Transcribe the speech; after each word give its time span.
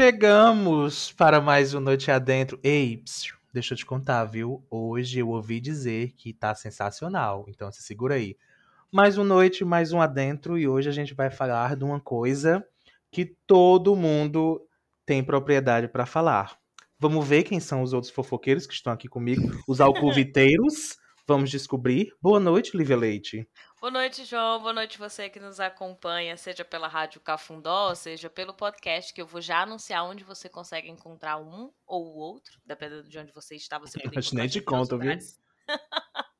Chegamos 0.00 1.10
para 1.10 1.40
mais 1.40 1.74
um 1.74 1.80
Noite 1.80 2.08
Adentro. 2.08 2.56
Ei, 2.62 2.98
psiu, 2.98 3.34
deixa 3.52 3.74
eu 3.74 3.78
te 3.78 3.84
contar, 3.84 4.24
viu? 4.26 4.64
Hoje 4.70 5.18
eu 5.18 5.30
ouvi 5.30 5.58
dizer 5.58 6.12
que 6.12 6.32
tá 6.32 6.54
sensacional, 6.54 7.44
então 7.48 7.72
se 7.72 7.82
segura 7.82 8.14
aí. 8.14 8.36
Mais 8.92 9.18
uma 9.18 9.24
noite, 9.24 9.64
mais 9.64 9.92
um 9.92 10.00
adentro, 10.00 10.56
e 10.56 10.68
hoje 10.68 10.88
a 10.88 10.92
gente 10.92 11.14
vai 11.14 11.32
falar 11.32 11.74
de 11.74 11.82
uma 11.82 11.98
coisa 11.98 12.64
que 13.10 13.34
todo 13.44 13.96
mundo 13.96 14.64
tem 15.04 15.20
propriedade 15.20 15.88
para 15.88 16.06
falar. 16.06 16.56
Vamos 17.00 17.26
ver 17.26 17.42
quem 17.42 17.58
são 17.58 17.82
os 17.82 17.92
outros 17.92 18.12
fofoqueiros 18.12 18.68
que 18.68 18.74
estão 18.74 18.92
aqui 18.92 19.08
comigo, 19.08 19.50
os 19.66 19.80
alcoviteiros. 19.82 20.96
Vamos 21.26 21.50
descobrir. 21.50 22.12
Boa 22.22 22.38
noite, 22.38 22.76
Lívia 22.76 22.96
Leite. 22.96 23.48
Boa 23.80 23.92
noite, 23.92 24.24
João. 24.24 24.60
Boa 24.60 24.72
noite 24.72 24.98
você 24.98 25.30
que 25.30 25.38
nos 25.38 25.60
acompanha, 25.60 26.36
seja 26.36 26.64
pela 26.64 26.88
Rádio 26.88 27.20
Cafundó, 27.20 27.94
seja 27.94 28.28
pelo 28.28 28.52
podcast, 28.52 29.14
que 29.14 29.22
eu 29.22 29.26
vou 29.26 29.40
já 29.40 29.62
anunciar 29.62 30.04
onde 30.04 30.24
você 30.24 30.48
consegue 30.48 30.90
encontrar 30.90 31.38
um 31.38 31.70
ou 31.86 32.06
o 32.06 32.16
outro, 32.16 32.58
dependendo 32.66 33.08
de 33.08 33.16
onde 33.16 33.30
você 33.30 33.54
está, 33.54 33.78
você 33.78 33.96
pode 34.02 34.18
Acho 34.18 34.34
nem 34.34 34.48
te 34.48 34.60
conto, 34.60 34.98
viu? 34.98 35.12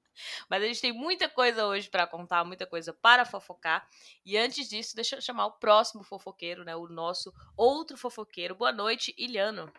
Mas 0.50 0.62
a 0.64 0.66
gente 0.66 0.80
tem 0.80 0.92
muita 0.92 1.28
coisa 1.28 1.64
hoje 1.64 1.88
para 1.88 2.08
contar, 2.08 2.44
muita 2.44 2.66
coisa 2.66 2.92
para 2.92 3.24
fofocar. 3.24 3.86
E 4.26 4.36
antes 4.36 4.68
disso, 4.68 4.96
deixa 4.96 5.14
eu 5.14 5.20
chamar 5.20 5.46
o 5.46 5.52
próximo 5.52 6.02
fofoqueiro, 6.02 6.64
né? 6.64 6.74
O 6.74 6.88
nosso 6.88 7.32
outro 7.56 7.96
fofoqueiro. 7.96 8.56
Boa 8.56 8.72
noite, 8.72 9.14
Iliano. 9.16 9.72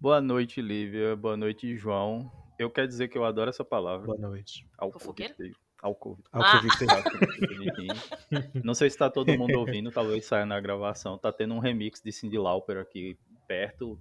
Boa 0.00 0.18
noite, 0.18 0.62
Lívia. 0.62 1.14
Boa 1.14 1.36
noite, 1.36 1.76
João. 1.76 2.32
Eu 2.58 2.70
quero 2.70 2.88
dizer 2.88 3.08
que 3.08 3.18
eu 3.18 3.24
adoro 3.26 3.50
essa 3.50 3.64
palavra. 3.64 4.06
Boa 4.06 4.18
noite. 4.18 4.66
Fofoqueiro? 4.92 5.34
Alcoviteiro. 5.82 6.28
Ah. 6.32 6.96
Alcoviteiro. 6.96 7.94
Não 8.64 8.74
sei 8.74 8.90
se 8.90 8.98
tá 8.98 9.08
todo 9.10 9.36
mundo 9.36 9.58
ouvindo, 9.58 9.90
talvez 9.90 10.24
saia 10.26 10.44
na 10.46 10.60
gravação. 10.60 11.16
Tá 11.18 11.32
tendo 11.32 11.54
um 11.54 11.58
remix 11.58 12.00
de 12.02 12.12
Cindy 12.12 12.38
Lauper 12.38 12.78
aqui 12.78 13.16
perto. 13.48 13.98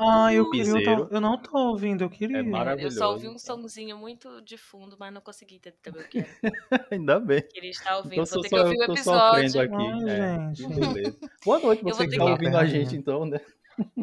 Ah, 0.00 0.32
eu, 0.32 0.48
eu, 0.54 1.08
eu 1.10 1.20
não 1.20 1.36
tô 1.36 1.58
ouvindo, 1.58 2.04
eu 2.04 2.08
queria. 2.08 2.36
É 2.36 2.40
Eu 2.40 2.46
maravilhoso. 2.46 2.98
só 2.98 3.10
ouvi 3.10 3.26
um 3.28 3.36
sonzinho 3.36 3.98
muito 3.98 4.40
de 4.42 4.56
fundo, 4.56 4.96
mas 4.96 5.12
não 5.12 5.20
consegui 5.20 5.56
entender 5.56 5.76
também 5.82 6.02
o 6.02 6.08
que 6.08 6.18
era. 6.18 6.28
Ainda 6.92 7.18
bem. 7.18 7.42
Queria 7.42 7.70
estar 7.70 7.96
ouvindo, 7.96 8.12
Então 8.22 8.24
vou 8.24 8.32
sou 8.34 8.42
ter 8.42 8.48
só, 8.48 8.56
que 8.56 8.62
ouvir 8.62 8.78
o 8.78 8.92
episódio. 8.92 9.60
aqui. 9.60 9.74
Ai, 10.08 10.10
É. 10.10 11.12
Boa 11.44 11.58
noite, 11.58 11.82
Eu 11.84 11.88
você 11.94 12.06
que 12.06 12.16
tá 12.16 12.24
ouvindo 12.26 12.56
a 12.56 12.64
gente, 12.64 12.94
então, 12.94 13.24
né? 13.26 13.40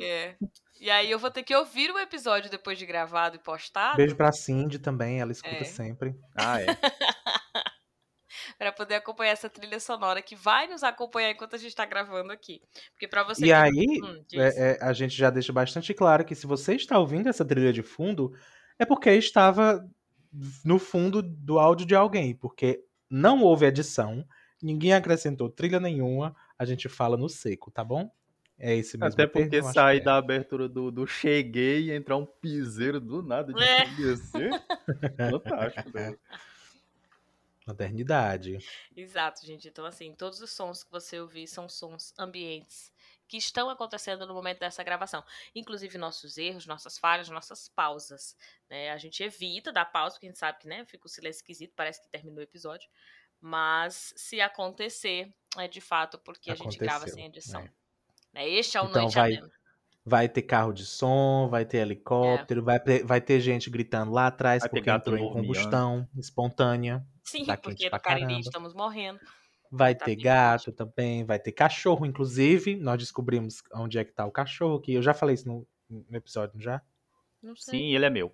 É. 0.01 0.35
E 0.79 0.89
aí 0.89 1.09
eu 1.09 1.17
vou 1.17 1.31
ter 1.31 1.43
que 1.43 1.55
ouvir 1.55 1.89
o 1.91 1.97
episódio 1.99 2.49
depois 2.49 2.77
de 2.77 2.85
gravado 2.85 3.35
e 3.35 3.39
postado. 3.39 3.97
Beijo 3.97 4.15
pra 4.15 4.31
Cindy 4.31 4.77
também, 4.79 5.19
ela 5.21 5.31
escuta 5.31 5.55
É. 5.55 5.63
sempre. 5.63 6.15
Ah, 6.35 6.61
é. 6.61 6.65
para 8.57 8.71
poder 8.71 8.95
acompanhar 8.95 9.31
essa 9.31 9.49
trilha 9.49 9.79
sonora 9.79 10.21
que 10.21 10.35
vai 10.35 10.67
nos 10.67 10.83
acompanhar 10.83 11.31
enquanto 11.31 11.55
a 11.55 11.57
gente 11.59 11.75
tá 11.75 11.85
gravando 11.85 12.31
aqui. 12.31 12.61
Porque 12.91 13.07
para 13.07 13.23
você 13.23 13.43
E 13.45 13.47
que- 13.47 13.53
aí, 13.53 13.85
Hum, 14.03 14.23
é- 14.33 14.71
é, 14.73 14.77
a 14.81 14.93
gente 14.93 15.15
já 15.15 15.29
deixa 15.29 15.51
bastante 15.53 15.93
claro 15.93 16.25
que 16.25 16.35
se 16.35 16.45
você 16.47 16.75
está 16.75 16.99
ouvindo 16.99 17.27
essa 17.29 17.45
trilha 17.45 17.71
de 17.73 17.81
fundo, 17.81 18.33
é 18.77 18.85
porque 18.85 19.09
estava 19.11 19.85
no 20.63 20.77
fundo 20.77 21.21
do 21.21 21.57
áudio 21.59 21.85
de 21.85 21.95
alguém, 21.95 22.35
porque 22.35 22.83
não 23.09 23.41
houve 23.41 23.65
edição, 23.65 24.25
ninguém 24.61 24.93
acrescentou 24.93 25.49
trilha 25.49 25.79
nenhuma, 25.79 26.35
a 26.59 26.65
gente 26.65 26.89
fala 26.89 27.15
no 27.15 27.29
seco, 27.29 27.71
tá 27.71 27.83
bom? 27.83 28.11
É 28.57 28.75
esse 28.75 28.97
mesmo 28.97 29.13
Até 29.13 29.27
porque 29.27 29.49
termo, 29.49 29.67
acho 29.67 29.73
sai 29.73 29.97
que 29.97 30.01
é. 30.01 30.05
da 30.05 30.15
abertura 30.15 30.69
do, 30.69 30.89
do 30.89 31.05
cheguei 31.05 31.89
e 31.89 31.91
entrar 31.91 32.15
um 32.15 32.25
piseiro 32.25 33.01
do 33.01 33.21
nada 33.21 33.51
de 33.53 33.61
É. 33.63 33.85
Fantástico. 35.31 35.91
né? 35.93 36.17
Modernidade. 37.67 38.59
Exato, 38.95 39.45
gente. 39.45 39.67
Então, 39.67 39.85
assim, 39.85 40.13
todos 40.13 40.39
os 40.39 40.51
sons 40.51 40.83
que 40.83 40.91
você 40.91 41.19
ouvir 41.19 41.47
são 41.47 41.67
sons 41.67 42.13
ambientes 42.17 42.93
que 43.27 43.37
estão 43.37 43.69
acontecendo 43.69 44.25
no 44.25 44.33
momento 44.33 44.59
dessa 44.59 44.83
gravação. 44.83 45.23
Inclusive 45.53 45.97
nossos 45.97 46.37
erros, 46.37 46.65
nossas 46.65 46.97
falhas, 46.97 47.27
nossas 47.27 47.67
pausas. 47.67 48.37
né? 48.69 48.91
A 48.91 48.97
gente 48.97 49.23
evita 49.23 49.71
dar 49.71 49.85
pausa, 49.85 50.15
porque 50.15 50.27
a 50.27 50.29
gente 50.29 50.39
sabe 50.39 50.59
que 50.59 50.67
né, 50.67 50.85
fica 50.85 51.07
o 51.07 51.09
silêncio 51.09 51.39
esquisito, 51.39 51.73
parece 51.75 52.01
que 52.01 52.09
terminou 52.09 52.39
o 52.39 52.43
episódio. 52.43 52.87
Mas 53.41 54.13
se 54.15 54.39
acontecer, 54.39 55.33
é 55.57 55.67
de 55.67 55.81
fato 55.81 56.17
porque 56.19 56.51
a 56.51 56.55
gente 56.55 56.77
grava 56.77 57.05
Aconteceu, 57.05 57.15
sem 57.15 57.25
edição. 57.25 57.61
é. 57.61 57.84
Né? 58.35 58.49
Este 58.49 58.77
é 58.77 58.81
o 58.81 58.85
Então 58.85 59.01
Noite 59.03 59.15
vai-. 59.15 59.39
Vai 60.07 60.29
ter 60.29 60.43
carro 60.43 60.71
de 60.71 60.85
som, 60.85 61.47
vai 61.49 61.65
ter 61.65 61.77
helicóptero, 61.79 62.63
vai, 62.63 62.79
ter- 62.79 63.03
vai 63.03 63.19
ter 63.19 63.39
gente 63.39 63.71
gritando 63.71 64.11
lá 64.11 64.27
atrás 64.27 64.61
Vai 64.61 64.69
porque 64.69 64.87
entrou 64.87 65.17
em 65.17 65.33
combustão 65.33 66.07
espontânea. 66.15 67.03
Sim, 67.23 67.43
tá 67.43 67.57
quente 67.57 67.63
porque 67.63 67.89
no 67.89 67.99
Cariri 67.99 68.21
caramba. 68.27 68.39
estamos 68.41 68.73
morrendo. 68.75 69.19
Vai 69.71 69.95
Tá 69.95 70.05
ter 70.05 70.15
bem 70.15 70.23
gato 70.25 70.71
também, 70.71 71.23
vai 71.25 71.39
ter 71.39 71.51
cachorro, 71.53 72.05
inclusive. 72.05 72.75
Nós 72.75 72.99
descobrimos 72.99 73.63
onde 73.73 73.97
é 73.97 74.03
que 74.03 74.11
tá 74.11 74.23
o 74.27 74.31
cachorro, 74.31 74.79
que 74.79 74.93
eu 74.93 75.01
já 75.01 75.11
falei 75.11 75.33
isso 75.33 75.47
no, 75.47 75.67
no 75.89 76.15
episódio, 76.15 76.53
não 76.53 76.61
já? 76.61 76.81
Não 77.41 77.55
sei. 77.55 77.79
Sim, 77.79 77.95
ele 77.95 78.05
é 78.05 78.09
meu. 78.11 78.31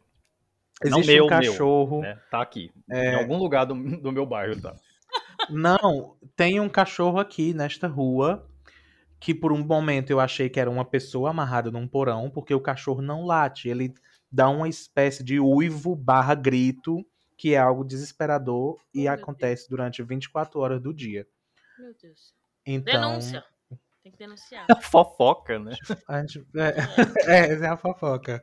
Existe 0.84 1.08
meu, 1.08 1.24
um 1.26 1.30
cachorro. 1.30 2.02
Né? 2.02 2.20
Tá 2.30 2.42
aqui. 2.42 2.70
É. 2.90 3.14
Em 3.14 3.16
algum 3.16 3.38
lugar 3.38 3.64
do, 3.64 3.76
do 3.98 4.12
meu 4.12 4.26
bairro, 4.26 4.60
tá? 4.62 4.76
Não, 5.50 6.18
tem 6.36 6.60
um 6.60 6.68
cachorro 6.70 7.18
aqui 7.18 7.54
nesta 7.54 7.88
rua 7.88 8.46
que 9.22 9.34
por 9.36 9.54
um 9.54 9.64
momento 9.64 10.10
eu 10.10 10.20
achei 10.20 10.50
que 10.50 10.60
era 10.60 10.70
uma 10.70 10.84
pessoa 10.84 11.30
amarrada 11.30 11.70
num 11.72 11.88
porão, 11.88 12.30
porque 12.30 12.54
o 12.54 12.60
cachorro 12.60 13.02
não 13.02 13.24
late, 13.24 13.70
ele 13.70 13.94
dá 14.32 14.50
uma 14.50 14.68
espécie 14.68 15.24
de 15.24 15.40
uivo 15.40 15.96
barra 15.96 16.34
grito, 16.34 17.06
que 17.38 17.54
é 17.54 17.58
algo 17.60 17.84
desesperador 17.86 18.78
e 18.94 19.02
Oh, 19.02 19.04
meu 19.04 19.14
acontece 19.14 19.70
durante 19.70 20.02
24 20.02 20.60
horas 20.60 20.82
do 20.82 20.92
dia. 20.94 21.28
Meu 21.78 21.94
Deus. 22.02 22.34
Então, 22.66 23.10
Denúncia. 23.12 23.44
Tem 24.04 24.12
que 24.12 24.18
denunciar. 24.18 24.66
Fofoca, 24.82 25.60
né? 25.60 25.76
a 26.08 26.20
gente, 26.22 26.44
é, 26.56 26.74
é, 27.54 27.54
é 27.54 27.68
a 27.68 27.78
fofoca. 27.78 28.42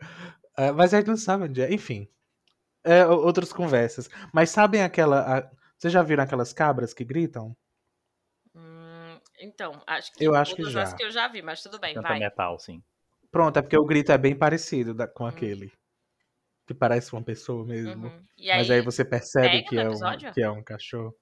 É, 0.57 0.71
mas 0.71 0.95
a 0.95 0.99
gente 0.99 1.09
não 1.09 1.17
sabe 1.17 1.45
onde 1.45 1.61
é. 1.61 1.73
Enfim. 1.73 2.09
É, 2.85 3.05
outras 3.05 3.53
conversas. 3.53 4.09
Mas 4.33 4.51
sabem 4.51 4.83
aquela. 4.83 5.39
a- 5.39 5.51
vocês 5.77 5.93
já 5.93 6.03
viram 6.03 6.23
aquelas 6.23 6.53
cabras 6.53 6.95
que 6.95 7.05
gritam? 7.05 7.57
Então, 9.41 9.81
acho 9.87 10.13
que 10.13 10.25
Eu 10.25 10.35
acho 10.35 10.55
que 10.57 10.65
já. 10.65 10.93
que 10.93 11.03
eu 11.05 11.11
já 11.11 11.29
vi, 11.29 11.43
mas 11.43 11.63
tudo 11.63 11.79
bem, 11.79 11.95
Canta 11.95 12.09
vai. 12.09 12.19
metal, 12.19 12.59
sim. 12.59 12.83
Pronto, 13.31 13.57
é 13.59 13.63
porque 13.63 13.79
o 13.79 13.85
grito 13.85 14.11
é 14.11 14.19
bem 14.19 14.35
parecido 14.35 14.95
da- 14.95 15.07
com 15.07 15.25
Hum. 15.25 15.29
aquele. 15.29 15.73
Que 16.67 16.75
parece 16.75 17.13
uma 17.13 17.23
pessoa 17.23 17.65
mesmo. 17.65 18.09
Uhum. 18.09 18.23
E 18.37 18.51
aí, 18.51 18.59
Mas 18.59 18.71
aí 18.71 18.81
você 18.83 19.05
percebe 19.05 19.63
que 19.63 19.79
é, 19.79 19.89
um, 19.89 20.33
que 20.35 20.43
é 20.43 20.51
um 20.51 20.63
cachorro. 20.63 21.15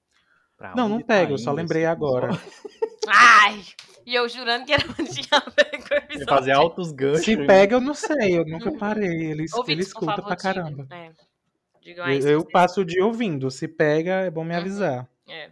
Pra 0.57 0.75
Não, 0.75 0.89
não 0.89 1.01
pega, 1.01 1.27
tá 1.27 1.33
eu 1.33 1.37
só 1.37 1.51
lembrei 1.51 1.85
agora. 1.85 2.29
Ai! 3.07 3.63
E 4.05 4.15
eu 4.15 4.27
jurando 4.27 4.65
que 4.65 4.73
era 4.73 4.83
tinha 4.83 5.27
a 5.31 5.49
ver 5.49 5.77
com 5.77 5.85
o 5.85 5.87
Tem 5.87 5.97
episódio. 5.99 6.19
que 6.19 6.25
fazer 6.25 6.51
altos 6.51 6.91
ganchos. 6.91 7.23
Se 7.25 7.37
pega, 7.45 7.75
eu 7.75 7.81
não 7.81 7.93
sei, 7.93 8.37
eu 8.37 8.45
nunca 8.45 8.71
parei. 8.77 9.07
Ele, 9.09 9.43
ele 9.43 9.45
Ouvintes, 9.53 9.87
escuta 9.87 10.07
favor, 10.15 10.25
pra 10.27 10.35
caramba. 10.35 10.87
É. 10.93 11.11
Digam 11.81 12.05
aí 12.05 12.19
Eu, 12.19 12.27
eu 12.27 12.45
passo 12.45 12.81
o 12.81 12.85
dia 12.85 13.05
ouvindo. 13.05 13.49
Se 13.51 13.67
pega, 13.67 14.11
é 14.25 14.29
bom 14.31 14.43
me 14.43 14.53
Uhum. 14.53 14.59
avisar. 14.59 15.07
É. 15.27 15.51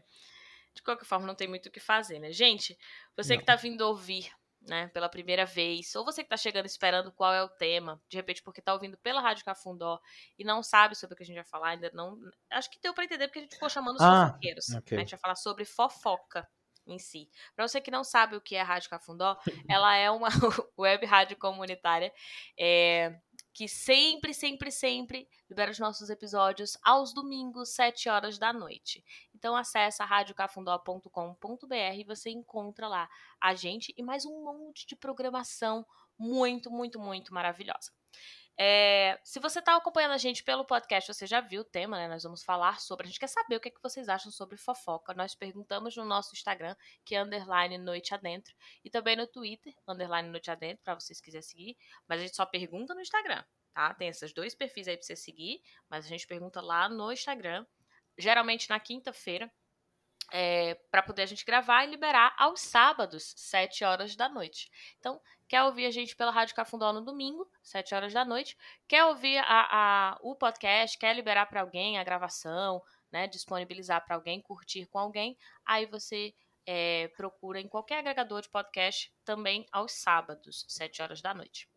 De 0.86 0.92
qualquer 0.92 1.06
forma, 1.06 1.26
não 1.26 1.34
tem 1.34 1.48
muito 1.48 1.66
o 1.66 1.72
que 1.72 1.80
fazer, 1.80 2.20
né? 2.20 2.32
Gente, 2.32 2.78
você 3.18 3.36
que 3.40 3.44
tá 3.44 3.56
vindo 3.56 3.82
ouvir, 3.82 4.32
né, 4.62 4.88
pela 4.90 5.10
primeira 5.10 5.44
vez, 5.44 5.96
ou 5.96 6.06
você 6.06 6.24
que 6.24 6.30
tá 6.30 6.38
chegando 6.38 6.68
esperando 6.68 7.12
qual 7.12 7.34
é 7.34 7.42
o 7.44 7.50
tema, 7.50 8.00
de 8.08 8.16
repente 8.18 8.44
porque 8.44 8.62
tá 8.62 8.72
ouvindo 8.72 8.96
pela 9.00 9.20
Rádio 9.20 9.44
Cafundó 9.44 10.00
e 10.38 10.44
não 10.44 10.62
sabe 10.62 10.96
sobre 10.96 11.16
o 11.16 11.18
que 11.18 11.24
a 11.24 11.26
gente 11.26 11.38
vai 11.38 11.44
falar, 11.44 11.70
ainda 11.70 11.90
não. 11.92 12.20
Acho 12.52 12.70
que 12.70 12.80
deu 12.80 12.94
pra 12.94 13.04
entender 13.04 13.28
porque 13.28 13.40
a 13.40 13.42
gente 13.42 13.56
ficou 13.56 13.68
chamando 13.68 13.96
os 13.96 14.02
Ah, 14.04 14.28
fofoqueiros. 14.28 14.70
ok. 14.70 14.96
A 14.96 15.02
gente 15.02 15.10
vai 15.12 15.20
falar 15.20 15.36
sobre 15.36 15.66
fofoca 15.66 16.48
em 16.86 17.00
si. 17.00 17.28
Pra 17.56 17.68
você 17.68 17.82
que 17.82 17.90
não 17.90 18.04
sabe 18.04 18.36
o 18.36 18.42
que 18.42 18.56
é 18.56 18.62
a 18.62 18.64
Rádio 18.64 18.92
Cafundó, 18.92 19.36
ela 19.68 19.96
é 19.96 20.12
uma 20.12 20.28
web 20.78 21.04
rádio 21.08 21.36
comunitária 21.38 22.14
é, 22.60 23.20
que 23.56 23.70
sempre, 23.70 24.34
sempre, 24.34 24.70
sempre 24.70 25.30
libera 25.50 25.72
os 25.72 25.80
nossos 25.80 26.10
episódios 26.10 26.78
aos 26.84 27.14
domingos, 27.14 27.70
7 27.70 28.10
horas 28.10 28.38
da 28.38 28.52
noite. 28.52 29.02
Então 29.34 29.56
acessa 29.56 30.04
radiocafundó.com.br 30.04 31.96
e 31.96 32.04
você 32.04 32.32
encontra 32.32 32.90
lá 32.90 33.10
a 33.40 33.56
gente 33.56 33.94
e 33.98 34.04
mais 34.04 34.26
um 34.26 34.44
monte 34.44 34.86
de 34.86 34.94
programação 34.94 35.86
muito, 36.20 36.70
muito, 36.70 37.00
muito 37.00 37.34
maravilhosa. 37.34 37.94
É, 38.58 39.20
se 39.22 39.38
você 39.40 39.60
está 39.60 39.76
acompanhando 39.76 40.14
a 40.14 40.18
gente 40.18 40.42
pelo 40.42 40.64
podcast, 40.64 41.14
você 41.14 41.28
já 41.28 41.42
viu 41.42 41.62
o 41.62 41.66
tema, 41.66 41.98
né? 41.98 42.08
Nós 42.08 42.24
vamos 42.24 42.42
falar 42.42 42.80
sobre. 42.80 43.06
A 43.06 43.10
gente 43.10 43.20
quer 43.20 43.28
saber 43.28 43.58
o 43.58 43.60
que, 43.60 43.68
é 43.68 43.72
que 43.72 43.82
vocês 43.84 44.08
acham 44.08 44.32
sobre 44.32 44.56
fofoca. 44.56 45.14
Nós 45.14 45.36
perguntamos 45.36 45.96
no 45.98 46.06
nosso 46.06 46.34
Instagram, 46.34 46.74
que 47.04 47.16
é 47.16 47.22
underline 47.22 47.78
noite 47.78 48.14
adentro, 48.14 48.56
e 48.84 48.90
também 48.90 49.18
no 49.18 49.28
Twitter, 49.28 49.74
underline 49.88 50.30
noite 50.30 50.50
adentro, 50.50 50.84
para 50.84 50.96
vocês 50.96 51.20
quiserem 51.20 51.42
seguir. 51.42 51.78
Mas 52.08 52.20
a 52.20 52.24
gente 52.24 52.36
só 52.36 52.46
pergunta 52.46 52.96
no 52.96 53.02
Instagram, 53.02 53.44
tá? 53.74 53.94
Tem 53.94 54.08
esses 54.08 54.34
dois 54.34 54.56
perfis 54.56 54.88
aí 54.88 54.96
para 54.96 55.06
você 55.06 55.18
seguir, 55.18 55.62
mas 55.90 56.06
a 56.06 56.08
gente 56.08 56.26
pergunta 56.26 56.62
lá 56.62 56.88
no 56.88 57.12
Instagram, 57.12 57.66
geralmente 58.18 58.70
na 58.70 58.80
quinta-feira, 58.80 59.52
é, 60.32 60.76
para 60.92 61.02
poder 61.04 61.24
a 61.24 61.26
gente 61.26 61.46
gravar 61.46 61.84
e 61.86 61.90
liberar 61.90 62.34
aos 62.38 62.62
sábados, 62.62 63.34
7 63.38 63.84
horas 63.84 64.16
da 64.16 64.28
noite. 64.30 64.70
Então, 65.00 65.20
quer 65.48 65.64
ouvir 65.64 65.86
a 65.86 65.92
gente 65.92 66.16
pela 66.16 66.32
Rádio 66.32 66.56
Cafundó 66.56 66.92
no 66.94 67.02
domingo, 67.04 67.50
7 67.64 67.94
horas 67.96 68.14
da 68.14 68.26
noite, 68.26 68.58
quer 68.88 69.06
ouvir 69.06 69.38
a, 69.40 69.46
a- 70.14 70.18
o 70.22 70.36
podcast, 70.36 70.98
quer 70.98 71.16
liberar 71.16 71.46
para 71.48 71.62
alguém 71.62 71.98
a 72.00 72.04
gravação, 72.04 72.82
né, 73.12 73.28
disponibilizar 73.28 74.04
para 74.06 74.16
alguém, 74.16 74.42
curtir 74.42 74.86
com 74.88 75.00
alguém, 75.00 75.38
aí 75.66 75.86
você 75.86 76.34
é, 76.68 77.08
procura 77.16 77.60
em 77.62 77.68
qualquer 77.68 78.00
agregador 78.00 78.42
de 78.42 78.50
podcast 78.50 79.14
também 79.24 79.66
aos 79.72 79.92
sábados, 79.94 80.66
7 80.68 81.02
horas 81.02 81.22
da 81.22 81.34
noite. 81.34 81.70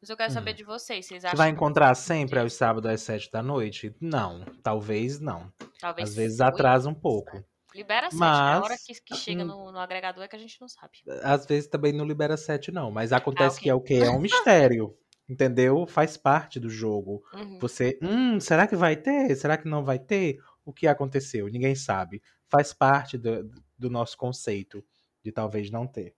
Mas 0.00 0.08
eu 0.08 0.16
quero 0.16 0.30
Hum. 0.30 0.34
saber 0.34 0.54
de 0.54 0.64
vocês. 0.64 1.04
Vocês 1.06 1.20
Você 1.22 1.26
acham 1.26 1.36
vai 1.36 1.50
encontrar 1.50 1.94
sempre 1.94 2.38
aos 2.38 2.54
sábados 2.54 2.90
às 2.90 3.02
sete 3.02 3.30
da 3.30 3.42
noite? 3.42 3.94
Não, 4.00 4.42
talvez 4.62 5.20
não. 5.20 5.52
talvez 5.78 6.08
Às 6.08 6.16
vezes 6.16 6.40
atrasa 6.40 6.88
um 6.88 6.94
pouco. 6.94 7.44
Libera 7.74 8.10
7, 8.10 8.18
Mas- 8.18 8.38
A 8.38 8.60
hora 8.64 8.76
que, 8.76 8.94
que 9.02 9.14
chega 9.14 9.42
hum. 9.42 9.46
no, 9.46 9.72
no 9.72 9.78
agregador 9.78 10.24
é 10.24 10.28
que 10.28 10.36
a 10.36 10.38
gente 10.38 10.60
não 10.60 10.68
sabe. 10.68 10.98
Às 11.22 11.46
vezes 11.46 11.68
também 11.68 11.92
não 11.92 12.04
libera 12.06 12.36
sete, 12.36 12.70
não. 12.72 12.90
Mas 12.90 13.12
acontece 13.12 13.56
ok. 13.56 13.62
que 13.62 13.70
é 13.70 13.74
o 13.74 13.80
quê? 13.80 13.94
É 13.94 14.10
um 14.10 14.18
mistério. 14.20 14.96
Entendeu? 15.28 15.86
Faz 15.86 16.16
parte 16.16 16.58
do 16.58 16.68
jogo. 16.68 17.22
Uhum. 17.32 17.58
Você, 17.60 17.98
hum, 18.02 18.40
será 18.40 18.66
que 18.66 18.74
vai 18.74 18.96
ter? 18.96 19.34
Será 19.36 19.56
que 19.56 19.68
não 19.68 19.84
vai 19.84 19.98
ter? 19.98 20.38
O 20.64 20.72
que 20.72 20.88
aconteceu? 20.88 21.46
Ninguém 21.46 21.74
sabe. 21.76 22.20
Faz 22.48 22.72
parte 22.72 23.16
do, 23.16 23.48
do 23.78 23.88
nosso 23.88 24.16
conceito 24.16 24.84
de 25.22 25.30
talvez 25.30 25.70
não 25.70 25.86
ter. 25.86 26.14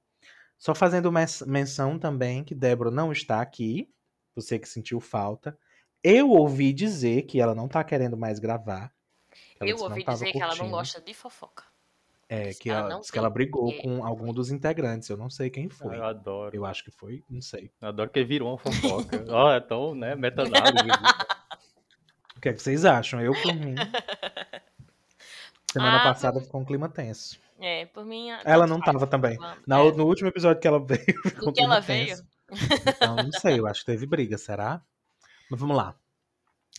Só 0.57 0.75
fazendo 0.75 1.13
menção 1.47 1.99
também 1.99 2.43
que 2.43 2.55
Débora 2.55 2.91
não 2.91 3.13
está 3.13 3.43
aqui. 3.43 3.91
Você 4.35 4.59
que 4.59 4.69
sentiu 4.69 4.99
falta. 4.99 5.59
Eu 6.03 6.31
ouvi 6.31 6.73
dizer 6.73 7.23
que 7.23 7.39
ela 7.39 7.55
não 7.55 7.69
tá 7.69 7.85
querendo 7.85 8.17
mais 8.17 8.39
gravar. 8.39 8.91
Ela 9.65 9.71
Eu 9.79 9.83
ouvi 9.85 10.05
dizer 10.05 10.33
que 10.33 10.39
ela 10.39 10.47
não 10.49 10.57
curtindo. 10.57 10.71
gosta 10.77 11.01
de 11.01 11.15
fofoca. 11.15 11.65
É, 12.29 12.55
que 12.55 12.71
ela 12.71 12.93
ela, 12.93 13.01
que 13.03 13.19
ela 13.19 13.29
brigou 13.29 13.77
com 13.83 14.05
algum 14.07 14.33
dos 14.33 14.51
integrantes. 14.51 15.09
Eu 15.11 15.17
não 15.19 15.29
sei 15.29 15.51
quem 15.51 15.69
foi. 15.69 15.97
Eu 15.99 16.05
adoro. 16.05 16.57
Eu 16.57 16.65
acho 16.65 16.83
que 16.83 16.91
foi, 16.91 17.23
não 17.29 17.43
sei. 17.43 17.71
Eu 17.81 17.89
adoro 17.89 18.09
que 18.11 18.25
virou 18.25 18.49
uma 18.49 18.57
fofoca. 18.59 19.23
Ó, 19.29 19.53
é 19.53 19.61
tão, 19.61 19.95
né, 19.95 20.15
metanálise. 20.15 20.89
O 22.37 22.41
que, 22.41 22.49
é 22.49 22.53
que 22.55 22.63
vocês 22.63 22.85
acham? 22.87 23.21
Eu, 23.21 23.33
por 23.35 23.55
mim. 23.55 23.75
Semana 25.73 25.99
Ah, 25.99 26.03
passada 26.03 26.41
ficou 26.41 26.61
um 26.61 26.65
clima 26.65 26.89
tenso. 26.89 27.39
É, 27.59 27.87
por 27.87 28.05
mim. 28.05 28.29
Ela 28.45 28.67
não 28.67 28.81
tava 28.81 29.07
também. 29.07 29.39
Na- 29.67 29.79
É, 29.81 29.93
No 29.93 30.07
último 30.07 30.29
episódio 30.29 30.61
que 30.61 30.67
ela 30.69 30.85
veio, 30.85 31.05
ficou 31.25 31.49
um 31.49 31.53
do 31.53 31.53
que 31.53 31.63
ela 31.63 31.81
clima 31.81 31.81
veio. 31.81 32.07
tenso. 32.09 32.27
Então, 32.89 33.17
não 33.17 33.33
sei, 33.33 33.59
eu 33.59 33.67
acho 33.67 33.81
que 33.81 33.87
teve 33.87 34.05
briga, 34.07 34.37
será? 34.37 34.83
Mas 35.51 35.61
vamos 35.61 35.77
lá. 35.77 35.95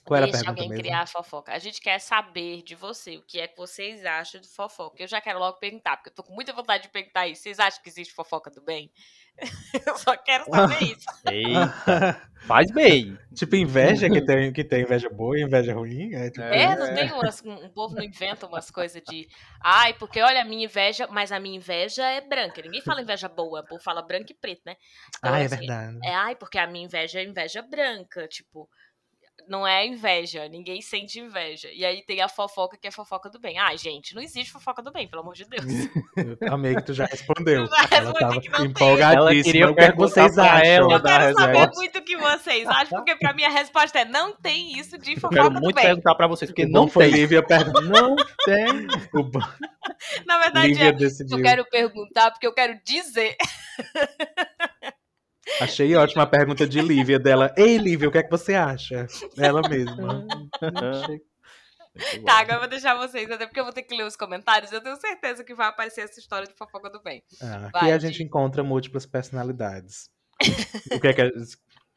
Qual 0.04 0.18
era 0.18 0.26
a 0.26 0.30
Deixa 0.30 0.40
pergunta 0.46 0.50
alguém 0.52 0.68
mesmo? 0.68 0.84
criar 0.84 1.02
a 1.02 1.06
fofoca. 1.08 1.54
A 1.54 1.60
gente 1.60 1.82
quer 1.82 2.00
saber 2.00 2.62
de 2.64 2.76
você 2.76 3.18
o 3.18 3.24
que 3.24 3.40
é 3.40 3.48
que 3.48 3.58
vocês 3.58 4.06
acham 4.06 4.40
de 4.42 4.48
fofoca. 4.50 5.02
Eu 5.02 5.08
já 5.08 5.22
quero 5.22 5.40
logo 5.40 5.58
perguntar, 5.60 5.98
porque 5.98 6.10
eu 6.10 6.14
tô 6.16 6.24
com 6.24 6.34
muita 6.34 6.54
vontade 6.54 6.84
de 6.84 6.90
perguntar 6.90 7.28
isso. 7.28 7.44
Vocês 7.44 7.60
acham 7.60 7.82
que 7.82 7.90
existe 7.90 8.14
fofoca 8.14 8.52
do 8.52 8.62
bem? 8.62 8.92
eu 9.88 9.98
só 9.98 10.16
quero 10.18 10.46
saber 10.46 10.82
isso. 10.98 11.10
Eita, 11.26 12.22
faz 12.48 12.72
bem. 12.72 13.18
tipo 13.34 13.56
inveja, 13.56 14.10
que 14.10 14.22
tem, 14.22 14.52
que 14.54 14.64
tem 14.64 14.84
inveja 14.84 15.10
boa 15.10 15.38
e 15.38 15.44
inveja 15.44 15.74
ruim? 15.74 16.14
É, 16.14 16.30
tipo, 16.30 16.54
É, 16.54 16.64
É, 16.64 16.76
não 16.76 16.94
tem 16.94 17.12
umas, 17.12 17.42
um, 17.44 17.66
um 17.66 17.70
povo 17.70 17.96
não 17.96 18.04
inventa 18.04 18.48
umas 18.48 18.70
coisas 18.70 19.02
de. 19.04 19.28
Ai, 19.64 19.94
porque 19.94 20.22
olha 20.22 20.42
a 20.42 20.46
minha 20.46 20.66
inveja, 20.66 21.08
mas 21.08 21.32
a 21.32 21.40
minha 21.40 21.56
inveja 21.58 22.04
é 22.06 22.22
branca. 22.22 22.62
Ninguém 22.62 22.82
fala 22.82 23.02
inveja 23.02 23.28
boa, 23.30 23.62
o 23.62 23.66
povo 23.68 23.82
fala 23.84 24.02
branco 24.02 24.32
e 24.32 24.36
preto, 24.36 24.62
né? 24.66 24.76
Então, 25.18 25.34
Ah, 25.34 25.40
é 25.40 25.46
assim, 25.46 25.58
verdade. 25.58 25.98
É, 26.04 26.14
ai, 26.14 26.36
porque 26.36 26.58
a 26.58 26.68
minha 26.68 26.86
inveja 26.86 27.20
é 27.20 27.24
inveja 27.24 27.62
branca, 27.62 28.28
tipo, 28.28 28.70
não 29.48 29.66
é 29.68 29.86
inveja, 29.86 30.48
ninguém 30.48 30.82
sente 30.82 31.20
inveja. 31.20 31.70
E 31.74 31.84
aí 31.86 32.04
tem 32.06 32.22
a 32.22 32.28
fofoca 32.28 32.78
que 32.78 32.88
é 32.88 32.92
fofoca 32.92 33.30
do 33.30 33.40
bem. 33.40 33.58
Ai, 33.60 33.78
gente, 33.78 34.16
não 34.16 34.22
existe 34.22 34.52
fofoca 34.52 34.82
do 34.82 34.92
bem, 34.92 35.08
pelo 35.08 35.22
amor 35.22 35.34
de 35.36 35.46
Deus. 35.46 35.64
Eu 36.42 36.54
amei 36.54 36.76
que 36.76 36.84
tu 36.86 36.94
já 36.94 37.06
respondeu. 37.06 37.64
Eu 37.66 37.68
já 37.68 37.88
Ela 37.98 38.14
tava 38.14 38.42
que 38.42 38.50
não 38.50 38.58
tem. 38.60 38.68
empolgadíssima. 38.68 39.32
Ela 39.34 39.44
queria 39.44 39.70
o 39.70 39.76
que 39.76 39.82
é 39.82 39.92
que 39.92 39.98
perguntar 39.98 40.08
vocês 40.10 40.38
acham? 40.38 40.66
ela 40.66 40.94
Eu 40.96 41.02
quero 41.02 41.34
saber 41.34 41.58
resposta. 41.58 41.80
muito 41.80 42.00
o 42.00 42.02
que 42.04 42.18
vocês 42.18 42.68
acham, 42.68 42.98
porque 43.00 43.16
pra 43.16 43.34
mim 43.34 43.44
a 43.44 43.50
resposta 43.50 44.00
é 44.00 44.06
não 44.06 44.36
tem 44.36 44.78
isso 44.80 44.98
de 44.98 45.12
Eu 45.14 45.16
fofoca 45.20 45.36
quero 45.36 45.50
do 45.54 45.62
muito 45.62 45.76
bem. 45.76 45.86
perguntar 45.86 46.16
pra 46.16 46.28
vocês, 46.28 46.50
porque 46.52 46.66
não 46.66 46.86
bom 46.86 46.88
foi 46.88 47.06
tem. 47.10 47.14
Lívia 47.16 47.44
perguntar. 47.44 47.82
Não 47.84 48.16
tem. 48.46 48.88
Na 50.26 50.38
verdade, 50.40 50.68
Lívia 50.70 50.88
é, 50.88 50.92
decidiu. 50.92 51.38
eu 51.38 51.44
quero 51.44 51.66
perguntar 51.70 52.32
porque 52.32 52.48
eu 52.48 52.54
quero 52.54 52.80
dizer. 52.84 53.36
Achei 55.60 55.96
ótima 55.96 56.24
a 56.24 56.28
pergunta 56.28 56.68
de 56.68 56.82
Lívia 56.82 57.20
dela. 57.20 57.54
Ei, 57.58 57.78
Lívia, 57.78 58.08
o 58.08 58.12
que 58.12 58.18
é 58.18 58.24
que 58.24 58.32
você 58.32 58.56
acha? 58.56 59.08
Ela 59.38 59.62
mesma. 59.68 60.26
Tá, 62.26 62.40
agora 62.40 62.56
eu 62.56 62.60
vou 62.62 62.70
deixar 62.70 62.96
vocês, 62.96 63.30
até 63.30 63.46
porque 63.46 63.60
eu 63.60 63.64
vou 63.64 63.72
ter 63.72 63.84
que 63.84 63.96
ler 63.96 64.04
os 64.04 64.16
comentários. 64.16 64.72
Eu 64.72 64.82
tenho 64.82 64.96
certeza 64.96 65.44
que 65.44 65.54
vai 65.54 65.68
aparecer 65.68 66.02
essa 66.02 66.20
história 66.20 66.48
de 66.48 66.56
fofoca 66.56 66.90
do 66.90 67.00
bem. 67.02 67.22
Ah, 67.40 67.68
aqui 67.68 67.72
Vai, 67.72 67.92
a 67.92 68.00
gente 68.00 68.24
encontra 68.24 68.64
múltiplas 68.64 69.06
personalidades. 69.06 70.10
o 70.92 71.00
que 71.00 71.08
é 71.08 71.14
que, 71.14 71.22
o 71.22 71.46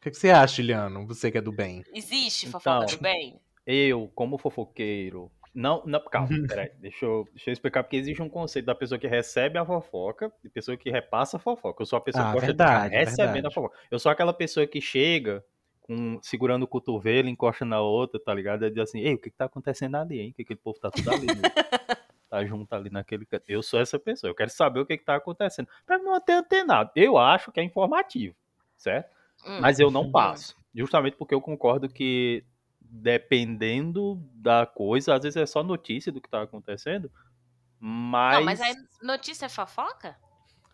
que, 0.03 0.09
é 0.09 0.11
que 0.11 0.19
você 0.19 0.29
acha, 0.29 0.61
Iliano? 0.61 1.07
Você 1.07 1.31
que 1.31 1.39
é 1.39 1.41
do 1.41 1.51
bem. 1.51 1.83
Existe 1.95 2.47
fofoca 2.47 2.85
Então. 2.85 2.97
do 2.99 3.03
bem? 3.03 3.41
Eu, 3.67 4.13
como 4.15 4.37
fofoqueiro. 4.39 5.33
Não, 5.57 5.83
não, 5.87 5.99
calma, 6.05 6.29
peraí. 6.47 6.71
Deixa 6.79 7.07
eu, 7.07 7.27
deixa 7.33 7.49
eu 7.49 7.53
explicar, 7.55 7.83
porque 7.83 7.97
existe 7.97 8.21
um 8.21 8.29
conceito 8.29 8.67
da 8.67 8.75
pessoa 8.75 8.99
que 8.99 9.07
recebe 9.07 9.59
a 9.59 9.65
fofoca 9.65 10.31
e 10.45 10.51
pessoa 10.51 10.77
que 10.77 10.91
repassa 10.91 11.39
a 11.39 11.41
fofoca. 11.41 11.81
Eu 11.83 11.87
sou 11.87 11.97
a 11.97 12.01
pessoa 12.03 12.25
Ah, 12.25 12.27
que 12.27 12.33
gosta 12.35 12.47
verdade, 12.49 12.91
de 12.91 12.97
recebendo 12.97 13.33
verdade. 13.33 13.47
a 13.47 13.51
fofoca. 13.51 13.77
Eu 13.91 13.99
sou 13.99 14.13
aquela 14.13 14.35
pessoa 14.35 14.67
que 14.67 14.83
chega 14.83 15.43
com, 15.81 16.19
segurando 16.21 16.65
o 16.65 16.69
cotovelo, 16.69 17.27
encosta 17.27 17.65
na 17.65 17.81
outra, 17.81 18.21
tá 18.21 18.35
ligado? 18.35 18.67
E 18.67 18.71
diz 18.71 18.81
assim, 18.83 19.01
ei, 19.01 19.15
o 19.15 19.19
que, 19.19 19.31
que 19.31 19.37
tá 19.37 19.47
acontecendo 19.47 19.95
ali, 19.97 20.21
hein? 20.21 20.33
Que 20.37 20.43
aquele 20.43 20.61
povo 20.61 20.79
tá 20.79 20.91
tudo 20.91 21.11
ali, 21.11 21.27
né? 21.27 21.35
tá 22.29 22.45
junto 22.45 22.71
ali 22.75 22.91
naquele 22.91 23.25
canto. 23.25 23.45
Eu 23.49 23.63
sou 23.63 23.81
essa 23.81 23.99
pessoa, 23.99 24.31
eu 24.31 24.35
quero 24.35 24.51
saber 24.51 24.81
o 24.81 24.85
que, 24.85 24.99
que 24.99 25.05
tá 25.05 25.17
acontecendo. 25.17 25.69
Pra 25.87 25.97
não 25.97 26.21
ter 26.21 26.35
antenado. 26.35 26.91
Eu 26.95 27.17
acho 27.17 27.51
que 27.51 27.61
é 27.61 27.63
informativo, 27.63 28.37
certo? 28.77 29.09
Hum. 29.47 29.61
Mas 29.63 29.81
eu 29.81 29.91
não 29.91 30.11
passo. 30.11 30.55
Justamente 30.75 31.17
porque 31.17 31.35
eu 31.35 31.41
concordo 31.41 31.89
que, 31.89 32.45
dependendo 32.91 34.21
da 34.35 34.67
coisa, 34.67 35.15
às 35.15 35.23
vezes 35.23 35.37
é 35.37 35.47
só 35.47 35.63
notícia 35.63 36.13
do 36.13 36.21
que 36.21 36.29
tá 36.29 36.43
acontecendo. 36.43 37.11
Mas. 37.81 38.39
Não, 38.39 38.45
mas 38.45 38.61
aí 38.61 38.75
notícia 39.03 39.47
é 39.47 39.49
fofoca? 39.49 40.17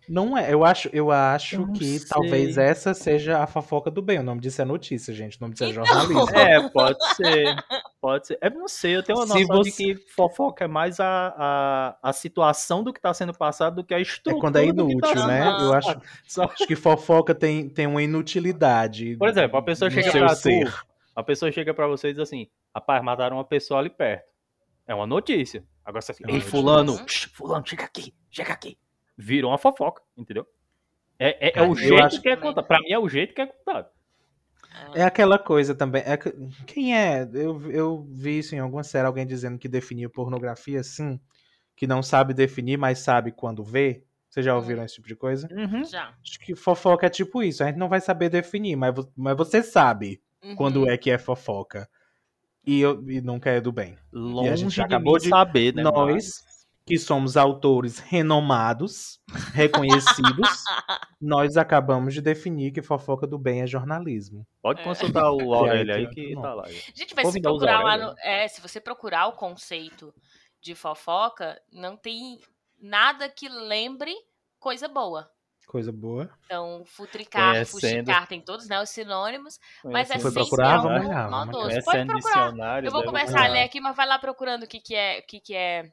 Não 0.08 0.36
é, 0.36 0.52
eu 0.52 0.64
acho, 0.64 0.90
eu 0.92 1.12
acho 1.12 1.56
Eu 1.62 1.72
que 1.72 1.98
sei. 2.00 2.08
talvez 2.08 2.58
essa 2.58 2.92
seja 2.92 3.38
a 3.40 3.46
fofoca 3.46 3.88
do 3.88 4.02
bem. 4.02 4.18
O 4.18 4.22
nome 4.24 4.40
disso 4.40 4.60
é 4.60 4.64
notícia, 4.64 5.14
gente. 5.14 5.36
O 5.38 5.40
nome 5.40 5.54
disso 5.54 5.62
é 5.64 5.68
Então. 5.70 5.84
jornalismo. 5.86 6.28
É, 6.36 6.68
pode 6.70 7.14
ser. 7.14 7.54
Pode 8.00 8.26
ser. 8.26 8.38
Eu 8.42 8.50
não 8.50 8.66
sei, 8.66 8.96
eu 8.96 9.02
tenho 9.04 9.16
uma 9.20 9.28
Se 9.28 9.42
noção 9.46 9.56
você- 9.58 9.70
de 9.70 9.76
que 9.94 10.12
fofoca 10.12 10.64
é 10.64 10.68
mais 10.68 10.98
a, 10.98 11.32
a, 11.38 11.98
a 12.10 12.12
situação 12.12 12.82
do 12.82 12.92
que 12.92 13.00
tá 13.00 13.14
sendo 13.14 13.32
passado 13.32 13.76
do 13.76 13.84
que 13.84 13.94
a 13.94 13.98
É 13.98 14.02
estrutura. 14.02 14.40
quando 14.40 14.56
é 14.56 14.72
do 14.72 14.88
que 14.88 14.98
tá 14.98 15.08
inútil, 15.08 15.08
sendo 15.22 15.26
né? 15.28 15.40
passado. 15.44 15.62
Eu 15.64 15.72
acho, 15.74 16.00
Só- 16.26 16.44
acho 16.44 16.66
que 16.66 16.74
fofoca 16.74 17.32
tem, 17.32 17.68
tem 17.68 17.86
uma 17.86 18.02
inutilidade. 18.02 19.16
Por 19.16 19.28
exemplo, 19.28 19.56
a 19.56 19.62
pessoa 19.62 19.88
chega 19.88 20.10
pra 20.10 20.34
ser. 20.34 20.66
tu, 20.68 20.84
a 21.14 21.22
pessoa 21.22 21.50
chega 21.52 21.72
pra 21.74 21.86
você 21.86 22.08
e 22.08 22.12
diz 22.12 22.20
assim, 22.20 22.48
rapaz, 22.74 23.02
mataram 23.02 23.36
uma 23.36 23.44
pessoa 23.44 23.80
ali 23.80 23.90
perto. 23.90 24.30
É 24.86 24.94
uma 24.94 25.06
notícia. 25.06 25.64
Agora 25.84 26.02
você 26.02 26.12
É 26.12 26.14
fica, 26.14 26.30
ei, 26.30 26.40
fulano, 26.40 26.92
shh, 27.08 27.26
fulano, 27.32 27.66
chega 27.66 27.84
aqui, 27.84 28.14
chega 28.30 28.52
aqui. 28.52 28.78
Virou 29.16 29.50
uma 29.50 29.58
fofoca, 29.58 30.02
entendeu? 30.16 30.46
É, 31.18 31.46
é, 31.46 31.48
é 31.48 31.50
Cara, 31.50 31.68
o 31.68 31.74
jeito 31.76 32.02
acho 32.02 32.20
que 32.22 32.28
é 32.28 32.36
contado. 32.36 32.66
Pra 32.66 32.80
mim 32.80 32.90
é 32.90 32.98
o 32.98 33.08
jeito 33.08 33.34
que 33.34 33.40
é 33.40 33.46
contado. 33.46 33.88
É 34.94 35.02
aquela 35.02 35.38
coisa 35.38 35.74
também. 35.74 36.02
é 36.04 36.16
que- 36.16 36.32
quem 36.66 36.96
é? 36.96 37.28
Eu, 37.32 37.70
eu 37.70 38.06
vi 38.10 38.38
isso 38.38 38.54
em 38.54 38.58
alguma 38.58 38.82
série, 38.82 39.06
alguém 39.06 39.26
dizendo 39.26 39.58
que 39.58 39.68
definia 39.68 40.08
pornografia 40.08 40.80
assim, 40.80 41.20
que 41.76 41.86
não 41.86 42.02
sabe 42.02 42.32
definir, 42.32 42.78
mas 42.78 42.98
sabe 43.00 43.32
quando 43.32 43.62
vê. 43.62 44.04
Vocês 44.28 44.46
já 44.46 44.56
ouviram 44.56 44.82
esse 44.82 44.94
tipo 44.94 45.06
de 45.06 45.14
coisa? 45.14 45.46
Uhum. 45.52 45.84
Já. 45.84 46.14
Acho 46.22 46.38
que 46.40 46.54
fofoca 46.54 47.06
é 47.06 47.10
tipo 47.10 47.42
isso. 47.42 47.62
A 47.62 47.66
gente 47.66 47.76
não 47.76 47.88
vai 47.88 48.00
saber 48.00 48.30
definir, 48.30 48.76
mas, 48.76 48.94
mas 49.14 49.36
você 49.36 49.62
sabe 49.62 50.22
Uhum. 50.42 50.56
quando 50.56 50.88
é 50.88 50.96
que 50.96 51.10
é 51.10 51.18
fofoca. 51.18 51.88
E, 52.66 52.80
eu, 52.80 53.02
e 53.10 53.20
nunca 53.20 53.50
é 53.50 53.60
do 53.60 53.72
bem. 53.72 53.96
Longe 54.12 54.56
gente 54.56 54.74
já 54.74 54.86
de 54.86 54.94
acabou 54.94 55.14
mim 55.14 55.20
de- 55.20 55.28
saber, 55.28 55.74
né? 55.74 55.82
Nós, 55.82 55.94
mas- 56.14 56.52
que 56.84 56.98
somos 56.98 57.36
autores 57.36 57.98
renomados, 58.00 59.20
reconhecidos, 59.52 60.48
nós 61.20 61.56
acabamos 61.56 62.12
de 62.14 62.20
definir 62.20 62.72
que 62.72 62.82
fofoca 62.82 63.26
do 63.26 63.38
bem 63.38 63.62
é 63.62 63.66
jornalismo. 63.66 64.46
Pode 64.60 64.80
É. 64.80 64.84
consultar 64.84 65.30
o 65.30 65.52
Aurélio 65.54 65.94
aí 65.94 66.08
que 66.08 66.34
não. 66.34 66.42
tá 66.42 66.54
lá. 66.54 66.68
Gente, 66.94 67.14
mas 67.14 67.22
Vou 67.24 67.32
se 67.32 67.40
procurar 67.40 67.82
lá 67.82 67.96
no. 67.96 68.14
É, 68.18 68.48
se 68.48 68.60
você 68.60 68.80
procurar 68.80 69.26
o 69.28 69.32
conceito 69.32 70.12
de 70.60 70.74
fofoca, 70.74 71.60
não 71.72 71.96
tem 71.96 72.38
nada 72.80 73.28
que 73.28 73.48
lembre 73.48 74.12
coisa 74.58 74.88
boa. 74.88 75.28
Coisa 75.72 75.90
boa. 75.90 76.28
Então, 76.44 76.84
futricar, 76.84 77.52
Conhecendo. 77.54 77.80
fuxicar, 78.04 78.26
tem 78.26 78.42
todos 78.42 78.68
né, 78.68 78.78
os 78.82 78.90
sinônimos, 78.90 79.58
mas 79.82 80.10
é 80.10 80.18
Conhece 80.18 80.20
Foi 80.20 80.30
sempre 80.30 80.34
procurar? 80.42 80.74
algo 80.76 80.88
Vamos 80.88 81.08
lá, 81.08 81.14
vamos 81.14 81.30
maldoso. 81.30 81.82
Pode 81.82 82.06
procurar. 82.06 82.16
dicionário, 82.50 82.86
Eu 82.88 82.92
vou 82.92 83.02
começar 83.04 83.30
a 83.30 83.32
procurar. 83.36 83.52
ler 83.54 83.62
aqui, 83.62 83.80
mas 83.80 83.96
vai 83.96 84.06
lá 84.06 84.18
procurando 84.18 84.64
o 84.64 84.66
que, 84.66 84.80
que 84.80 84.94
é, 84.94 85.20
o 85.20 85.26
que, 85.26 85.40
que 85.40 85.54
é, 85.54 85.90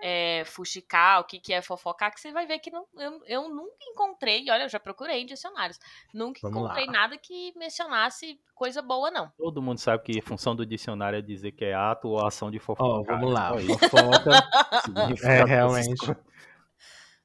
é 0.00 0.44
fuxicar, 0.46 1.20
o 1.20 1.24
que, 1.24 1.40
que 1.40 1.52
é 1.52 1.60
fofocar, 1.60 2.12
que 2.14 2.20
você 2.20 2.30
vai 2.30 2.46
ver 2.46 2.60
que 2.60 2.70
não, 2.70 2.86
eu, 2.96 3.20
eu 3.26 3.48
nunca 3.48 3.74
encontrei, 3.90 4.48
olha, 4.48 4.62
eu 4.62 4.68
já 4.68 4.78
procurei 4.78 5.20
em 5.22 5.26
dicionários, 5.26 5.76
nunca 6.14 6.38
Vamos 6.42 6.58
encontrei 6.58 6.86
lá. 6.86 6.92
nada 6.92 7.18
que 7.18 7.52
mencionasse 7.56 8.38
coisa 8.54 8.80
boa, 8.80 9.10
não. 9.10 9.28
Todo 9.36 9.60
mundo 9.60 9.78
sabe 9.78 10.04
que 10.04 10.20
a 10.20 10.22
função 10.22 10.54
do 10.54 10.64
dicionário 10.64 11.18
é 11.18 11.22
dizer 11.22 11.50
que 11.50 11.64
é 11.64 11.74
ato 11.74 12.06
ou 12.10 12.24
ação 12.24 12.48
de 12.48 12.58
Ó, 12.58 12.60
fofocar. 12.60 13.04
vamos 13.18 13.32
lá. 13.32 13.50
Fofoca. 13.90 14.30
Significa 14.86 15.32
É, 15.32 15.44
realmente. 15.44 16.16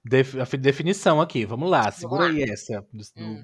Def- 0.04 0.36
a 0.38 0.46
fi- 0.46 0.58
definição 0.58 1.22
aqui, 1.22 1.46
vamos 1.46 1.70
lá, 1.70 1.92
segura 1.92 2.24
lá. 2.24 2.30
aí 2.30 2.42
essa. 2.44 2.86
Do- 2.92 3.04
Hum. 3.18 3.44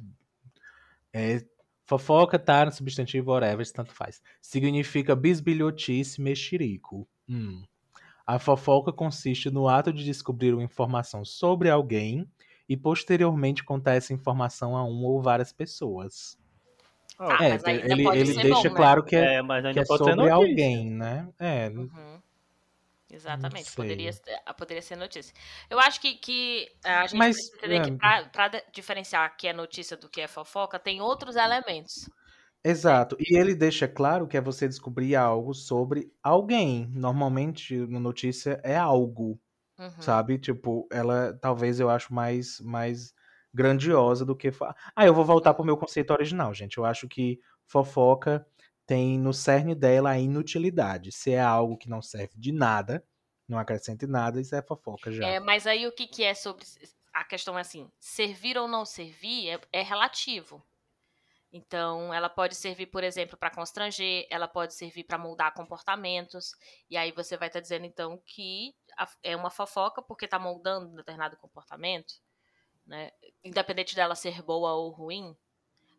é, 1.14 1.44
fofoca 1.86 2.38
tá 2.40 2.66
no 2.66 2.72
substantivo 2.72 3.32
whatever, 3.32 3.70
tanto 3.72 3.94
faz. 3.94 4.22
Significa 4.42 5.16
bisbilhotice, 5.16 6.20
mexerico. 6.22 7.08
Hum. 7.30 7.64
A 8.26 8.40
fofoca 8.40 8.92
consiste 8.92 9.50
no 9.50 9.68
ato 9.70 9.94
de 9.94 10.04
descobrir 10.04 10.54
uma 10.54 10.64
informação 10.64 11.24
sobre 11.24 11.70
alguém 11.70 12.28
e 12.68 12.76
posteriormente 12.76 13.64
contar 13.64 13.94
essa 13.94 14.12
informação 14.14 14.76
a 14.76 14.84
uma 14.84 15.08
ou 15.08 15.22
várias 15.22 15.54
pessoas. 15.54 16.38
Ah, 17.18 17.38
é, 17.46 17.50
mas 17.52 17.64
ainda 17.66 17.94
ele, 17.94 18.04
pode 18.04 18.20
ele 18.20 18.34
ser 18.34 18.42
deixa 18.44 18.64
bom, 18.64 18.70
né? 18.70 18.76
claro 18.76 19.04
que 19.04 19.16
é, 19.16 19.36
É, 19.36 19.42
mas 19.42 19.62
que 19.62 19.68
ainda 19.70 19.82
é 19.82 19.86
sobre 19.86 20.30
alguém, 20.30 20.92
né? 20.92 21.28
É, 21.40 21.70
Uhum. 21.70 22.22
Exatamente, 23.10 23.72
poderia, 23.72 24.12
ser- 24.12 24.42
ah, 24.46 24.54
poderia 24.54 24.82
ser 24.82 24.98
notícia. 24.98 25.34
Eu 25.70 25.80
acho 25.80 26.00
que, 26.02 26.16
que 26.16 26.70
ah, 26.84 27.02
a 27.04 27.08
gente 27.08 27.20
Mas, 27.20 27.38
precisa 27.38 27.56
entender 27.56 27.80
que 27.80 27.92
é. 27.92 27.98
pra, 27.98 28.26
pra 28.30 28.48
de- 28.50 28.64
diferenciar 28.74 29.36
que 29.38 29.48
é 29.48 29.54
notícia 29.54 29.96
do 29.96 30.10
que 30.10 30.20
é 30.22 30.28
fofoca, 30.28 30.78
tem 30.80 31.00
outros 31.02 31.36
elementos. 31.38 32.10
Exato. 32.64 33.16
E 33.20 33.38
ele 33.38 33.56
deixa 33.56 33.88
claro 33.88 34.28
que 34.28 34.36
é 34.38 34.42
você 34.42 34.68
descobrir 34.68 35.16
algo 35.16 35.54
sobre 35.54 36.12
alguém. 36.22 36.88
Normalmente, 36.94 37.76
no 37.78 38.00
notícia 38.00 38.60
é 38.64 38.76
algo, 38.76 39.40
Uhum. 39.80 39.92
sabe? 40.00 40.40
Tipo, 40.40 40.88
ela 40.92 41.34
talvez 41.42 41.80
eu 41.80 41.90
acho 41.90 42.14
mais 42.14 42.60
mais 42.62 43.14
grandiosa 43.54 44.26
do 44.26 44.36
que 44.36 44.52
Ah, 44.96 45.06
eu 45.08 45.14
vou 45.14 45.26
voltar 45.26 45.54
pro 45.54 45.66
meu 45.66 45.78
conceito 45.78 46.12
original, 46.14 46.54
gente. 46.54 46.78
Eu 46.78 46.86
acho 46.86 47.08
que 47.08 47.40
fofoca 47.68 48.46
tem 48.88 49.20
no 49.20 49.34
cerne 49.34 49.75
dela 49.75 50.12
a 50.12 50.20
inutilidade. 50.20 51.12
Se 51.12 51.32
é 51.32 51.41
algo 51.41 51.77
que 51.77 51.89
não 51.89 52.01
serve 52.01 52.38
de 52.38 52.53
nada, 52.53 53.06
não 53.48 53.60
acrescenta 53.60 54.06
em 54.06 54.10
nada, 54.10 54.39
isso 54.39 54.56
é 54.56 54.62
fofoca 54.62 55.12
já. 55.12 55.27
É, 55.27 55.39
mas 55.39 55.67
aí 55.67 55.86
o 55.86 55.91
que, 55.91 56.08
que 56.08 56.24
é 56.24 56.34
sobre. 56.34 56.65
A 57.13 57.25
questão 57.25 57.58
é 57.58 57.62
assim: 57.62 57.91
servir 58.00 58.58
ou 58.58 58.67
não 58.67 58.86
servir 58.86 59.50
é, 59.50 59.62
é 59.74 59.82
relativo. 59.84 60.65
Então, 61.51 62.13
ela 62.13 62.29
pode 62.29 62.56
servir, 62.56 62.88
por 62.88 63.03
exemplo, 63.03 63.38
para 63.38 63.50
constranger, 63.50 64.27
ela 64.29 64.48
pode 64.48 64.74
servir 64.74 65.06
para 65.06 65.17
moldar 65.17 65.53
comportamentos. 65.53 66.51
E 66.89 66.98
aí 66.98 67.12
você 67.12 67.38
vai 67.38 67.48
estar 67.48 67.62
dizendo, 67.62 67.86
então, 67.86 68.22
que 68.25 68.75
é 69.24 69.36
uma 69.36 69.50
fofoca 69.50 70.01
porque 70.01 70.25
está 70.25 70.38
moldando 70.38 70.89
um 70.89 70.96
determinado 70.96 71.38
comportamento, 71.38 72.15
né? 72.86 73.12
Independente 73.44 73.96
dela 73.96 74.13
ser 74.13 74.41
boa 74.41 74.74
ou 74.74 74.91
ruim. 74.91 75.36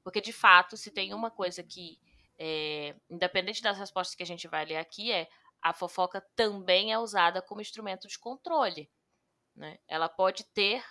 Porque, 0.04 0.20
de 0.20 0.32
fato, 0.32 0.76
se 0.76 0.90
tem 0.90 1.14
uma 1.14 1.30
coisa 1.30 1.62
que, 1.62 1.98
é, 2.38 2.94
independente 3.10 3.62
das 3.62 3.78
respostas 3.78 4.14
que 4.14 4.22
a 4.22 4.26
gente 4.26 4.48
vai 4.48 4.64
ler 4.64 4.76
aqui, 4.76 5.12
é 5.12 5.28
a 5.62 5.72
fofoca 5.72 6.24
também 6.36 6.92
é 6.92 6.98
usada 6.98 7.42
como 7.42 7.60
instrumento 7.60 8.06
de 8.08 8.18
controle. 8.18 8.90
Né? 9.56 9.78
Ela 9.88 10.08
pode 10.08 10.44
ter, 10.54 10.84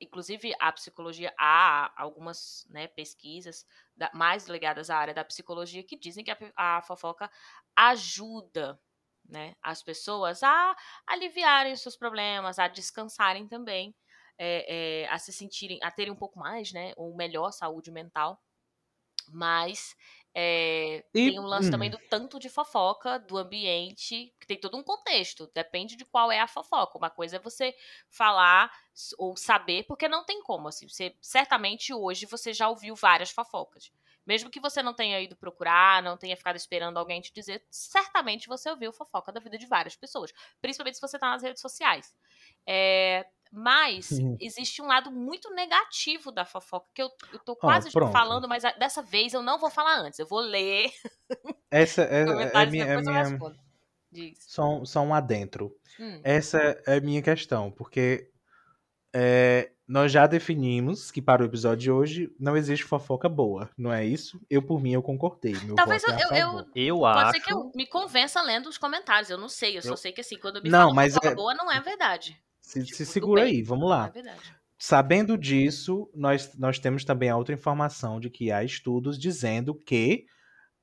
inclusive 0.00 0.54
a 0.60 0.72
psicologia, 0.72 1.34
há 1.38 1.92
algumas 2.00 2.66
né, 2.70 2.86
pesquisas 2.88 3.66
da- 3.96 4.10
mais 4.14 4.46
ligadas 4.46 4.90
à 4.90 4.96
área 4.98 5.14
da 5.14 5.24
psicologia 5.24 5.82
que 5.82 5.98
dizem 5.98 6.24
que 6.24 6.30
a, 6.30 6.38
a 6.78 6.82
fofoca 6.82 7.30
ajuda 7.74 8.80
né, 9.28 9.56
as 9.62 9.82
pessoas 9.82 10.42
a 10.42 10.76
aliviarem 11.06 11.72
os 11.72 11.80
seus 11.80 11.96
problemas, 11.96 12.58
a 12.58 12.68
descansarem 12.68 13.48
também, 13.48 13.94
é, 14.38 15.02
é, 15.04 15.08
a 15.08 15.18
se 15.18 15.32
sentirem, 15.32 15.80
a 15.82 15.90
terem 15.90 16.12
um 16.12 16.16
pouco 16.16 16.38
mais, 16.38 16.72
né, 16.72 16.92
ou 16.96 17.14
melhor 17.16 17.50
saúde 17.52 17.90
mental. 17.90 18.40
Mas 19.32 19.94
é, 20.34 21.04
E- 21.14 21.24
tem 21.24 21.40
um 21.40 21.44
lance 21.46 21.70
também 21.70 21.88
hum. 21.88 21.90
do 21.90 21.98
tanto 21.98 22.38
de 22.38 22.48
fofoca, 22.48 23.18
do 23.18 23.36
ambiente, 23.38 24.34
que 24.40 24.46
tem 24.46 24.58
todo 24.60 24.76
um 24.76 24.82
contexto. 24.82 25.50
Depende 25.54 25.96
de 25.96 26.04
qual 26.04 26.30
é 26.30 26.40
a 26.40 26.46
fofoca. 26.48 26.98
Uma 26.98 27.10
coisa 27.10 27.36
é 27.36 27.40
você 27.40 27.74
falar 28.10 28.70
ou 29.18 29.36
saber, 29.36 29.84
porque 29.86 30.08
não 30.08 30.24
tem 30.24 30.42
como. 30.42 30.68
Assim, 30.68 30.88
você, 30.88 31.16
certamente 31.20 31.92
hoje 31.92 32.26
você 32.26 32.52
já 32.52 32.68
ouviu 32.68 32.94
várias 32.94 33.30
fofocas. 33.30 33.90
Mesmo 34.26 34.50
que 34.50 34.60
você 34.60 34.82
não 34.82 34.92
tenha 34.92 35.20
ido 35.20 35.36
procurar, 35.36 36.02
não 36.02 36.16
tenha 36.16 36.36
ficado 36.36 36.56
esperando 36.56 36.98
alguém 36.98 37.20
te 37.20 37.32
dizer, 37.32 37.64
certamente 37.70 38.48
você 38.48 38.68
ouviu 38.70 38.92
fofoca 38.92 39.32
da 39.32 39.40
vida 39.40 39.56
de 39.56 39.66
várias 39.66 39.96
pessoas. 39.96 40.32
Principalmente 40.60 40.96
se 40.96 41.00
você 41.00 41.18
tá 41.18 41.30
nas 41.30 41.42
redes 41.42 41.60
sociais. 41.62 42.14
É, 42.66 43.24
mas 43.52 44.10
existe 44.40 44.82
um 44.82 44.86
lado 44.86 45.10
muito 45.12 45.48
negativo 45.54 46.32
da 46.32 46.44
fofoca, 46.44 46.88
que 46.92 47.02
eu, 47.02 47.10
eu 47.32 47.38
tô 47.38 47.54
quase 47.56 47.90
pronto. 47.92 48.12
falando, 48.12 48.48
mas 48.48 48.62
dessa 48.78 49.02
vez 49.02 49.32
eu 49.32 49.42
não 49.42 49.58
vou 49.58 49.70
falar 49.70 49.98
antes. 49.98 50.18
Eu 50.18 50.26
vou 50.26 50.40
ler 50.40 50.90
Essa 51.70 52.02
é, 52.02 52.22
é 52.22 52.26
comentários 52.26 52.72
minha, 52.72 52.84
é 52.84 52.96
minha 53.00 53.24
só, 54.38 54.84
só 54.84 55.00
um 55.00 55.14
adentro. 55.14 55.76
Hum, 55.98 56.20
Essa 56.24 56.58
é 56.86 56.96
a 56.96 57.00
minha 57.00 57.22
questão, 57.22 57.70
porque 57.70 58.30
é, 59.14 59.72
nós 59.88 60.10
já 60.10 60.26
definimos 60.26 61.10
que 61.10 61.22
para 61.22 61.42
o 61.42 61.46
episódio 61.46 61.78
de 61.82 61.90
hoje 61.90 62.34
não 62.40 62.56
existe 62.56 62.84
fofoca 62.84 63.28
boa, 63.28 63.70
não 63.78 63.92
é 63.92 64.04
isso? 64.04 64.40
Eu, 64.50 64.60
por 64.62 64.80
mim, 64.80 64.92
eu 64.92 65.02
concordei. 65.02 65.54
Meu 65.64 65.74
Talvez 65.76 66.02
voto 66.02 66.14
é 66.14 66.24
eu- 66.24 66.30
eu- 66.36 66.46
favor. 66.50 66.66
Eu 66.74 66.98
Pode 66.98 67.18
acho. 67.20 67.32
ser 67.32 67.40
que 67.40 67.52
eu 67.52 67.72
me 67.74 67.86
convença 67.86 68.42
lendo 68.42 68.68
os 68.68 68.76
comentários. 68.78 69.30
Eu 69.30 69.38
não 69.38 69.48
sei. 69.48 69.76
Eu 69.78 69.82
só 69.82 69.90
Eu- 69.90 69.96
sei 69.96 70.10
que 70.12 70.20
assim, 70.20 70.36
quando 70.38 70.62
me 70.62 70.68
Não, 70.68 70.78
falam 70.80 70.94
mas 70.94 71.14
fofoca 71.14 71.28
é- 71.32 71.34
boa, 71.34 71.54
não 71.54 71.70
é 71.70 71.80
verdade. 71.80 72.36
Se, 72.60 72.82
Tipo, 72.82 72.96
se 72.96 73.06
segura 73.06 73.42
bem. 73.44 73.52
aí, 73.56 73.62
vamos 73.62 73.88
lá. 73.88 74.06
é 74.08 74.10
verdade. 74.10 74.56
Sabendo 74.78 75.38
disso, 75.38 76.10
nós, 76.14 76.54
nós 76.58 76.78
temos 76.78 77.04
também 77.04 77.30
a 77.30 77.36
outra 77.36 77.54
informação 77.54 78.18
de 78.20 78.28
que 78.28 78.50
há 78.50 78.62
estudos 78.64 79.18
dizendo 79.18 79.74
que 79.74 80.26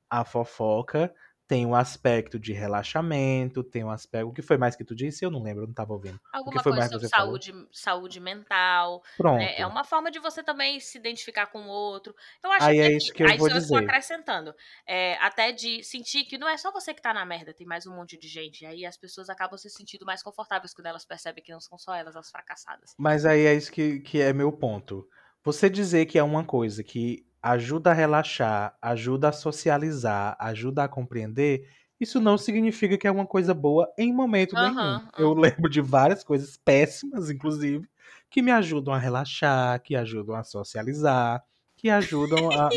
a 0.10 0.24
fofoca 0.26 1.14
tem 1.48 1.66
um 1.66 1.76
aspecto 1.76 2.40
de 2.40 2.54
relaxamento, 2.54 3.64
tem 3.64 3.84
um 3.84 3.90
aspecto. 3.90 4.30
O 4.30 4.34
que 4.34 4.42
foi 4.42 4.58
mais 4.58 4.76
que 4.76 4.84
tu 4.84 4.96
disse? 4.96 5.26
Eu 5.26 5.32
não 5.32 5.44
lembro, 5.44 5.64
eu 5.64 5.68
não 5.68 5.74
tava 5.74 5.94
ouvindo. 5.94 6.20
Alguma 6.32 6.64
foi 6.64 6.72
coisa 6.72 6.90
sobre 6.90 7.10
falou? 7.10 7.32
saúde, 7.32 7.68
saúde 7.72 8.20
mental. 8.20 9.04
Pronto. 9.18 9.40
né? 9.40 9.56
É 9.58 9.68
uma 9.68 9.84
forma 9.84 10.10
de 10.10 10.20
você 10.20 10.42
também 10.42 10.80
se 10.80 10.98
identificar 10.98 11.48
com 11.48 11.64
o 11.64 11.68
outro. 11.68 12.16
Eu 12.44 12.52
acho 12.52 12.66
Aí 12.66 12.76
que, 12.76 12.82
é 12.82 12.86
assim, 12.88 12.98
isso 12.98 13.14
que 13.14 13.24
eu 13.24 13.28
aí 13.28 13.38
vou 13.38 13.50
só 13.50 13.56
dizer. 13.56 13.76
acrescentando. 13.76 14.56
É, 14.88 15.16
até 15.16 15.52
de 15.52 15.84
sentir 15.84 16.24
que 16.26 16.38
não 16.38 16.48
é 16.48 16.58
só 16.58 16.72
você 16.72 16.94
que 16.94 17.02
tá 17.02 17.14
na 17.14 17.26
merda, 17.26 17.54
tem 17.54 17.68
mais 17.68 17.86
um 17.86 17.94
monte 17.96 18.18
de 18.18 18.28
gente. 18.28 18.66
Aí 18.66 18.86
as 18.86 18.98
pessoas 18.98 19.30
acabam 19.30 19.58
se 19.58 19.70
sentindo 19.70 20.06
mais 20.06 20.24
confortáveis 20.24 20.74
quando 20.74 20.88
elas 20.88 21.06
percebem 21.06 21.44
que 21.44 21.52
não 21.52 21.60
são 21.60 21.78
só 21.78 21.94
elas 21.94 22.16
as 22.16 22.32
fracassadas. 22.32 22.94
Mas 22.98 23.26
aí 23.26 23.46
é 23.46 23.54
isso 23.54 23.72
que, 23.72 24.00
que 24.00 24.22
é 24.22 24.32
meu 24.32 24.52
ponto. 24.52 25.08
Você 25.44 25.70
dizer 25.70 26.06
que 26.06 26.18
é 26.18 26.24
uma 26.24 26.46
coisa 26.46 26.84
que 26.84 27.26
ajuda 27.44 27.92
a 27.92 27.94
relaxar, 27.94 28.76
ajuda 28.82 29.30
a 29.30 29.34
socializar, 29.34 30.36
ajuda 30.40 30.86
a 30.86 30.88
compreender, 30.88 31.70
isso 32.00 32.20
não 32.22 32.38
significa 32.38 32.98
que 32.98 33.06
é 33.06 33.12
uma 33.12 33.28
coisa 33.28 33.54
boa 33.54 33.92
em 33.98 34.14
momento 34.14 34.56
Aham, 34.56 34.70
nenhum. 34.70 35.08
Eu 35.18 35.32
aham. 35.34 35.42
lembro 35.42 35.70
de 35.70 35.82
várias 35.82 36.24
coisas 36.24 36.56
péssimas, 36.58 37.30
inclusive, 37.30 37.88
que 38.30 38.42
me 38.42 38.52
ajudam 38.52 38.94
a 38.94 38.98
relaxar, 38.98 39.82
que 39.82 39.96
ajudam 39.96 40.36
a 40.36 40.44
socializar, 40.44 41.44
que 41.76 41.90
ajudam 41.90 42.50
a. 42.50 42.70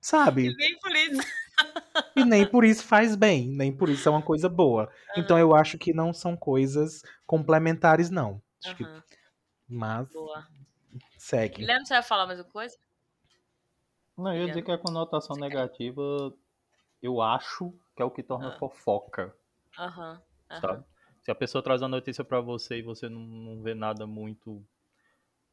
Sabe? 0.00 0.52
Nem 0.58 0.78
por 0.80 0.92
isso. 0.92 1.34
E 2.16 2.24
nem 2.24 2.46
por 2.46 2.64
isso 2.64 2.84
faz 2.84 3.16
bem, 3.16 3.48
nem 3.48 3.72
por 3.72 3.88
isso 3.88 4.08
é 4.08 4.10
uma 4.12 4.22
coisa 4.22 4.48
boa. 4.48 4.88
Então 5.16 5.38
eu 5.38 5.54
acho 5.54 5.78
que 5.78 5.92
não 5.92 6.12
são 6.12 6.36
coisas 6.36 7.02
complementares, 7.26 8.08
não. 8.10 8.40
Acho 8.64 8.76
que- 8.76 8.86
Mas 9.68 10.08
boa. 10.12 10.44
segue. 11.18 11.56
Guilherme, 11.58 11.86
você 11.86 11.94
vai 11.94 12.02
falar 12.02 12.26
mais 12.26 12.38
uma 12.38 12.44
coisa? 12.46 12.76
Não, 14.16 14.32
eu 14.34 14.42
ia 14.42 14.48
dizer 14.48 14.62
que 14.62 14.70
a 14.72 14.78
conotação 14.78 15.36
negativa, 15.36 16.02
eu 17.02 17.22
acho 17.22 17.72
que 17.96 18.02
é 18.02 18.04
o 18.06 18.10
que 18.10 18.22
torna 18.22 18.50
Ah. 18.50 18.52
fofoca, 18.52 19.36
Aham. 19.78 20.22
sabe? 20.60 20.84
Se 21.22 21.30
a 21.30 21.34
pessoa 21.34 21.62
traz 21.62 21.80
uma 21.82 21.88
notícia 21.88 22.24
pra 22.24 22.40
você 22.40 22.78
e 22.78 22.82
você 22.82 23.08
não, 23.08 23.20
não 23.20 23.62
vê 23.62 23.74
nada 23.74 24.06
muito. 24.06 24.64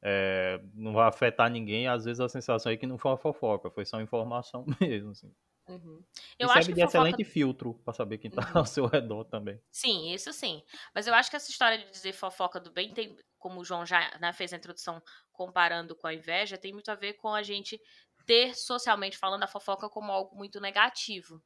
é, 0.03 0.62
não 0.74 0.94
vai 0.94 1.08
afetar 1.10 1.50
ninguém, 1.51 1.88
às 1.88 2.06
vezes 2.06 2.20
a 2.22 2.30
sensação 2.30 2.72
é 2.72 2.77
que 2.77 2.88
não 2.88 2.98
foi 2.98 3.12
uma 3.12 3.18
fofoca, 3.18 3.72
foi 3.72 3.86
só 3.86 4.01
informação 4.01 4.65
mesmo. 4.82 5.12
Assim. 5.12 5.34
Uhum. 5.68 6.03
E 6.39 6.48
Eu 6.48 6.50
serve 6.50 6.51
acho 6.51 6.74
que 6.74 6.75
de 6.75 6.82
fofoca 6.82 7.18
excelente 7.18 7.24
filtro 7.24 7.75
pra 7.86 7.94
saber 7.94 8.18
quem 8.18 8.32
tá 8.32 8.41
Uhum. 8.56 8.56
ao 8.56 8.65
seu 8.65 8.86
redor 8.88 9.25
também. 9.25 9.62
Sim, 9.72 10.12
isso 10.13 10.34
sim. 10.34 10.63
Mas 10.94 11.08
eu 11.08 11.13
acho 11.13 11.30
que 11.30 11.36
essa 11.36 11.50
história 11.50 11.77
de 11.77 11.89
dizer 11.91 12.12
fofoca 12.13 12.60
do 12.60 12.72
bem 12.72 12.94
tem, 12.94 13.18
como 13.39 13.62
o 13.62 13.63
João 13.63 13.86
já 13.86 14.18
né, 14.20 14.34
fez 14.34 14.51
a 14.53 14.58
introdução 14.58 15.01
comparando 15.32 15.96
com 15.96 16.08
a 16.08 16.13
inveja, 16.13 16.58
tem 16.58 16.74
muito 16.74 16.89
a 16.91 16.96
ver 16.96 17.13
com 17.13 17.30
a 17.34 17.41
gente 17.41 17.80
ter 18.25 18.55
socialmente 18.55 19.17
falando 19.17 19.43
a 19.43 19.47
fofoca 19.47 19.89
como 19.89 20.11
algo 20.11 20.35
muito 20.35 20.59
negativo. 20.59 21.41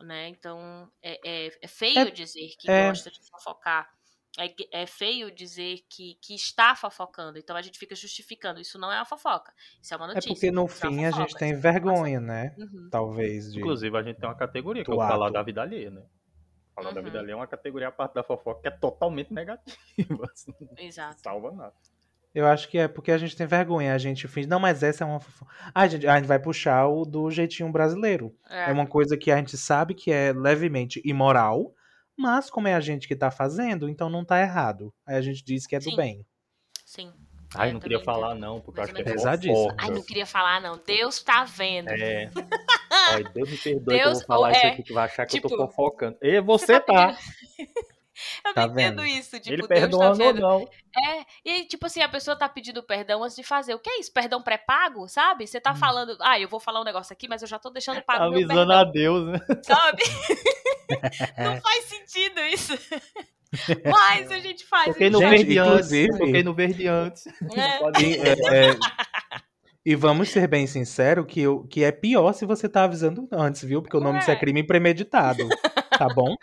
Né? 0.00 0.28
Então 0.28 0.90
é, 1.02 1.46
é, 1.46 1.58
é 1.62 1.68
feio 1.68 1.98
É- 1.98 2.10
dizer 2.10 2.54
que 2.58 2.70
é- 2.70 2.88
gosta 2.88 3.10
de 3.10 3.18
fofocar. 3.28 3.90
É, 4.38 4.82
é 4.82 4.86
feio 4.86 5.32
dizer 5.34 5.84
que, 5.88 6.14
que 6.22 6.34
está 6.34 6.76
fofocando. 6.76 7.38
Então 7.38 7.56
a 7.56 7.62
gente 7.62 7.76
fica 7.78 7.96
justificando. 7.96 8.60
Isso 8.60 8.78
não 8.78 8.92
é 8.92 8.96
uma 8.96 9.04
fofoca. 9.04 9.52
Isso 9.82 9.92
é 9.92 9.96
uma 9.96 10.04
É 10.06 10.08
notícia. 10.14 10.28
porque 10.32 10.50
no 10.52 10.66
é 10.66 10.68
fim 10.68 11.04
a 11.04 11.10
fofoca, 11.10 11.22
gente 11.28 11.38
tem 11.38 11.52
é 11.52 11.56
vergonha, 11.56 12.20
né? 12.20 12.54
Uhum. 12.56 12.88
Talvez 12.90 13.52
de. 13.52 13.58
Inclusive, 13.58 13.96
a 13.96 14.02
gente 14.02 14.20
tem 14.20 14.28
uma 14.28 14.36
categoria, 14.36 14.84
que 14.84 14.90
é 14.90 14.94
o 14.94 14.96
falar 14.98 15.24
ato. 15.26 15.32
da 15.32 15.42
vida 15.42 15.62
alheia, 15.62 15.90
né? 15.90 16.02
Falar 16.72 16.92
da 16.92 17.00
Uhum. 17.00 17.06
vida 17.06 17.18
alheia 17.18 17.32
é 17.32 17.36
uma 17.36 17.48
categoria 17.48 17.88
à 17.88 17.90
parte 17.90 18.14
da 18.14 18.22
fofoca 18.22 18.60
que 18.62 18.68
é 18.68 18.70
totalmente 18.70 19.32
negativa. 19.32 19.74
assim, 20.32 20.54
não 20.60 20.68
Exato. 20.76 21.20
salva 21.20 21.50
nada. 21.50 21.74
Eu 22.34 22.46
acho 22.46 22.68
que 22.68 22.78
é 22.78 22.86
porque 22.86 23.10
a 23.10 23.18
gente 23.18 23.34
tem 23.36 23.46
vergonha. 23.46 23.94
A 23.94 23.98
gente 23.98 24.28
finge, 24.28 24.46
não, 24.48 24.60
mas 24.60 24.82
essa 24.82 25.02
é 25.02 25.06
uma. 25.06 25.18
fofo- 25.20 25.46
Ah, 25.74 25.82
a 25.82 25.88
gente, 25.88 26.06
a 26.06 26.16
gente 26.16 26.26
vai 26.26 26.38
puxar 26.38 26.86
o 26.86 27.04
do 27.04 27.30
jeitinho 27.30 27.70
brasileiro. 27.72 28.34
É. 28.48 28.70
É. 28.70 28.72
uma 28.72 28.86
coisa 28.86 29.16
que 29.16 29.30
a 29.30 29.36
gente 29.36 29.56
sabe 29.56 29.94
que 29.94 30.12
é 30.12 30.32
levemente 30.32 31.00
imoral, 31.04 31.72
mas 32.16 32.50
como 32.50 32.68
é 32.68 32.74
a 32.74 32.80
gente 32.80 33.08
que 33.08 33.16
tá 33.16 33.30
fazendo, 33.30 33.88
então 33.88 34.08
não 34.10 34.24
tá 34.24 34.40
errado. 34.40 34.92
Aí 35.06 35.16
a 35.16 35.20
gente 35.22 35.42
diz 35.44 35.66
que 35.66 35.74
é 35.74 35.78
do 35.78 35.84
Sim. 35.90 35.96
bem. 35.96 36.26
Sim. 36.84 37.12
Ai, 37.54 37.70
É, 37.70 37.72
não 37.72 37.78
eu 37.78 37.82
queria 37.82 38.00
falar 38.04 38.32
entendo. 38.32 38.40
não, 38.40 38.60
porque 38.60 38.78
eu 38.78 38.84
acho 38.84 38.92
que 38.92 39.00
é 39.00 39.04
menos. 39.04 39.22
Pesadíssimo. 39.22 39.56
fofoca. 39.56 39.76
Ai, 39.78 39.90
não 39.90 40.02
queria 40.02 40.26
falar, 40.26 40.60
não. 40.60 40.78
Deus 40.86 41.22
tá 41.22 41.44
vendo. 41.44 41.88
É. 41.88 42.30
Ai, 43.10 43.24
Deus 43.32 43.50
me 43.50 43.56
perdoe 43.56 43.84
que 43.84 44.02
eu 44.02 44.04
Deus- 44.04 44.18
vou 44.18 44.26
falar 44.26 44.48
ou 44.48 44.52
isso 44.52 44.66
é, 44.66 44.68
aqui, 44.70 44.82
que 44.82 44.92
vai 44.92 45.04
achar 45.06 45.24
que 45.26 45.38
eu 45.38 45.40
tipo, 45.42 45.48
tô 45.48 45.66
fofocando. 45.68 46.18
E 46.20 46.40
você, 46.42 46.78
tá. 46.78 47.16
pedindo- 47.56 47.87
Eu 48.44 48.54
Tá 48.54 48.66
não 48.66 48.72
entendo 48.72 49.02
vendo? 49.02 49.06
isso. 49.06 49.38
Tipo, 49.40 49.48
Ele 49.48 49.56
Deus 49.58 49.68
perdoa 49.68 50.16
tá 50.16 50.24
ou 50.24 50.34
não. 50.34 50.60
É, 50.96 51.24
e 51.44 51.50
aí, 51.50 51.64
tipo 51.66 51.86
assim, 51.86 52.00
a 52.02 52.08
pessoa 52.08 52.36
tá 52.36 52.48
pedindo 52.48 52.82
perdão 52.82 53.22
antes 53.22 53.36
de 53.36 53.42
fazer. 53.42 53.74
O 53.74 53.78
que 53.78 53.88
é 53.90 54.00
isso? 54.00 54.12
Perdão 54.12 54.42
pré-pago, 54.42 55.08
sabe? 55.08 55.46
Você 55.46 55.60
tá 55.60 55.74
falando, 55.74 56.16
ah, 56.20 56.38
eu 56.40 56.48
vou 56.48 56.58
falar 56.60 56.80
um 56.80 56.84
negócio 56.84 57.12
aqui, 57.12 57.28
mas 57.28 57.42
eu 57.42 57.48
já 57.48 57.58
tô 57.58 57.70
deixando 57.70 58.02
pago 58.02 58.24
meu 58.30 58.38
Avisando 58.38 58.54
perdão, 58.54 58.76
a 58.78 58.84
Deus, 58.84 59.26
né? 59.26 59.38
sabe? 59.64 60.02
Não 61.38 61.60
faz 61.60 61.84
sentido 61.84 62.40
isso. 62.40 62.72
Mas 63.82 64.30
a 64.30 64.38
gente 64.40 64.66
faz. 64.66 64.88
Toquei 64.92 65.08
no 65.08 65.20
Gente, 65.20 65.30
verde 65.30 65.58
antes. 65.58 66.18
Toquei 66.18 66.42
no 66.42 66.52
verde 66.54 66.86
antes. 66.86 67.26
É. 67.26 68.02
E, 68.02 68.14
é, 68.16 68.32
é, 68.70 68.76
e 69.86 69.94
vamos 69.94 70.28
ser 70.28 70.46
bem 70.46 70.66
sinceros 70.66 71.24
que, 71.26 71.46
o- 71.48 71.66
que 71.66 71.82
é 71.82 71.90
pior 71.90 72.34
se 72.34 72.44
você 72.44 72.68
tá 72.68 72.84
avisando 72.84 73.26
antes, 73.32 73.62
viu? 73.64 73.80
Porque 73.80 73.96
o 73.96 74.00
nome 74.00 74.18
disso 74.18 74.30
é 74.30 74.36
crime 74.36 74.62
premeditado, 74.62 75.48
tá 75.90 76.08
bom? 76.14 76.34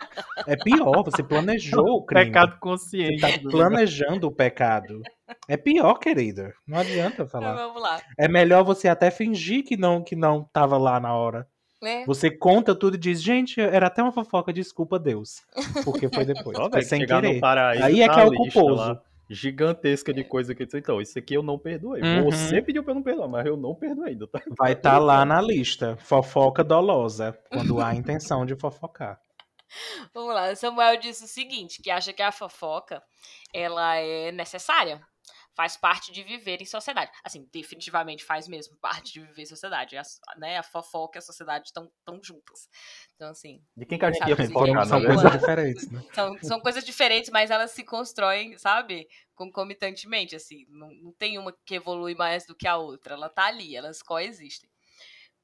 É 0.46 0.56
pior, 0.56 1.02
você 1.04 1.22
planejou 1.22 1.84
o 1.98 2.02
crime. 2.06 2.26
Pecado 2.26 2.52
Você 2.52 2.58
consciente. 2.60 3.20
tá 3.20 3.28
planejando 3.50 4.26
o 4.26 4.32
pecado. 4.32 5.00
É 5.48 5.56
pior, 5.56 5.94
querida. 5.94 6.52
Não 6.66 6.78
adianta 6.78 7.22
Então, 7.22 7.28
falar. 7.28 7.54
vamos 7.54 7.82
lá. 7.82 8.00
É 8.18 8.28
melhor 8.28 8.62
você 8.64 8.88
até 8.88 9.10
fingir 9.10 9.64
que 9.64 9.76
não 9.76 10.02
que 10.02 10.14
não 10.16 10.44
tava 10.52 10.76
lá 10.78 10.98
na 11.00 11.14
hora. 11.14 11.46
Né? 11.82 12.04
Você 12.06 12.30
conta 12.30 12.74
tudo 12.74 12.94
e 12.96 12.98
diz, 12.98 13.22
gente, 13.22 13.60
era 13.60 13.88
até 13.88 14.02
uma 14.02 14.10
fofoca, 14.12 14.52
desculpa 14.52 14.98
Deus. 14.98 15.42
Porque 15.84 16.08
foi 16.08 16.24
depois. 16.24 16.56
Foi 16.72 16.82
sem 16.82 17.04
querer. 17.04 17.40
Aí 17.82 18.00
é 18.00 18.06
tá 18.08 18.14
que 18.14 18.20
é 18.20 18.24
o 18.24 18.32
culposo. 18.32 18.74
lá, 18.76 19.00
gigantesca 19.28 20.12
de 20.14 20.24
coisa 20.24 20.54
que 20.54 20.64
disse, 20.64 20.78
então, 20.78 21.00
isso 21.02 21.18
aqui 21.18 21.34
eu 21.34 21.42
não 21.42 21.58
perdoei. 21.58 22.00
Uhum. 22.02 22.24
Você 22.24 22.62
pediu 22.62 22.82
pra 22.82 22.92
eu 22.92 22.94
não 22.96 23.02
perdoar, 23.02 23.28
mas 23.28 23.44
eu 23.44 23.56
não 23.58 23.74
perdoei 23.74 24.12
ainda, 24.12 24.26
tá? 24.26 24.40
Vai 24.58 24.72
estar 24.72 24.96
lá 24.98 25.24
na 25.24 25.40
lista. 25.40 25.96
Fofoca 25.98 26.64
dolosa. 26.64 27.36
Quando 27.52 27.78
há 27.80 27.94
intenção 27.94 28.46
de 28.46 28.54
fofocar. 28.56 29.18
Vamos 30.14 30.34
lá. 30.34 30.54
Samuel 30.54 30.98
disse 30.98 31.24
o 31.24 31.28
seguinte, 31.28 31.82
que 31.82 31.90
acha 31.90 32.12
que 32.12 32.22
a 32.22 32.32
fofoca, 32.32 33.02
ela 33.52 33.96
é 33.96 34.32
necessária. 34.32 35.00
Faz 35.54 35.74
parte 35.74 36.12
de 36.12 36.22
viver 36.22 36.60
em 36.60 36.66
sociedade. 36.66 37.10
Assim, 37.24 37.48
definitivamente 37.50 38.22
faz 38.22 38.46
mesmo 38.46 38.76
parte 38.76 39.14
de 39.14 39.20
viver 39.20 39.42
em 39.42 39.46
sociedade. 39.46 39.96
A, 39.96 40.02
né, 40.36 40.58
a 40.58 40.62
fofoca 40.62 41.16
e 41.16 41.20
a 41.20 41.22
sociedade 41.22 41.68
estão 41.68 41.90
tão 42.04 42.22
juntas. 42.22 42.68
Então, 43.14 43.30
assim, 43.30 43.62
De 43.74 43.86
quem 43.86 43.98
que 43.98 44.04
a 44.04 44.08
assim, 44.10 44.18
fofocar, 44.18 44.86
São 44.86 45.00
na 45.00 45.06
coisas 45.06 45.32
diferentes, 45.32 45.90
né? 45.90 46.02
são, 46.14 46.38
são 46.42 46.60
coisas 46.60 46.84
diferentes, 46.84 47.30
mas 47.30 47.50
elas 47.50 47.70
se 47.70 47.82
constroem, 47.84 48.58
sabe? 48.58 49.08
Concomitantemente, 49.34 50.36
assim. 50.36 50.66
Não, 50.68 50.90
não 51.02 51.12
tem 51.12 51.38
uma 51.38 51.56
que 51.64 51.76
evolui 51.76 52.14
mais 52.14 52.44
do 52.46 52.54
que 52.54 52.68
a 52.68 52.76
outra. 52.76 53.14
Ela 53.14 53.30
tá 53.30 53.46
ali, 53.46 53.74
elas 53.74 54.02
coexistem. 54.02 54.68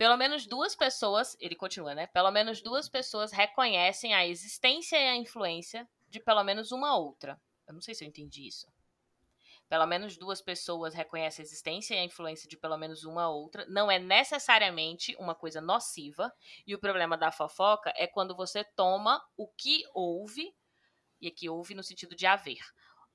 Pelo 0.02 0.16
menos 0.16 0.48
duas 0.48 0.74
pessoas, 0.74 1.36
ele 1.38 1.54
continua, 1.54 1.94
né? 1.94 2.08
Pelo 2.08 2.32
menos 2.32 2.60
duas 2.60 2.88
pessoas 2.88 3.30
reconhecem 3.30 4.12
a 4.12 4.26
existência 4.26 4.96
e 4.96 5.08
a 5.08 5.14
influência 5.14 5.88
de 6.08 6.18
pelo 6.18 6.42
menos 6.42 6.72
uma 6.72 6.96
outra. 6.98 7.40
Eu 7.68 7.74
não 7.74 7.80
sei 7.80 7.94
se 7.94 8.02
eu 8.02 8.08
entendi 8.08 8.44
isso. 8.44 8.66
Pelo 9.68 9.86
menos 9.86 10.16
duas 10.16 10.42
pessoas 10.42 10.92
reconhecem 10.92 11.44
a 11.44 11.46
existência 11.46 11.94
e 11.94 11.98
a 11.98 12.04
influência 12.04 12.48
de 12.48 12.56
pelo 12.56 12.76
menos 12.76 13.04
uma 13.04 13.28
outra. 13.28 13.64
Não 13.68 13.88
é 13.88 14.00
necessariamente 14.00 15.14
uma 15.20 15.36
coisa 15.36 15.60
nociva. 15.60 16.34
E 16.66 16.74
o 16.74 16.80
problema 16.80 17.16
da 17.16 17.30
fofoca 17.30 17.92
é 17.94 18.08
quando 18.08 18.34
você 18.34 18.64
toma 18.64 19.24
o 19.36 19.46
que 19.46 19.84
houve, 19.94 20.52
e 21.20 21.28
aqui 21.28 21.48
houve 21.48 21.76
no 21.76 21.82
sentido 21.84 22.16
de 22.16 22.26
haver, 22.26 22.58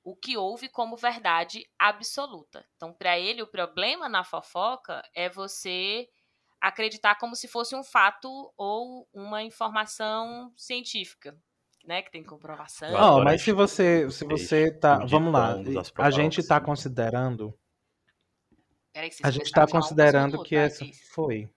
o 0.02 0.16
que 0.16 0.38
houve 0.38 0.70
como 0.70 0.96
verdade 0.96 1.68
absoluta. 1.78 2.66
Então, 2.76 2.94
para 2.94 3.18
ele, 3.18 3.42
o 3.42 3.46
problema 3.46 4.08
na 4.08 4.24
fofoca 4.24 5.06
é 5.14 5.28
você 5.28 6.08
acreditar 6.60 7.14
como 7.16 7.34
se 7.36 7.46
fosse 7.48 7.74
um 7.76 7.84
fato 7.84 8.52
ou 8.56 9.08
uma 9.12 9.42
informação 9.42 10.52
científica, 10.56 11.36
né, 11.84 12.02
que 12.02 12.10
tem 12.10 12.22
comprovação. 12.24 12.90
Não, 12.92 13.22
mas 13.24 13.42
se 13.42 13.52
você, 13.52 14.10
se 14.10 14.18
tipo 14.18 14.36
você 14.36 14.70
de 14.70 14.78
tá, 14.78 14.98
vamos 15.06 15.32
lá, 15.32 15.52
a 15.52 16.10
gente 16.10 16.42
tá 16.42 16.60
propagandas. 16.60 16.64
considerando, 16.66 17.58
Peraí 18.92 19.10
que 19.10 19.16
vocês 19.16 19.26
a 19.26 19.30
gente 19.30 19.50
tá 19.52 19.64
um 19.64 19.68
considerando 19.68 20.42
que 20.42 20.56
essa 20.56 20.84
foi, 21.12 21.48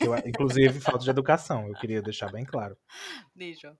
eu- 0.00 0.16
inclusive 0.28 0.78
falta 0.80 1.00
de 1.04 1.10
educação, 1.10 1.66
eu 1.68 1.74
queria 1.74 2.00
deixar 2.02 2.30
bem 2.30 2.44
claro. 2.44 2.76
Deixa. 3.34 3.76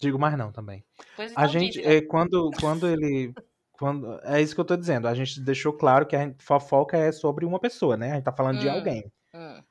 Digo 0.00 0.18
mais 0.18 0.36
não 0.38 0.50
também. 0.52 0.84
Pois 1.16 1.30
A 1.32 1.44
então 1.44 1.48
gente, 1.48 1.72
diz, 1.74 1.84
Léo. 1.84 1.96
é, 1.98 2.02
quando, 2.02 2.50
quando 2.60 2.86
ele. 2.88 3.34
Quando, 3.72 4.18
é 4.24 4.40
isso 4.40 4.54
que 4.54 4.60
eu 4.60 4.64
tô 4.64 4.76
dizendo. 4.76 5.08
A 5.08 5.14
gente 5.14 5.40
deixou 5.40 5.72
claro 5.72 6.06
que 6.06 6.14
a 6.16 6.20
gente- 6.20 6.42
fofoca 6.42 6.96
é 6.96 7.10
sobre 7.12 7.44
uma 7.44 7.58
pessoa, 7.58 7.96
né? 7.96 8.12
A 8.12 8.14
gente 8.14 8.24
tá 8.24 8.32
falando 8.32 8.60
de 8.60 8.68
Hum. 8.68 8.72
alguém. 8.72 9.12
Hum, 9.34 9.62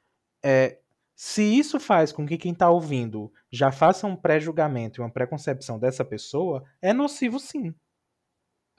É, 0.44 0.80
se 1.16 1.44
isso 1.44 1.80
faz 1.80 2.12
com 2.12 2.26
que 2.26 2.38
quem 2.38 2.54
tá 2.54 2.70
ouvindo 2.70 3.32
já 3.52 3.72
faça 3.72 4.08
um 4.08 4.16
pré-julgamento 4.16 5.00
e 5.00 5.04
uma 5.04 5.12
preconcepção 5.12 5.78
dessa 5.78 6.06
pessoa, 6.06 6.64
é 6.82 6.94
nocivo 6.94 7.40
sim. 7.40 7.76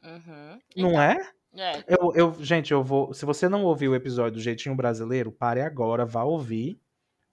uhum. 0.03 0.59
Não 0.77 1.01
é? 1.01 1.18
É, 1.55 1.85
Eu, 1.87 2.12
eu, 2.14 2.35
gente, 2.42 2.73
eu 2.73 2.83
vou. 2.83 3.12
Se 3.12 3.25
você 3.25 3.49
não 3.49 3.64
ouviu 3.64 3.92
o 3.92 3.94
episódio 3.94 4.35
do 4.35 4.40
Jeitinho 4.40 4.75
Brasileiro, 4.75 5.33
pare 5.33 5.61
agora, 5.61 6.07
vá 6.07 6.23
ouvir. 6.23 6.81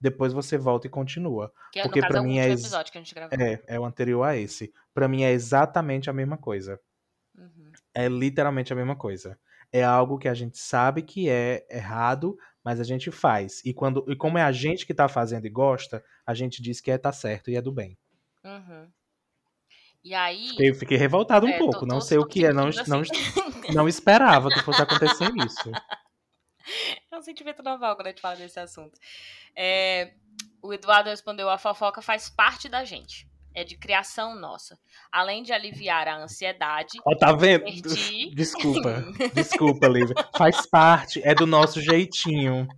Depois 0.00 0.32
você 0.32 0.56
volta 0.56 0.86
e 0.86 0.90
continua. 0.90 1.52
que 1.72 1.82
Porque 1.82 2.00
no 2.00 2.06
caso 2.06 2.12
pra 2.12 2.18
é 2.18 2.22
o 2.22 2.24
mim 2.24 2.38
é 2.38 2.50
episódio 2.50 2.92
que 2.92 2.98
a 2.98 3.00
gente 3.00 3.14
gravou. 3.14 3.38
É, 3.38 3.62
é 3.66 3.80
o 3.80 3.84
anterior 3.84 4.22
a 4.22 4.36
esse. 4.36 4.72
Pra 4.94 5.08
mim 5.08 5.22
é 5.22 5.32
exatamente 5.32 6.08
a 6.08 6.12
mesma 6.12 6.36
coisa. 6.36 6.78
Uhum. 7.36 7.72
É 7.94 8.08
literalmente 8.08 8.72
a 8.72 8.76
mesma 8.76 8.94
coisa. 8.94 9.38
É 9.72 9.82
algo 9.84 10.18
que 10.18 10.28
a 10.28 10.34
gente 10.34 10.56
sabe 10.58 11.02
que 11.02 11.28
é 11.28 11.66
errado, 11.70 12.38
mas 12.64 12.80
a 12.80 12.84
gente 12.84 13.10
faz. 13.10 13.62
E, 13.64 13.74
quando, 13.74 14.04
e 14.10 14.16
como 14.16 14.38
é 14.38 14.42
a 14.42 14.52
gente 14.52 14.86
que 14.86 14.94
tá 14.94 15.08
fazendo 15.08 15.46
e 15.46 15.50
gosta, 15.50 16.02
a 16.26 16.32
gente 16.34 16.62
diz 16.62 16.80
que 16.80 16.90
é 16.90 16.96
tá 16.98 17.12
certo 17.12 17.50
e 17.50 17.56
é 17.56 17.60
do 17.62 17.70
bem. 17.72 17.96
Uhum. 18.44 18.88
E 20.02 20.14
aí. 20.14 20.48
Fiquei, 20.50 20.74
fiquei 20.74 20.96
revoltado 20.96 21.44
um 21.46 21.50
é, 21.50 21.58
pouco. 21.58 21.80
tô- 21.80 21.86
não 21.86 21.98
tô- 21.98 22.04
sei 22.04 22.16
o 22.18 22.22
tô 22.22 22.28
que 22.28 22.44
é. 22.46 22.52
Não, 22.52 22.72
sentindo 22.72 22.88
não, 22.90 23.00
assim. 23.00 23.74
não 23.74 23.88
esperava 23.88 24.48
que 24.48 24.60
fosse 24.62 24.80
acontecer 24.80 25.28
isso. 25.46 25.70
É 27.10 27.16
um 27.16 27.22
sentimento 27.22 27.62
normal 27.62 27.94
quando 27.96 28.06
a 28.06 28.10
gente 28.10 28.20
fala 28.22 28.36
desse 28.36 28.58
assunto. 28.60 28.98
É, 29.54 30.14
o 30.62 30.72
Eduardo 30.72 31.10
respondeu: 31.10 31.50
a 31.50 31.58
fofoca 31.58 32.00
faz 32.00 32.30
parte 32.30 32.68
da 32.68 32.84
gente. 32.84 33.27
É 33.58 33.64
de 33.64 33.76
criação 33.76 34.38
nossa. 34.38 34.78
Além 35.10 35.42
de 35.42 35.52
aliviar 35.52 36.06
a 36.06 36.22
ansiedade, 36.22 36.96
Ó, 37.04 37.12
tá 37.16 37.32
vendo? 37.32 37.64
Divertir. 37.64 38.32
Desculpa. 38.32 39.04
Desculpa, 39.34 39.88
Lívia. 39.88 40.14
Faz 40.36 40.64
parte. 40.64 41.20
É 41.24 41.34
do 41.34 41.44
nosso 41.44 41.80
jeitinho. 41.80 42.68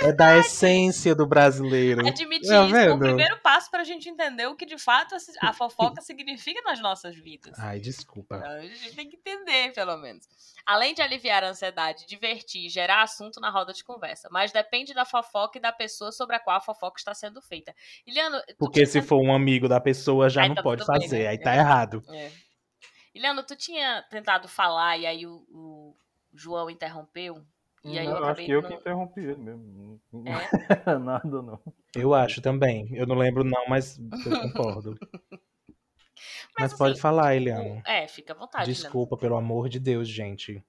Mas 0.00 0.08
é 0.08 0.12
da 0.12 0.36
essência 0.38 1.14
do 1.14 1.26
brasileiro. 1.26 2.06
admitir 2.06 2.48
Tá 2.48 2.64
isso 2.66 2.76
é 2.76 2.92
o 2.92 2.98
primeiro 2.98 3.38
passo 3.40 3.70
pra 3.70 3.84
gente 3.84 4.08
entender 4.08 4.46
o 4.46 4.56
que 4.56 4.66
de 4.66 4.76
fato 4.78 5.14
a 5.40 5.52
fofoca 5.52 6.00
significa 6.02 6.60
nas 6.62 6.80
nossas 6.80 7.14
vidas. 7.16 7.58
Ai, 7.58 7.78
desculpa. 7.80 8.36
Então, 8.36 8.50
a 8.50 8.60
gente 8.60 8.96
tem 8.96 9.08
que 9.08 9.16
entender, 9.16 9.72
pelo 9.72 9.96
menos. 9.98 10.26
Além 10.64 10.94
de 10.94 11.02
aliviar 11.02 11.42
a 11.42 11.48
ansiedade, 11.48 12.06
divertir 12.06 12.66
e 12.66 12.68
gerar 12.68 13.02
assunto 13.02 13.40
na 13.40 13.50
roda 13.50 13.72
de 13.72 13.82
conversa. 13.82 14.28
Mas 14.30 14.52
depende 14.52 14.94
da 14.94 15.04
fofoca 15.04 15.58
e 15.58 15.60
da 15.60 15.72
pessoa 15.72 16.12
sobre 16.12 16.36
a 16.36 16.40
qual 16.40 16.56
a 16.56 16.60
fofoca 16.60 16.98
está 16.98 17.14
sendo 17.14 17.40
feita. 17.42 17.74
Iliano, 18.06 18.40
Porque 18.58 18.86
se 18.86 19.02
for 19.02 19.20
um 19.20 19.34
amigo 19.34 19.68
da 19.68 19.80
pessoa, 19.80 20.28
já 20.28 20.42
Aí 20.42 20.48
não 20.48 20.54
tá 20.54 20.62
pode 20.62 20.84
tudo 20.84 20.92
bem, 20.98 21.02
fazer. 21.02 21.22
né? 21.24 21.28
Aí 21.28 21.38
tá 21.38 21.52
É. 21.54 21.58
errado. 21.58 22.02
É. 22.08 22.30
Iliano, 23.14 23.42
tu 23.42 23.54
tinha 23.56 24.02
tentado 24.10 24.48
falar 24.48 24.96
e 24.96 25.06
aí 25.06 25.26
o, 25.26 25.44
o 25.50 25.96
João 26.32 26.70
interrompeu? 26.70 27.44
E 27.84 27.98
aí 27.98 28.06
eu 28.06 28.12
Não, 28.20 28.24
acho 28.28 28.44
que 28.44 28.50
eu 28.50 28.62
não- 28.62 28.68
que 28.68 28.74
interrompi 28.76 29.20
ele 29.20 29.36
mesmo. 29.42 30.00
Não- 30.12 30.24
É? 30.26 30.98
Nada, 30.98 31.42
não. 31.42 31.60
Eu 31.96 32.14
acho 32.14 32.40
também. 32.40 32.88
Eu 32.94 33.06
não 33.06 33.16
lembro, 33.16 33.42
não, 33.42 33.66
mas 33.68 33.98
eu 33.98 34.40
concordo. 34.42 34.96
mas 36.58 36.72
assim, 36.72 36.78
pode 36.78 37.00
falar, 37.00 37.34
Eliano. 37.34 37.78
o- 37.80 37.82
É, 37.88 38.06
fica 38.06 38.32
à 38.32 38.36
vontade. 38.36 38.72
Desculpa, 38.72 39.16
pelo 39.16 39.36
amor 39.36 39.68
de 39.68 39.80
Deus, 39.80 40.08
gente. 40.08 40.62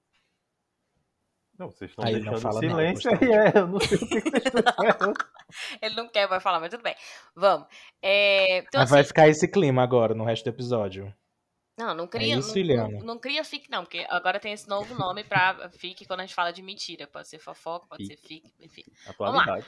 Não, 1.56 1.70
vocês 1.70 1.90
estão 1.92 2.04
Aí 2.04 2.14
não 2.14 2.20
deixando 2.32 2.40
fala 2.40 2.58
silêncio 2.58 3.10
Gustavo. 3.12 3.32
aí, 3.32 3.38
é, 3.38 3.58
eu 3.58 3.66
não 3.68 3.78
sei 3.80 3.96
o 3.96 4.00
que 4.08 4.20
vocês 4.20 4.44
estão. 4.46 5.14
Ele 5.80 5.94
não 5.94 6.08
quer, 6.08 6.26
vai 6.26 6.40
falar, 6.40 6.58
mas 6.58 6.70
tudo 6.70 6.82
bem. 6.82 6.96
Vamos. 7.36 7.68
É, 8.02 8.58
então, 8.58 8.80
Mas 8.80 8.90
vai 8.90 9.00
assim, 9.02 9.08
ficar 9.08 9.28
esse 9.28 9.46
clima 9.46 9.80
agora, 9.84 10.14
no 10.16 10.24
resto 10.24 10.42
do 10.44 10.50
episódio. 10.50 11.14
Não, 11.76 11.92
não 11.94 12.06
cria. 12.06 12.36
É 12.36 12.38
isso, 12.38 12.54
não, 12.56 12.88
não, 12.90 13.00
não 13.00 13.18
cria 13.18 13.42
fic, 13.44 13.68
não, 13.70 13.82
porque 13.82 14.06
agora 14.08 14.38
tem 14.38 14.52
esse 14.52 14.68
novo 14.68 14.94
nome 14.94 15.24
pra 15.24 15.68
fic 15.70 16.04
quando 16.06 16.20
a 16.20 16.22
gente 16.22 16.34
fala 16.34 16.52
de 16.52 16.62
mentira. 16.62 17.06
Pode 17.06 17.28
ser 17.28 17.38
fofoca, 17.38 17.86
pode 17.88 18.06
ser 18.06 18.16
fic, 18.16 18.44
enfim. 18.60 18.84
Atualidades. 19.06 19.66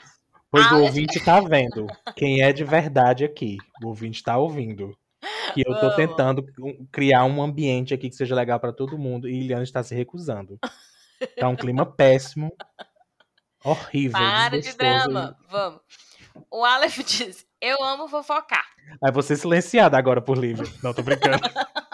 Pois 0.49 0.65
Ah, 0.65 0.69
o 0.69 0.71
mas- 0.75 0.83
ouvinte 0.83 1.19
tá 1.19 1.41
vendo 1.41 1.85
quem 2.15 2.41
é 2.41 2.53
de 2.53 2.63
verdade 2.63 3.25
aqui. 3.25 3.57
O 3.83 3.87
ouvinte 3.87 4.23
tá 4.23 4.37
ouvindo. 4.37 4.97
Que 5.53 5.61
eu 5.61 5.73
tô 5.73 5.81
Vamos. 5.89 5.95
tentando 5.97 6.45
criar 6.91 7.25
um 7.25 7.41
ambiente 7.41 7.93
aqui 7.93 8.09
que 8.09 8.15
seja 8.15 8.35
legal 8.35 8.59
pra 8.59 8.71
todo 8.71 8.97
mundo 8.97 9.27
e 9.27 9.33
Iliane 9.41 9.63
está 9.63 9.83
se 9.83 9.93
recusando. 9.95 10.57
Tá 11.37 11.49
um 11.49 11.55
clima 11.55 11.85
péssimo. 11.85 12.55
Horrível. 13.63 14.19
Para 14.19 14.61
de 14.61 14.73
drama. 14.77 15.37
Vamos. 15.49 15.81
O 16.51 16.63
Aleph 16.63 16.99
diz: 17.03 17.45
Eu 17.59 17.83
amo 17.83 18.07
fofocar. 18.07 18.63
Aí 19.03 19.11
você 19.11 19.35
silenciada 19.35 19.97
agora 19.97 20.21
por 20.21 20.37
Lívia. 20.37 20.65
Não, 20.83 20.93
tô 20.93 21.01
brincando. 21.01 21.39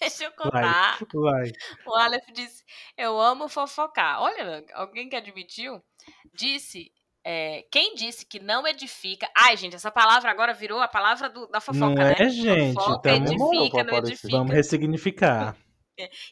Deixa 0.00 0.24
eu 0.24 0.32
contar. 0.32 0.98
Vai. 1.12 1.50
O 1.86 1.94
Aleph 1.94 2.26
disse: 2.32 2.64
Eu 2.96 3.20
amo 3.20 3.48
fofocar. 3.48 4.20
Olha, 4.22 4.64
alguém 4.74 5.08
que 5.08 5.16
admitiu 5.16 5.82
disse 6.34 6.90
É, 7.22 7.66
quem 7.70 7.94
disse 7.94 8.24
que 8.24 8.40
não 8.40 8.66
edifica. 8.66 9.28
Ai, 9.36 9.54
gente, 9.56 9.76
essa 9.76 9.90
palavra 9.90 10.30
agora 10.30 10.54
virou 10.54 10.80
a 10.80 10.88
palavra 10.88 11.28
do, 11.28 11.46
da 11.48 11.60
fofoca, 11.60 11.78
Não 11.86 11.94
né? 11.94 12.14
é, 12.18 12.28
gente? 12.30 12.72
Fofoca, 12.74 13.10
Tamo- 13.12 13.26
edifica, 13.26 13.84
não 13.84 13.98
edifica. 13.98 14.36
Vamos 14.38 14.54
ressignificar. 14.54 15.54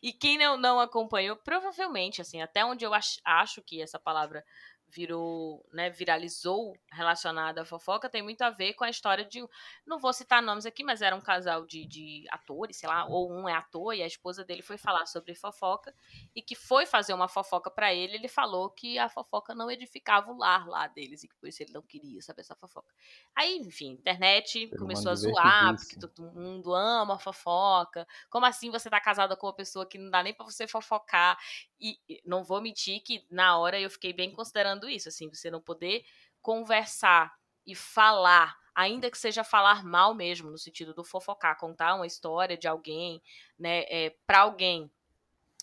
E 0.02 0.14
quem 0.14 0.38
não, 0.38 0.56
não 0.56 0.80
acompanhou, 0.80 1.36
provavelmente, 1.36 2.22
assim, 2.22 2.40
até 2.40 2.64
onde 2.64 2.86
eu 2.86 2.94
ach- 2.94 3.18
acho 3.22 3.60
que 3.60 3.82
essa 3.82 3.98
palavra 3.98 4.42
virou, 4.90 5.64
né, 5.72 5.90
viralizou 5.90 6.76
relacionada 6.90 7.62
à 7.62 7.64
fofoca, 7.64 8.08
tem 8.08 8.22
muito 8.22 8.42
a 8.42 8.50
ver 8.50 8.74
com 8.74 8.84
a 8.84 8.90
história 8.90 9.24
de. 9.24 9.46
Não 9.86 9.98
vou 9.98 10.12
citar 10.12 10.42
nomes 10.42 10.66
aqui, 10.66 10.82
mas 10.82 11.02
era 11.02 11.14
um 11.14 11.20
casal 11.20 11.66
de, 11.66 11.84
de 11.86 12.24
atores, 12.30 12.78
sei 12.78 12.88
lá, 12.88 13.06
ou 13.06 13.30
um 13.30 13.48
é 13.48 13.54
ator 13.54 13.94
e 13.94 14.02
a 14.02 14.06
esposa 14.06 14.44
dele 14.44 14.62
foi 14.62 14.78
falar 14.78 15.06
sobre 15.06 15.34
fofoca 15.34 15.94
e 16.34 16.42
que 16.42 16.54
foi 16.54 16.86
fazer 16.86 17.12
uma 17.12 17.28
fofoca 17.28 17.70
pra 17.70 17.92
ele. 17.92 18.14
Ele 18.14 18.28
falou 18.28 18.70
que 18.70 18.98
a 18.98 19.08
fofoca 19.08 19.54
não 19.54 19.70
edificava 19.70 20.30
o 20.32 20.38
lar 20.38 20.66
lá 20.66 20.86
deles 20.86 21.22
e 21.22 21.28
que 21.28 21.34
por 21.36 21.48
isso 21.48 21.62
ele 21.62 21.72
não 21.72 21.82
queria 21.82 22.20
saber 22.22 22.40
essa 22.40 22.54
fofoca. 22.54 22.94
Aí, 23.34 23.56
enfim, 23.58 23.90
internet 23.90 24.68
Ser 24.68 24.76
começou 24.76 25.12
a 25.12 25.14
zoar, 25.14 25.76
porque 25.76 25.98
todo 25.98 26.22
mundo 26.32 26.74
ama 26.74 27.16
a 27.16 27.18
fofoca. 27.18 28.06
Como 28.30 28.46
assim 28.46 28.70
você 28.70 28.88
tá 28.88 29.00
casada 29.00 29.36
com 29.36 29.46
uma 29.46 29.54
pessoa 29.54 29.86
que 29.86 29.98
não 29.98 30.10
dá 30.10 30.22
nem 30.22 30.34
pra 30.34 30.44
você 30.44 30.66
fofocar? 30.66 31.38
E 31.80 31.98
não 32.24 32.42
vou 32.42 32.60
mentir 32.60 33.02
que 33.02 33.24
na 33.30 33.56
hora 33.58 33.78
eu 33.78 33.90
fiquei 33.90 34.12
bem 34.12 34.32
considerando 34.32 34.77
isso, 34.86 35.08
assim, 35.08 35.30
você 35.32 35.50
não 35.50 35.62
poder 35.62 36.04
conversar 36.42 37.34
e 37.66 37.74
falar, 37.74 38.54
ainda 38.74 39.10
que 39.10 39.16
seja 39.16 39.42
falar 39.42 39.82
mal 39.82 40.14
mesmo, 40.14 40.50
no 40.50 40.58
sentido 40.58 40.92
do 40.92 41.02
fofocar, 41.02 41.56
contar 41.56 41.94
uma 41.94 42.06
história 42.06 42.56
de 42.56 42.68
alguém, 42.68 43.22
né, 43.58 43.84
é, 43.88 44.14
para 44.26 44.40
alguém 44.40 44.90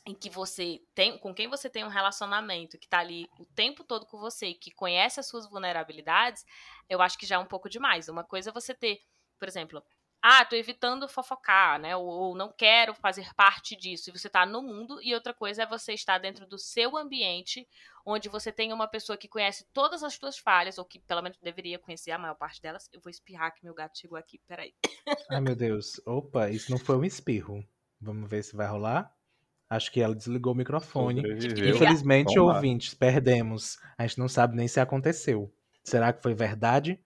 em 0.08 0.13
que 0.13 0.30
você 0.30 0.82
tem, 0.93 1.17
com 1.17 1.34
quem 1.34 1.47
você 1.47 1.67
tem 1.67 1.84
um 1.84 1.89
relacionamento, 1.89 2.78
que 2.78 2.88
tá 2.88 2.99
ali 2.99 3.28
o 3.39 3.45
tempo 3.45 3.84
todo 3.84 4.06
com 4.06 4.19
você, 4.19 4.54
que 4.54 4.69
conhece 4.71 5.19
as 5.19 5.28
suas 5.28 5.49
vulnerabilidades, 5.49 6.45
eu 6.88 7.01
acho 7.01 7.17
que 7.17 7.25
já 7.25 7.38
é 7.38 7.39
um 7.39 7.45
pouco 7.45 7.67
demais. 7.67 8.08
Uma 8.08 8.23
coisa 8.23 8.51
é 8.51 8.54
você 8.54 8.73
ter, 8.75 9.01
por 9.39 9.47
exemplo, 9.47 9.84
ah, 10.27 10.43
tô 10.43 10.55
evitando 10.55 11.07
fofocar, 11.07 11.79
né? 11.79 11.95
Ou, 11.95 12.03
ou 12.03 12.35
não 12.35 12.51
quero 12.51 12.95
fazer 12.95 13.31
parte 13.35 13.75
disso. 13.75 14.09
E 14.09 14.11
você 14.11 14.27
tá 14.27 14.43
no 14.43 14.59
mundo. 14.59 14.99
E 15.03 15.13
outra 15.13 15.35
coisa 15.35 15.61
é 15.61 15.67
você 15.67 15.93
estar 15.93 16.17
dentro 16.17 16.47
do 16.47 16.57
seu 16.57 16.97
ambiente, 16.97 17.67
onde 18.03 18.27
você 18.27 18.51
tem 18.51 18.73
uma 18.73 18.88
pessoa 18.88 19.15
que 19.15 19.27
conhece 19.27 19.67
todas 19.71 20.01
as 20.01 20.15
suas 20.15 20.35
falhas, 20.35 20.79
ou 20.79 20.85
que 20.85 20.97
pelo 20.97 21.21
menos 21.21 21.38
deveria 21.38 21.77
conhecer 21.77 22.09
a 22.09 22.17
maior 22.17 22.33
parte 22.33 22.59
delas. 22.59 22.89
Eu 22.91 22.99
vou 23.01 23.11
espirrar 23.11 23.53
que 23.53 23.63
meu 23.63 23.75
gato 23.75 23.99
chegou 23.99 24.17
aqui, 24.17 24.41
peraí. 24.47 24.73
Ai, 25.29 25.39
meu 25.39 25.55
Deus. 25.55 26.01
Opa, 26.07 26.49
isso 26.49 26.71
não 26.71 26.79
foi 26.79 26.97
um 26.97 27.05
espirro. 27.05 27.63
Vamos 28.01 28.27
ver 28.27 28.43
se 28.43 28.55
vai 28.55 28.65
rolar. 28.65 29.13
Acho 29.69 29.91
que 29.91 30.01
ela 30.01 30.15
desligou 30.15 30.53
o 30.53 30.57
microfone. 30.57 31.21
Sobreviveu. 31.21 31.75
Infelizmente, 31.75 32.39
ouvintes, 32.39 32.95
perdemos. 32.95 33.77
A 33.95 34.07
gente 34.07 34.17
não 34.17 34.27
sabe 34.27 34.55
nem 34.55 34.67
se 34.67 34.79
aconteceu. 34.79 35.53
Será 35.83 36.11
que 36.11 36.23
foi 36.23 36.33
verdade? 36.33 36.99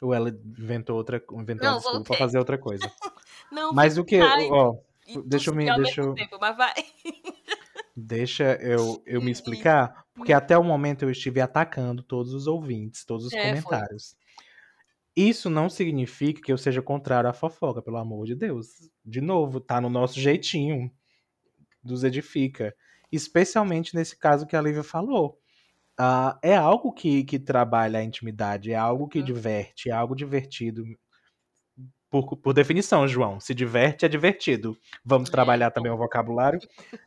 Ou 0.00 0.14
ela 0.14 0.28
inventou 0.30 0.96
outra, 0.96 1.22
inventou 1.32 1.66
Não, 1.66 1.72
uma 1.74 1.78
desculpa 1.78 1.98
voltei. 1.98 2.16
pra 2.16 2.24
fazer 2.26 2.38
outra 2.38 2.56
coisa? 2.58 2.82
Não, 3.50 3.72
Mas 3.72 3.98
o 3.98 4.04
que, 4.04 4.16
Ai. 4.16 4.48
ó, 4.50 4.74
e 5.06 5.20
deixa 5.22 5.50
eu 5.50 5.54
me- 5.54 5.74
deixa 5.74 6.00
eu- 6.02 6.14
tempo, 6.14 6.38
mas 6.40 6.56
vai. 6.56 6.74
deixa 7.96 8.56
eu, 8.60 9.02
eu 9.06 9.20
me 9.20 9.28
Hum, 9.28 9.32
explicar, 9.32 10.04
porque 10.14 10.32
até 10.32 10.56
o 10.56 10.62
momento 10.62 11.02
eu 11.02 11.10
estive 11.10 11.40
atacando 11.40 12.02
todos 12.02 12.32
os 12.32 12.46
ouvintes, 12.46 13.04
todos 13.04 13.26
os 13.26 13.32
É, 13.32 13.40
foi. 13.40 13.48
comentários. 13.50 14.16
Isso 15.16 15.50
não 15.50 15.68
significa 15.68 16.40
que 16.40 16.52
eu 16.52 16.58
seja 16.58 16.80
contrário 16.80 17.28
à 17.28 17.32
fofoca, 17.32 17.82
pelo 17.82 17.96
amor 17.96 18.24
de 18.24 18.36
Deus. 18.36 18.88
De 19.04 19.20
novo, 19.20 19.58
tá 19.60 19.80
no 19.80 19.90
nosso 19.90 20.20
jeitinho 20.20 20.92
dos 21.82 22.04
edifica. 22.04 22.72
Especialmente 23.10 23.96
nesse 23.96 24.16
caso 24.16 24.46
que 24.46 24.54
a 24.54 24.60
Lívia 24.62 24.84
falou. 24.84 25.40
Ah, 25.98 26.38
é 26.42 26.54
algo 26.56 26.92
que, 26.92 27.24
que 27.24 27.38
trabalha 27.38 27.98
a 27.98 28.04
intimidade, 28.04 28.70
é 28.72 28.76
algo 28.76 29.08
que 29.08 29.20
Uhum. 29.20 29.24
diverte, 29.24 29.90
é 29.90 29.92
algo 29.92 30.14
divertido. 30.14 30.84
Por, 32.10 32.36
por 32.38 32.54
definição, 32.54 33.06
João, 33.06 33.38
se 33.38 33.54
diverte 33.54 34.06
é 34.06 34.08
divertido. 34.08 34.76
Vamos 35.04 35.28
É, 35.28 35.30
trabalhar 35.30 35.70
também 35.70 35.92
o 35.92 35.96
vocabulário. 35.96 36.58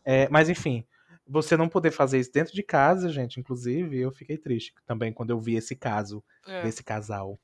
É, 0.05 0.29
mas 0.29 0.47
enfim, 0.49 0.85
você 1.25 1.57
não 1.57 1.67
poder 1.69 1.91
fazer 1.91 2.19
isso 2.19 2.31
dentro 2.31 2.53
de 2.53 2.61
casa, 2.63 3.09
gente, 3.09 3.39
inclusive, 3.39 3.97
eu 3.99 4.11
fiquei 4.11 4.37
triste 4.37 4.73
também 4.85 5.11
quando 5.11 5.31
eu 5.31 5.39
vi 5.39 5.55
esse 5.55 5.75
caso 5.75 6.23
É. 6.47 6.61
desse 6.61 6.83
casal. 6.83 7.39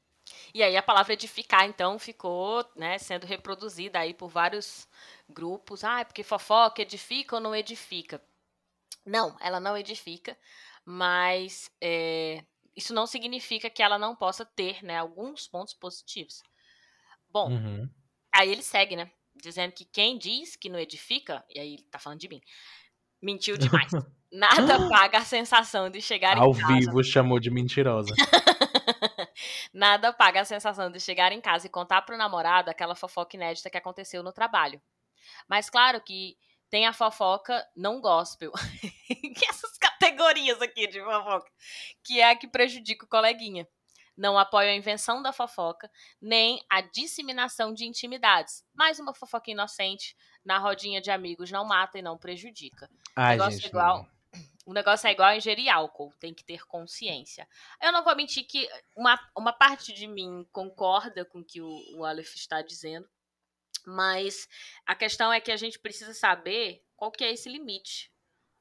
E 0.54 0.62
aí 0.64 0.76
a 0.76 0.84
palavra 0.84 1.14
edificar, 1.14 1.66
então, 1.66 1.98
ficou 2.00 2.66
né, 2.76 2.98
sendo 2.98 3.26
reproduzida 3.26 4.00
aí 4.00 4.14
por 4.14 4.28
vários 4.30 4.88
grupos. 5.30 5.84
Ah, 5.84 6.02
é 6.02 6.04
porque 6.06 6.24
fofoca 6.24 6.82
edifica 6.82 7.36
ou 7.36 7.42
não 7.42 7.56
edifica? 7.56 8.22
Não, 9.06 9.36
ela 9.42 9.60
não 9.60 9.78
edifica, 9.78 10.38
mas 10.90 11.70
é, 11.84 12.42
isso 12.74 12.94
não 12.94 13.06
significa 13.06 13.70
que 13.70 13.84
ela 13.84 14.00
não 14.00 14.16
possa 14.16 14.46
ter 14.46 14.82
né, 14.82 14.98
alguns 14.98 15.46
pontos 15.46 15.74
positivos. 15.74 16.42
Bom, 17.30 17.52
Uhum. 17.52 17.90
aí 18.34 18.50
ele 18.50 18.62
segue, 18.64 18.96
né? 18.96 19.12
Dizendo 19.36 19.74
que 19.74 19.84
quem 19.84 20.18
diz 20.18 20.56
que 20.56 20.70
não 20.70 20.80
edifica, 20.80 21.44
e 21.54 21.60
aí 21.60 21.74
ele 21.74 21.84
tá 21.92 22.00
falando 22.00 22.20
de 22.22 22.30
mim, 22.30 22.40
mentiu 23.22 23.58
demais. 23.58 23.92
Nada 24.32 24.88
paga 24.90 25.18
a 25.18 25.26
sensação 25.26 25.90
de 25.90 26.02
chegar 26.02 26.38
Ao 26.38 26.52
em 26.52 26.58
casa. 26.58 26.74
vivo 26.74 27.04
chamou 27.04 27.38
de 27.38 27.52
mentirosa. 27.52 28.14
Nada 29.74 30.14
paga 30.14 30.42
a 30.42 30.46
sensação 30.46 30.90
de 30.90 31.00
chegar 31.02 31.32
em 31.34 31.42
casa 31.42 31.68
e 31.68 31.70
contar 31.70 32.02
pro 32.04 32.18
namorado 32.18 32.70
aquela 32.70 32.96
fofoca 32.96 33.36
inédita 33.36 33.70
que 33.70 33.78
aconteceu 33.78 34.24
no 34.24 34.32
trabalho. 34.32 34.82
Mas 35.50 35.70
claro 35.70 36.02
que 36.02 36.38
tem 36.70 36.86
a 36.86 36.94
fofoca 36.94 37.66
não 37.76 38.02
gospel. 38.02 38.52
que 39.08 39.46
essas 39.50 39.77
categorias 40.00 40.62
aqui 40.62 40.88
de 40.88 41.00
fofoca. 41.02 41.52
Que 42.04 42.20
é 42.20 42.32
a 42.32 42.36
que 42.36 42.48
prejudica 42.48 43.06
o 43.06 43.10
coleguinha. 43.10 43.68
Não 44.18 44.38
apoia 44.38 44.72
a 44.72 44.76
invenção 44.76 45.22
da 45.22 45.32
fofoca, 45.32 45.92
nem 46.20 46.60
a 46.70 46.82
disseminação 46.82 47.72
de 47.72 47.86
intimidades. 47.86 48.64
Mais 48.74 49.00
uma 49.00 49.14
fofoca 49.14 49.52
inocente 49.52 50.16
na 50.44 50.58
rodinha 50.58 51.00
de 51.00 51.12
amigos 51.12 51.52
não 51.52 51.66
mata 51.66 52.00
e 52.00 52.02
não 52.02 52.18
prejudica. 52.18 52.90
Ai, 53.16 53.36
Negócio 53.36 53.60
gente. 53.60 53.70
igual. 53.70 53.98
não. 54.00 54.18
O 54.66 54.74
negócio 54.74 55.08
é 55.08 55.12
igual 55.12 55.30
a 55.30 55.38
ingerir 55.38 55.70
álcool, 55.70 56.14
tem 56.20 56.34
que 56.34 56.44
ter 56.44 56.66
consciência. 56.66 57.48
Eu 57.82 57.92
não 57.94 58.04
vou 58.04 58.14
mentir 58.18 58.46
que 58.46 58.68
uma, 58.98 59.18
uma 59.36 59.54
parte 59.54 59.94
de 59.94 60.06
mim 60.06 60.46
concorda 60.52 61.24
com 61.24 61.40
o 61.40 61.46
que 61.46 61.62
o, 61.62 61.70
o 61.96 62.04
Aleph 62.04 62.36
está 62.36 62.62
dizendo, 62.62 63.08
mas 63.86 64.46
a 64.86 64.94
questão 64.94 65.32
é 65.32 65.40
que 65.40 65.54
a 65.54 65.56
gente 65.56 65.80
precisa 65.80 66.14
saber 66.14 66.84
qual 66.98 67.12
que 67.12 67.24
é 67.24 67.32
esse 67.32 67.48
limite. 67.48 68.12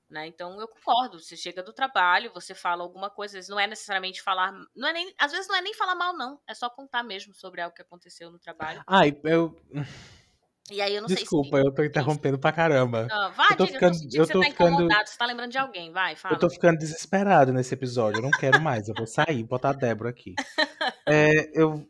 Né? 0.08 0.28
Então 0.28 0.60
eu 0.60 0.68
concordo. 0.68 1.18
Você 1.18 1.36
chega 1.36 1.62
do 1.62 1.72
trabalho, 1.72 2.30
você 2.32 2.54
fala 2.54 2.82
alguma 2.84 3.10
coisa, 3.10 3.32
às 3.32 3.38
vezes 3.38 3.50
não 3.50 3.58
é 3.58 3.66
necessariamente 3.66 4.22
falar. 4.22 4.52
Não 4.74 4.88
é 4.88 4.92
nem, 4.92 5.12
às 5.18 5.32
vezes 5.32 5.48
não 5.48 5.56
é 5.56 5.60
nem 5.60 5.74
falar 5.74 5.96
mal, 5.96 6.16
não. 6.16 6.40
É 6.48 6.54
só 6.54 6.70
contar 6.70 7.02
mesmo 7.02 7.34
sobre 7.34 7.60
algo 7.60 7.74
que 7.74 7.82
aconteceu 7.82 8.30
no 8.30 8.38
trabalho. 8.38 8.82
Ai, 8.86 9.18
eu. 9.24 9.56
E 10.70 10.80
aí 10.80 10.94
eu 10.96 11.00
não 11.00 11.06
Desculpa, 11.08 11.56
sei 11.56 11.60
se. 11.62 11.66
eu 11.68 11.74
tô 11.74 11.84
interrompendo 11.84 12.38
pra 12.38 12.50
caramba. 12.52 13.06
Ah, 13.10 13.28
vai, 13.28 13.46
eu 13.52 13.56
tô 13.56 13.66
diga, 13.66 13.78
ficando- 13.78 13.96
eu 13.96 14.00
tô 14.02 14.08
que 14.08 14.16
tô 14.16 14.24
você 14.26 14.32
tá 14.32 14.50
ficando- 14.50 14.70
incomodado, 14.74 15.08
você 15.08 15.18
tá 15.18 15.26
lembrando 15.26 15.50
de 15.52 15.58
alguém. 15.58 15.92
Vai, 15.92 16.16
fala. 16.16 16.34
Eu 16.34 16.38
tô 16.40 16.50
ficando 16.50 16.78
desesperado 16.78 17.52
nesse 17.52 17.74
episódio. 17.74 18.18
Eu 18.18 18.22
não 18.22 18.30
quero 18.32 18.60
mais. 18.60 18.88
Eu 18.88 18.94
vou 18.96 19.06
sair, 19.06 19.42
botar 19.44 19.70
a 19.70 19.72
Débora 19.72 20.10
aqui. 20.10 20.34
É, 21.08 21.50
eu, 21.54 21.86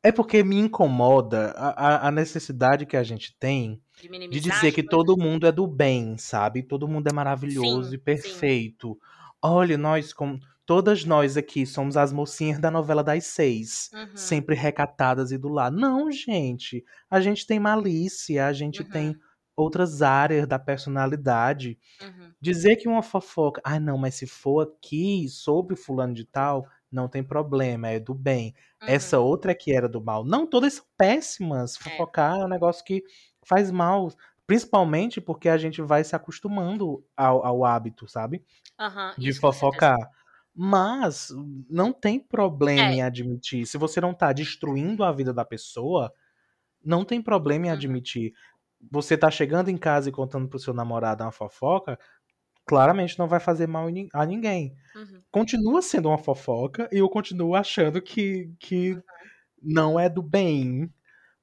é 0.00 0.12
porque 0.12 0.44
me 0.44 0.56
incomoda 0.56 1.50
a- 1.56 2.06
a 2.06 2.10
necessidade 2.12 2.86
que 2.86 2.96
a 2.96 3.02
gente 3.02 3.36
tem 3.36 3.82
De 4.02 4.08
de 4.30 4.40
minimizar 4.40 4.40
dizer 4.40 4.68
as 4.68 4.72
que 4.72 4.82
todo 4.82 5.16
mundo 5.16 5.46
é 5.46 5.52
do 5.52 5.66
bem, 5.66 6.16
sabe? 6.18 6.62
Todo 6.62 6.88
mundo 6.88 7.06
é 7.08 7.12
maravilhoso 7.12 7.90
Sim, 7.90 7.94
e 7.94 7.98
perfeito. 7.98 8.98
Olha, 9.40 9.76
nós, 9.78 10.12
como 10.12 10.38
todas 10.66 11.04
nós 11.04 11.36
aqui 11.36 11.66
somos 11.66 11.96
as 11.96 12.12
mocinhas 12.12 12.58
da 12.58 12.70
novela 12.70 13.02
das 13.04 13.26
seis, 13.26 13.90
Uhum. 13.92 14.16
sempre 14.16 14.54
recatadas 14.56 15.32
e 15.32 15.38
do 15.38 15.48
lado. 15.48 15.76
Não, 15.76 16.10
gente. 16.10 16.84
A 17.10 17.20
gente 17.20 17.46
tem 17.46 17.60
malícia, 17.60 18.46
a 18.46 18.52
gente 18.52 18.82
Uhum. 18.82 18.88
tem 18.90 19.16
outras 19.56 20.02
áreas 20.02 20.46
da 20.48 20.58
personalidade. 20.58 21.78
Uhum. 22.00 22.32
Dizer 22.40 22.76
que 22.76 22.88
uma 22.88 23.02
fofoca, 23.02 23.60
ah, 23.64 23.78
não, 23.78 23.96
mas 23.98 24.14
se 24.16 24.26
for 24.26 24.62
aqui 24.66 25.28
sobre 25.28 25.76
fulano 25.76 26.14
de 26.14 26.24
tal, 26.24 26.66
não 26.90 27.08
tem 27.08 27.22
problema, 27.22 27.88
é 27.88 28.00
do 28.00 28.14
bem. 28.14 28.54
Essa 28.86 29.18
Uhum. 29.18 29.26
outra 29.26 29.54
que 29.54 29.72
era 29.72 29.88
do 29.88 30.02
mal. 30.02 30.24
Não, 30.24 30.46
todas 30.46 30.74
são 30.74 30.84
péssimas. 30.98 31.76
Fofocar 31.76 32.40
é 32.40 32.44
um 32.44 32.48
negócio 32.48 32.84
que 32.84 33.02
faz 33.46 33.70
mal. 33.70 34.10
Principalmente 34.46 35.20
porque 35.20 35.48
a 35.48 35.56
gente 35.58 35.80
vai 35.82 36.04
se 36.04 36.16
acostumando 36.16 37.04
ao, 37.16 37.44
ao 37.46 37.64
hábito, 37.64 38.08
sabe? 38.08 38.44
Aham, 38.78 39.16
De 39.16 39.32
certeza. 39.32 39.34
fofocar. 39.34 39.96
Mas 40.54 41.30
não 41.70 41.92
tem 41.92 42.20
problema 42.20 42.92
É. 42.92 42.94
em 42.94 43.02
admitir. 43.02 43.66
Se 43.66 43.78
você 43.78 44.00
não 44.00 44.14
tá 44.14 44.32
destruindo 44.32 45.04
a 45.04 45.12
vida 45.12 45.32
da 45.34 45.44
pessoa, 45.44 46.12
não 46.84 47.04
tem 47.04 47.22
problema 47.22 47.66
em 47.66 47.70
Uhum. 47.70 47.70
admitir. 47.70 48.32
Você 48.90 49.16
tá 49.16 49.30
chegando 49.30 49.70
em 49.70 49.76
casa 49.78 50.08
e 50.08 50.12
contando 50.12 50.48
pro 50.48 50.58
seu 50.58 50.74
namorado 50.74 51.24
uma 51.24 51.32
fofoca, 51.32 51.98
claramente 52.66 53.18
não 53.18 53.28
vai 53.28 53.40
fazer 53.40 53.66
mal 53.68 53.88
a 54.14 54.26
ninguém. 54.26 54.74
Uhum. 54.94 55.24
Continua 55.32 55.82
sendo 55.82 56.08
uma 56.10 56.18
fofoca 56.18 56.88
e 56.92 56.98
eu 56.98 57.08
continuo 57.10 57.54
achando 57.56 58.02
que, 58.02 58.52
que 58.60 59.00
não 59.62 60.00
é 60.00 60.08
do 60.08 60.22
bem. 60.22 60.92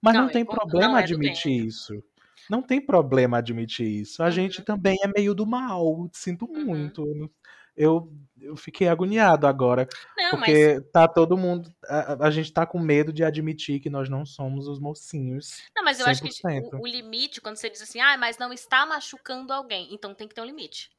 Mas 0.01 0.13
Não, 0.13 0.21
não, 0.21 0.27
eu 0.29 0.33
tem 0.33 0.45
problema 0.45 0.89
não 0.93 0.97
é 0.97 1.03
admitir 1.03 1.65
isso. 1.65 2.03
Não 2.49 2.61
tem 2.61 2.81
problema 2.83 3.37
admitir 3.37 3.85
isso. 3.87 4.23
A 4.23 4.27
Uhum. 4.27 4.31
gente 4.31 4.63
também 4.63 4.97
é 5.03 5.07
meio 5.07 5.35
do 5.35 5.45
mal. 5.45 6.09
Sinto 6.13 6.47
Uhum. 6.47 6.65
muito. 6.65 7.31
Eu, 7.75 8.11
eu 8.41 8.55
fiquei 8.57 8.87
agoniado 8.87 9.45
agora. 9.47 9.87
Não, 10.17 10.31
porque 10.31 10.79
mas. 10.79 10.91
tá 10.91 11.07
todo 11.07 11.37
mundo. 11.37 11.69
A, 11.87 12.27
a 12.27 12.31
gente 12.31 12.51
tá 12.51 12.65
com 12.65 12.79
medo 12.79 13.13
de 13.13 13.23
admitir 13.23 13.79
que 13.79 13.89
nós 13.89 14.09
não 14.09 14.25
somos 14.25 14.67
os 14.67 14.79
mocinhos. 14.79 15.61
Não, 15.75 15.83
mas 15.83 15.99
eu 15.99 16.05
acho 16.07 16.21
que 16.21 16.29
100%. 16.31 16.77
o, 16.79 16.83
o 16.83 16.87
limite, 16.87 17.39
quando 17.41 17.57
você 17.57 17.69
diz 17.69 17.81
assim, 17.81 17.99
ah, 18.01 18.17
mas 18.17 18.37
não 18.37 18.51
está 18.51 18.85
machucando 18.85 19.53
alguém, 19.53 19.93
então 19.93 20.13
tem 20.13 20.27
que 20.27 20.35
ter 20.35 20.41
um 20.41 20.45
limite. 20.45 20.89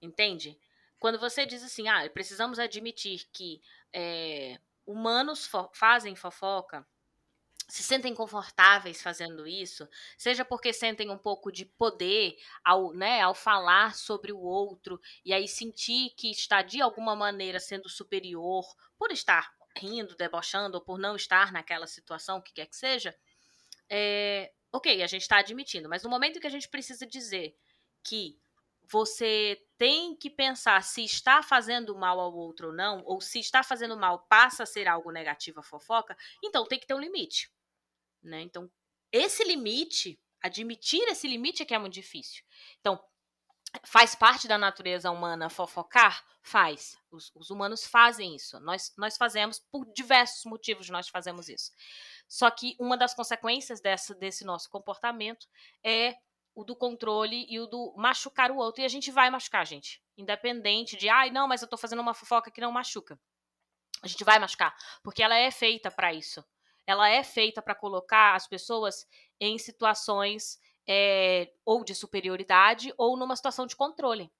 Entende? 0.00 0.58
Quando 0.98 1.18
você 1.18 1.46
diz 1.46 1.62
assim, 1.62 1.88
ah, 1.88 2.08
precisamos 2.10 2.58
admitir 2.58 3.22
que 3.32 3.60
é, 3.92 4.58
humanos 4.86 5.46
fo- 5.46 5.70
fazem 5.74 6.14
fofoca, 6.16 6.86
se 7.68 7.82
sentem 7.82 8.14
confortáveis 8.14 9.02
fazendo 9.02 9.46
isso, 9.46 9.88
seja 10.16 10.44
porque 10.44 10.72
sentem 10.72 11.10
um 11.10 11.18
pouco 11.18 11.50
de 11.50 11.64
poder 11.64 12.36
ao, 12.64 12.92
né, 12.92 13.20
ao 13.22 13.34
falar 13.34 13.94
sobre 13.94 14.32
o 14.32 14.38
outro 14.38 15.00
e 15.24 15.32
aí 15.32 15.48
sentir 15.48 16.10
que 16.16 16.30
está 16.30 16.62
de 16.62 16.80
alguma 16.80 17.16
maneira 17.16 17.58
sendo 17.58 17.88
superior 17.88 18.64
por 18.96 19.10
estar 19.10 19.52
rindo, 19.76 20.14
debochando 20.16 20.76
ou 20.78 20.84
por 20.84 20.98
não 20.98 21.16
estar 21.16 21.52
naquela 21.52 21.86
situação, 21.86 22.38
o 22.38 22.42
que 22.42 22.52
quer 22.52 22.66
que 22.66 22.76
seja, 22.76 23.14
é, 23.90 24.52
ok, 24.72 25.02
a 25.02 25.06
gente 25.06 25.22
está 25.22 25.38
admitindo, 25.38 25.88
mas 25.88 26.02
no 26.02 26.10
momento 26.10 26.40
que 26.40 26.46
a 26.46 26.50
gente 26.50 26.68
precisa 26.68 27.06
dizer 27.06 27.56
que 28.02 28.38
você 28.88 29.60
tem 29.76 30.14
que 30.14 30.30
pensar 30.30 30.82
se 30.82 31.04
está 31.04 31.42
fazendo 31.42 31.96
mal 31.96 32.20
ao 32.20 32.32
outro 32.32 32.68
ou 32.68 32.72
não, 32.72 33.02
ou 33.04 33.20
se 33.20 33.40
está 33.40 33.62
fazendo 33.62 33.96
mal 33.96 34.20
passa 34.28 34.62
a 34.62 34.66
ser 34.66 34.86
algo 34.86 35.10
negativo 35.10 35.60
a 35.60 35.62
fofoca, 35.62 36.16
então 36.42 36.64
tem 36.64 36.78
que 36.78 36.86
ter 36.86 36.94
um 36.94 37.00
limite. 37.00 37.50
Né? 38.26 38.42
Então, 38.42 38.70
esse 39.12 39.44
limite, 39.44 40.20
admitir 40.42 41.02
esse 41.08 41.28
limite 41.28 41.62
é 41.62 41.66
que 41.66 41.74
é 41.74 41.78
muito 41.78 41.94
difícil. 41.94 42.42
Então, 42.80 43.00
faz 43.84 44.14
parte 44.14 44.48
da 44.48 44.58
natureza 44.58 45.10
humana 45.10 45.48
fofocar? 45.48 46.24
Faz. 46.42 46.98
Os, 47.10 47.30
os 47.34 47.50
humanos 47.50 47.86
fazem 47.86 48.34
isso. 48.34 48.58
Nós, 48.60 48.92
nós 48.96 49.16
fazemos, 49.16 49.58
por 49.58 49.84
diversos 49.92 50.44
motivos, 50.44 50.88
nós 50.90 51.08
fazemos 51.08 51.48
isso. 51.48 51.72
Só 52.28 52.50
que 52.50 52.76
uma 52.78 52.96
das 52.96 53.14
consequências 53.14 53.80
dessa, 53.80 54.14
desse 54.14 54.44
nosso 54.44 54.68
comportamento 54.70 55.46
é 55.84 56.16
o 56.54 56.64
do 56.64 56.74
controle 56.74 57.46
e 57.48 57.60
o 57.60 57.66
do 57.66 57.94
machucar 57.96 58.50
o 58.50 58.56
outro. 58.56 58.82
E 58.82 58.84
a 58.84 58.88
gente 58.88 59.10
vai 59.10 59.30
machucar, 59.30 59.66
gente. 59.66 60.02
Independente 60.16 60.96
de, 60.96 61.08
ai, 61.08 61.30
não, 61.30 61.46
mas 61.46 61.62
eu 61.62 61.68
tô 61.68 61.76
fazendo 61.76 62.00
uma 62.00 62.14
fofoca 62.14 62.50
que 62.50 62.60
não 62.60 62.72
machuca. 62.72 63.18
A 64.02 64.08
gente 64.08 64.24
vai 64.24 64.38
machucar. 64.38 64.74
Porque 65.02 65.22
ela 65.22 65.36
é 65.36 65.50
feita 65.50 65.90
para 65.90 66.12
isso. 66.12 66.44
Ela 66.86 67.08
é 67.08 67.22
feita 67.22 67.60
para 67.60 67.74
colocar 67.74 68.34
as 68.34 68.46
pessoas 68.46 69.06
em 69.40 69.58
situações 69.58 70.58
é, 70.86 71.52
ou 71.64 71.84
de 71.84 71.94
superioridade 71.94 72.92
ou 72.96 73.16
numa 73.16 73.36
situação 73.36 73.66
de 73.66 73.74
controle. 73.74 74.32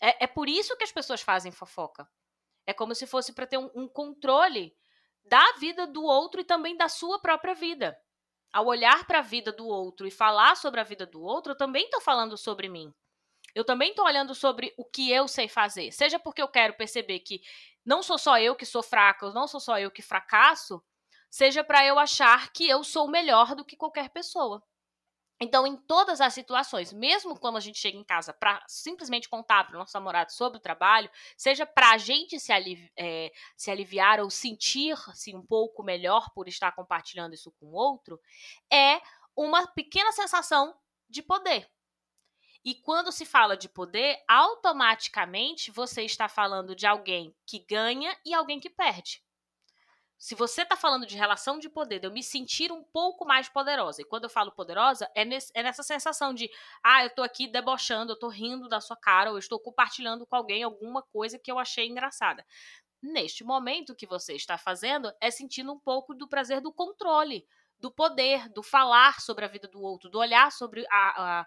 É, 0.00 0.24
é, 0.24 0.26
por 0.26 0.48
isso 0.48 0.76
que 0.76 0.84
as 0.84 0.92
pessoas 0.92 1.20
fazem 1.22 1.50
fofoca. 1.50 2.08
É 2.66 2.72
como 2.72 2.94
se 2.94 3.06
fosse 3.06 3.32
para 3.32 3.46
ter 3.46 3.58
um, 3.58 3.70
um 3.74 3.88
controle 3.88 4.76
da 5.24 5.52
vida 5.58 5.86
do 5.86 6.02
outro 6.02 6.40
e 6.40 6.44
também 6.44 6.76
da 6.76 6.88
sua 6.88 7.20
própria 7.20 7.54
vida 7.54 7.98
ao 8.52 8.66
olhar 8.66 9.06
para 9.06 9.20
a 9.20 9.22
vida 9.22 9.50
do 9.50 9.66
outro 9.66 10.06
e 10.06 10.10
falar 10.10 10.56
sobre 10.56 10.78
a 10.78 10.84
vida 10.84 11.06
do 11.06 11.22
outro, 11.22 11.52
eu 11.52 11.56
também 11.56 11.84
estou 11.84 12.00
falando 12.00 12.36
sobre 12.36 12.68
mim. 12.68 12.92
Eu 13.54 13.64
também 13.64 13.90
estou 13.90 14.04
olhando 14.04 14.34
sobre 14.34 14.74
o 14.76 14.84
que 14.84 15.10
eu 15.10 15.26
sei 15.26 15.48
fazer. 15.48 15.90
Seja 15.92 16.18
porque 16.18 16.42
eu 16.42 16.48
quero 16.48 16.74
perceber 16.74 17.20
que 17.20 17.40
não 17.84 18.02
sou 18.02 18.18
só 18.18 18.38
eu 18.38 18.54
que 18.54 18.66
sou 18.66 18.82
fraca, 18.82 19.30
não 19.32 19.48
sou 19.48 19.60
só 19.60 19.78
eu 19.78 19.90
que 19.90 20.02
fracasso, 20.02 20.82
seja 21.32 21.64
para 21.64 21.84
eu 21.86 21.98
achar 21.98 22.52
que 22.52 22.68
eu 22.68 22.84
sou 22.84 23.08
melhor 23.08 23.54
do 23.54 23.64
que 23.64 23.74
qualquer 23.74 24.10
pessoa. 24.10 24.62
Então, 25.40 25.66
em 25.66 25.76
todas 25.76 26.20
as 26.20 26.34
situações, 26.34 26.92
mesmo 26.92 27.36
quando 27.36 27.56
a 27.56 27.60
gente 27.60 27.78
chega 27.78 27.96
em 27.96 28.04
casa 28.04 28.34
para 28.34 28.62
simplesmente 28.68 29.30
contar 29.30 29.64
para 29.64 29.74
o 29.74 29.78
nosso 29.78 29.96
namorado 29.96 30.30
sobre 30.30 30.58
o 30.58 30.62
trabalho, 30.62 31.10
seja 31.36 31.64
para 31.64 31.92
a 31.92 31.98
gente 31.98 32.38
se, 32.38 32.52
é, 32.96 33.32
se, 33.56 33.70
aliviar 33.70 34.20
ou 34.20 34.30
sentir-se 34.30 35.34
um 35.34 35.44
pouco 35.44 35.82
melhor 35.82 36.30
por 36.34 36.46
estar 36.46 36.70
compartilhando 36.72 37.34
isso 37.34 37.50
com 37.52 37.66
o 37.66 37.74
outro, 37.74 38.20
é 38.70 39.00
uma 39.34 39.66
pequena 39.68 40.12
sensação 40.12 40.78
de 41.08 41.22
poder. 41.22 41.68
E 42.62 42.74
quando 42.74 43.10
se 43.10 43.24
fala 43.24 43.56
de 43.56 43.68
poder, 43.70 44.22
automaticamente 44.28 45.72
você 45.72 46.02
está 46.02 46.28
falando 46.28 46.76
de 46.76 46.86
alguém 46.86 47.34
que 47.44 47.58
ganha 47.58 48.16
e 48.24 48.34
alguém 48.34 48.60
que 48.60 48.70
perde 48.70 49.20
se 50.22 50.36
você 50.36 50.62
está 50.62 50.76
falando 50.76 51.04
de 51.04 51.16
relação 51.16 51.58
de 51.58 51.68
poder, 51.68 51.98
de 51.98 52.06
eu 52.06 52.12
me 52.12 52.22
sentir 52.22 52.70
um 52.70 52.80
pouco 52.80 53.26
mais 53.26 53.48
poderosa, 53.48 54.02
e 54.02 54.04
quando 54.04 54.22
eu 54.22 54.30
falo 54.30 54.52
poderosa, 54.52 55.10
é, 55.16 55.24
nesse, 55.24 55.50
é 55.52 55.64
nessa 55.64 55.82
sensação 55.82 56.32
de, 56.32 56.48
ah, 56.80 57.02
eu 57.02 57.08
estou 57.08 57.24
aqui 57.24 57.48
debochando, 57.48 58.12
eu 58.12 58.14
estou 58.14 58.30
rindo 58.30 58.68
da 58.68 58.80
sua 58.80 58.96
cara, 58.96 59.30
ou 59.30 59.34
eu 59.34 59.40
estou 59.40 59.58
compartilhando 59.58 60.24
com 60.24 60.36
alguém 60.36 60.62
alguma 60.62 61.02
coisa 61.02 61.40
que 61.40 61.50
eu 61.50 61.58
achei 61.58 61.88
engraçada. 61.88 62.46
Neste 63.02 63.42
momento, 63.42 63.90
o 63.90 63.96
que 63.96 64.06
você 64.06 64.36
está 64.36 64.56
fazendo 64.56 65.12
é 65.20 65.28
sentindo 65.28 65.72
um 65.72 65.80
pouco 65.80 66.14
do 66.14 66.28
prazer 66.28 66.60
do 66.60 66.72
controle, 66.72 67.44
do 67.80 67.90
poder, 67.90 68.48
do 68.48 68.62
falar 68.62 69.20
sobre 69.20 69.44
a 69.44 69.48
vida 69.48 69.66
do 69.66 69.82
outro, 69.82 70.08
do 70.08 70.20
olhar 70.20 70.52
sobre 70.52 70.86
a, 70.88 71.40
a, 71.40 71.46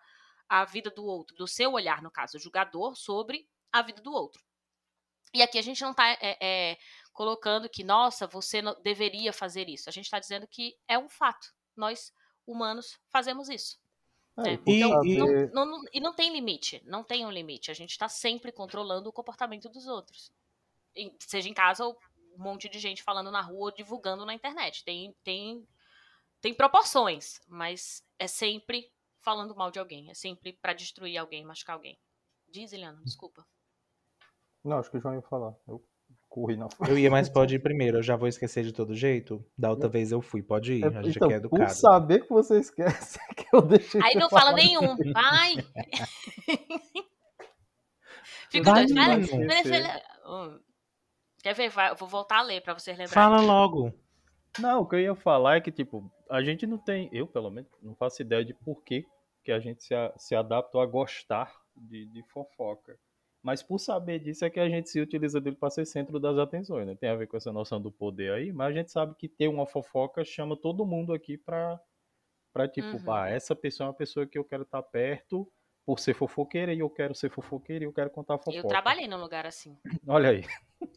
a 0.49 0.65
vida 0.65 0.91
do 0.91 1.05
outro, 1.05 1.33
do 1.37 1.47
seu 1.47 1.71
olhar, 1.71 2.01
no 2.01 2.11
caso, 2.11 2.37
julgador, 2.37 2.93
sobre 2.93 3.47
a 3.71 3.81
vida 3.81 4.01
do 4.01 4.11
outro. 4.11 4.43
E 5.35 5.41
aqui 5.41 5.57
a 5.57 5.61
gente 5.61 5.81
não 5.81 5.91
está 5.91 6.09
é, 6.09 6.37
é, 6.41 6.77
colocando 7.15 7.69
que, 7.69 7.83
nossa, 7.83 8.27
você 8.27 8.61
não 8.61 8.79
deveria 8.83 9.31
fazer 9.33 9.67
isso. 9.69 9.89
A 9.89 9.91
gente 9.91 10.03
está 10.05 10.19
dizendo 10.19 10.45
que 10.45 10.77
é 10.87 10.99
um 10.99 11.07
fato. 11.09 11.47
Nós, 11.75 12.13
humanos, 12.45 12.99
fazemos 13.09 13.49
isso. 13.49 13.79
É, 14.37 14.51
É, 14.53 14.57
por 14.57 14.69
E- 14.69 14.81
então, 14.81 15.05
e- 15.05 15.47
não, 15.53 15.65
não- 15.65 15.83
e 15.93 15.99
não 16.01 16.13
tem 16.13 16.31
limite. 16.31 16.83
Não 16.85 17.03
tem 17.05 17.25
um 17.25 17.31
limite. 17.31 17.71
A 17.71 17.73
gente 17.73 17.91
está 17.91 18.09
sempre 18.09 18.51
controlando 18.51 19.09
o 19.09 19.13
comportamento 19.13 19.69
dos 19.69 19.87
outros. 19.87 20.29
Seja 21.19 21.47
em 21.49 21.53
casa 21.53 21.85
ou 21.85 21.97
um 22.37 22.43
monte 22.43 22.67
de 22.67 22.79
gente 22.79 23.01
falando 23.01 23.31
na 23.31 23.39
rua 23.41 23.65
ou 23.69 23.71
divulgando 23.71 24.25
na 24.25 24.33
internet. 24.33 24.83
Tem, 24.83 25.15
tem, 25.23 25.65
tem 26.41 26.53
proporções, 26.53 27.39
mas 27.47 28.05
é 28.19 28.27
sempre 28.27 28.91
falando 29.21 29.55
mal 29.55 29.71
de 29.71 29.79
alguém. 29.79 30.09
É 30.11 30.13
sempre 30.13 30.51
para 30.51 30.73
destruir 30.73 31.17
alguém, 31.17 31.45
machucar 31.45 31.77
alguém. 31.77 31.97
Diz, 32.49 32.73
Eliana, 32.73 33.01
desculpa. 33.05 33.47
Não, 34.63 34.79
acho 34.79 34.91
que 34.91 34.97
o 34.97 34.99
João 34.99 35.15
ia 35.15 35.21
falar. 35.21 35.55
Eu 35.65 35.81
corri 36.35 36.57
na 36.57 36.69
frente. 36.69 36.91
Eu 36.91 36.99
ia, 36.99 37.09
mas 37.09 37.29
pode 37.29 37.55
ir 37.55 37.59
primeiro. 37.63 37.99
Eu 37.99 38.03
já 38.03 38.17
vou 38.17 38.27
esquecer 38.27 38.65
de 38.65 38.73
todo 38.73 38.93
jeito. 38.93 39.43
Da 39.57 39.69
outra 39.69 39.87
vez 39.87 40.11
eu 40.11 40.21
fui. 40.21 40.43
Pode 40.43 40.73
ir. 40.73 40.85
A 40.85 41.01
gente 41.01 41.15
então, 41.15 41.31
é 41.31 41.39
por 41.39 41.69
saber 41.69 42.23
que 42.23 42.29
você 42.29 42.59
esquece 42.59 43.17
que 43.37 43.45
eu 43.53 43.61
deixei 43.61 44.01
Aí 44.03 44.15
não 44.15 44.29
fala 44.29 44.51
nenhum. 44.51 44.97
Vai! 45.13 45.55
Fala. 48.63 48.85
Hum. 50.25 50.59
Quer 51.43 51.53
ver? 51.53 51.71
Eu 51.89 51.95
vou 51.95 52.07
voltar 52.07 52.39
a 52.39 52.41
ler 52.41 52.61
pra 52.61 52.73
vocês 52.73 52.97
lembrarem. 52.97 53.13
Fala 53.13 53.41
logo. 53.41 53.93
Não, 54.59 54.81
o 54.81 54.85
que 54.87 54.95
eu 54.95 54.99
ia 54.99 55.15
falar 55.15 55.57
é 55.57 55.61
que, 55.61 55.71
tipo, 55.71 56.09
a 56.29 56.41
gente 56.41 56.65
não 56.65 56.77
tem, 56.77 57.09
eu 57.11 57.27
pelo 57.27 57.51
menos, 57.51 57.69
não 57.81 57.93
faço 57.95 58.21
ideia 58.21 58.45
de 58.45 58.53
por 58.53 58.81
que, 58.83 59.05
que 59.43 59.51
a 59.51 59.59
gente 59.59 59.83
se, 59.83 59.93
a- 59.93 60.13
se 60.15 60.33
adaptou 60.33 60.79
a 60.79 60.85
gostar 60.85 61.53
de, 61.75 62.05
de 62.05 62.23
fofoca. 62.29 62.97
Mas 63.45 63.61
por 63.61 63.77
saber 63.77 64.17
disso 64.17 64.43
é 64.43 64.49
que 64.49 64.59
a 64.59 64.67
gente 64.67 64.89
se 64.89 64.99
utiliza 64.99 65.39
dele 65.39 65.55
para 65.55 65.69
ser 65.69 65.85
centro 65.85 66.19
das 66.19 66.35
atenções, 66.35 66.87
né? 66.87 66.95
Tem 66.95 67.09
a 67.11 67.15
ver 67.15 67.27
com 67.27 67.37
essa 67.37 67.53
noção 67.53 67.79
do 67.79 67.91
poder 67.91 68.33
aí, 68.33 68.51
mas 68.51 68.69
a 68.69 68.73
gente 68.79 68.91
sabe 68.91 69.13
que 69.15 69.29
ter 69.29 69.47
uma 69.47 69.67
fofoca 69.67 70.25
chama 70.25 70.57
todo 70.59 70.83
mundo 70.83 71.13
aqui 71.13 71.37
pra, 71.37 71.79
pra 72.51 72.67
tipo, 72.67 72.87
Uhum. 72.87 73.13
ah, 73.13 73.29
essa 73.29 73.55
pessoa 73.55 73.85
é 73.85 73.89
uma 73.89 73.95
pessoa 73.95 74.25
que 74.25 74.37
eu 74.37 74.43
quero 74.43 74.63
estar 74.63 74.81
perto 74.81 75.47
por 75.85 75.99
ser 75.99 76.15
fofoqueira 76.15 76.73
e 76.73 76.79
eu 76.79 76.89
quero 76.89 77.13
ser 77.13 77.29
fofoqueira 77.29 77.83
e 77.83 77.87
eu 77.87 77.93
quero 77.93 78.09
contar 78.09 78.39
fofoca. 78.39 78.57
Eu 78.57 78.67
trabalhei 78.67 79.07
num 79.07 79.21
lugar 79.21 79.45
assim. 79.45 79.77
Olha 80.07 80.29
aí. 80.31 80.43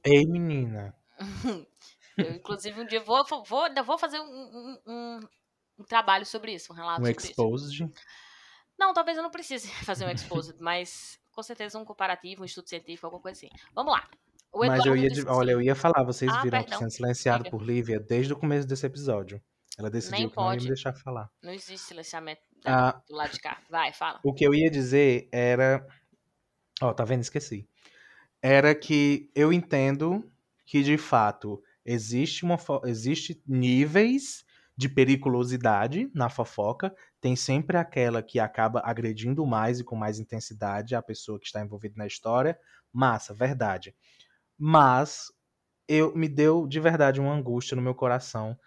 Ei, 0.04 0.24
menina. 0.26 0.94
Eu, 2.16 2.32
inclusive, 2.34 2.80
um 2.80 2.86
dia 2.86 3.00
vou, 3.00 3.24
vou, 3.44 3.64
ainda 3.64 3.82
vou 3.82 3.98
fazer 3.98 4.18
um, 4.20 4.24
um, 4.24 4.78
um- 4.86 5.20
um 5.80 5.84
trabalho 5.84 6.26
sobre 6.26 6.52
isso, 6.52 6.72
um 6.72 6.76
relato 6.76 7.02
Um 7.02 7.06
sobre 7.06 7.22
isso. 7.24 7.30
exposed. 7.30 7.90
Não, 8.78 8.92
talvez 8.92 9.16
eu 9.16 9.22
não 9.22 9.30
precise 9.30 9.68
fazer 9.84 10.04
um 10.06 10.10
exposed, 10.10 10.56
mas 10.60 11.17
com 11.38 11.42
certeza 11.44 11.78
um 11.78 11.84
comparativo, 11.84 12.42
um 12.42 12.44
estudo 12.44 12.68
científico, 12.68 13.06
alguma 13.06 13.22
coisa 13.22 13.38
assim. 13.38 13.48
Vamos 13.72 13.92
lá. 13.92 14.08
O 14.52 14.66
Mas 14.66 14.84
eu 14.84 14.96
ia, 14.96 15.08
disse 15.08 15.22
de- 15.22 15.28
olha, 15.30 15.52
eu 15.52 15.62
ia 15.62 15.74
falar, 15.76 16.02
vocês 16.02 16.28
Ah, 16.32 16.42
viram 16.42 16.58
perdão. 16.58 16.80
sendo 16.80 16.90
silenciado 16.90 17.48
por 17.48 17.62
Lívia 17.62 18.00
desde 18.00 18.32
o 18.32 18.36
começo 18.36 18.66
desse 18.66 18.84
episódio. 18.84 19.40
Ela 19.78 19.88
decidiu 19.88 20.18
Nem 20.18 20.28
que 20.28 20.36
não 20.36 20.42
ia 20.42 20.50
pode. 20.50 20.62
me 20.64 20.68
deixar 20.68 20.92
falar. 20.94 21.30
Não 21.40 21.52
existe 21.52 21.78
silenciamento 21.78 22.42
Ah. 22.66 23.00
do 23.08 23.14
lado 23.14 23.30
de 23.30 23.38
cá. 23.38 23.62
Vai, 23.70 23.92
fala. 23.92 24.18
O 24.24 24.34
que 24.34 24.42
eu 24.44 24.52
ia 24.52 24.68
dizer 24.68 25.28
era. 25.30 25.86
Ó, 26.82 26.92
tá 26.92 27.04
vendo? 27.04 27.20
Esqueci. 27.22 27.68
Era 28.42 28.74
que 28.74 29.30
eu 29.32 29.52
entendo 29.52 30.28
que, 30.66 30.82
de 30.82 30.98
fato, 30.98 31.62
existe, 31.84 32.44
uma, 32.44 32.58
fo- 32.58 32.82
existe 32.84 33.40
níveis 33.46 34.44
de 34.76 34.88
periculosidade 34.88 36.10
na 36.12 36.28
fofoca. 36.28 36.92
Tem 37.20 37.34
sempre 37.34 37.76
aquela 37.76 38.22
que 38.22 38.38
acaba 38.38 38.80
agredindo 38.84 39.44
mais 39.44 39.80
e 39.80 39.84
com 39.84 39.96
mais 39.96 40.18
intensidade 40.18 40.94
a 40.94 41.02
pessoa 41.02 41.38
que 41.38 41.46
está 41.46 41.60
envolvida 41.60 41.94
na 41.96 42.06
história. 42.06 42.58
Massa, 42.92 43.34
verdade. 43.34 43.94
Mas 44.56 45.32
eu 45.88 46.14
me 46.14 46.28
deu 46.28 46.66
de 46.66 46.78
verdade 46.78 47.20
uma 47.20 47.32
angústia 47.32 47.74
no 47.74 47.82
meu 47.82 47.94
coração 47.94 48.58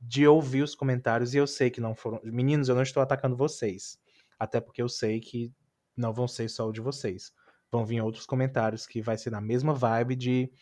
de 0.00 0.26
ouvir 0.26 0.62
os 0.62 0.74
comentários 0.74 1.34
e 1.34 1.38
eu 1.38 1.46
sei 1.46 1.70
que 1.70 1.80
não 1.80 1.94
foram. 1.94 2.20
Meninos, 2.24 2.68
eu 2.68 2.74
não 2.74 2.82
estou 2.82 3.02
atacando 3.02 3.36
vocês. 3.36 3.98
Até 4.38 4.60
porque 4.60 4.82
eu 4.82 4.88
sei 4.88 5.20
que 5.20 5.52
não 5.96 6.12
vão 6.12 6.28
ser 6.28 6.48
só 6.48 6.68
o 6.68 6.72
de 6.72 6.80
vocês. 6.80 7.32
vão 7.70 7.84
vir 7.84 8.00
outros 8.00 8.26
comentários 8.26 8.86
que 8.86 9.02
vai 9.02 9.18
ser 9.18 9.30
na 9.30 9.40
mesma 9.40 9.74
vibe 9.74 10.14
de 10.14 10.52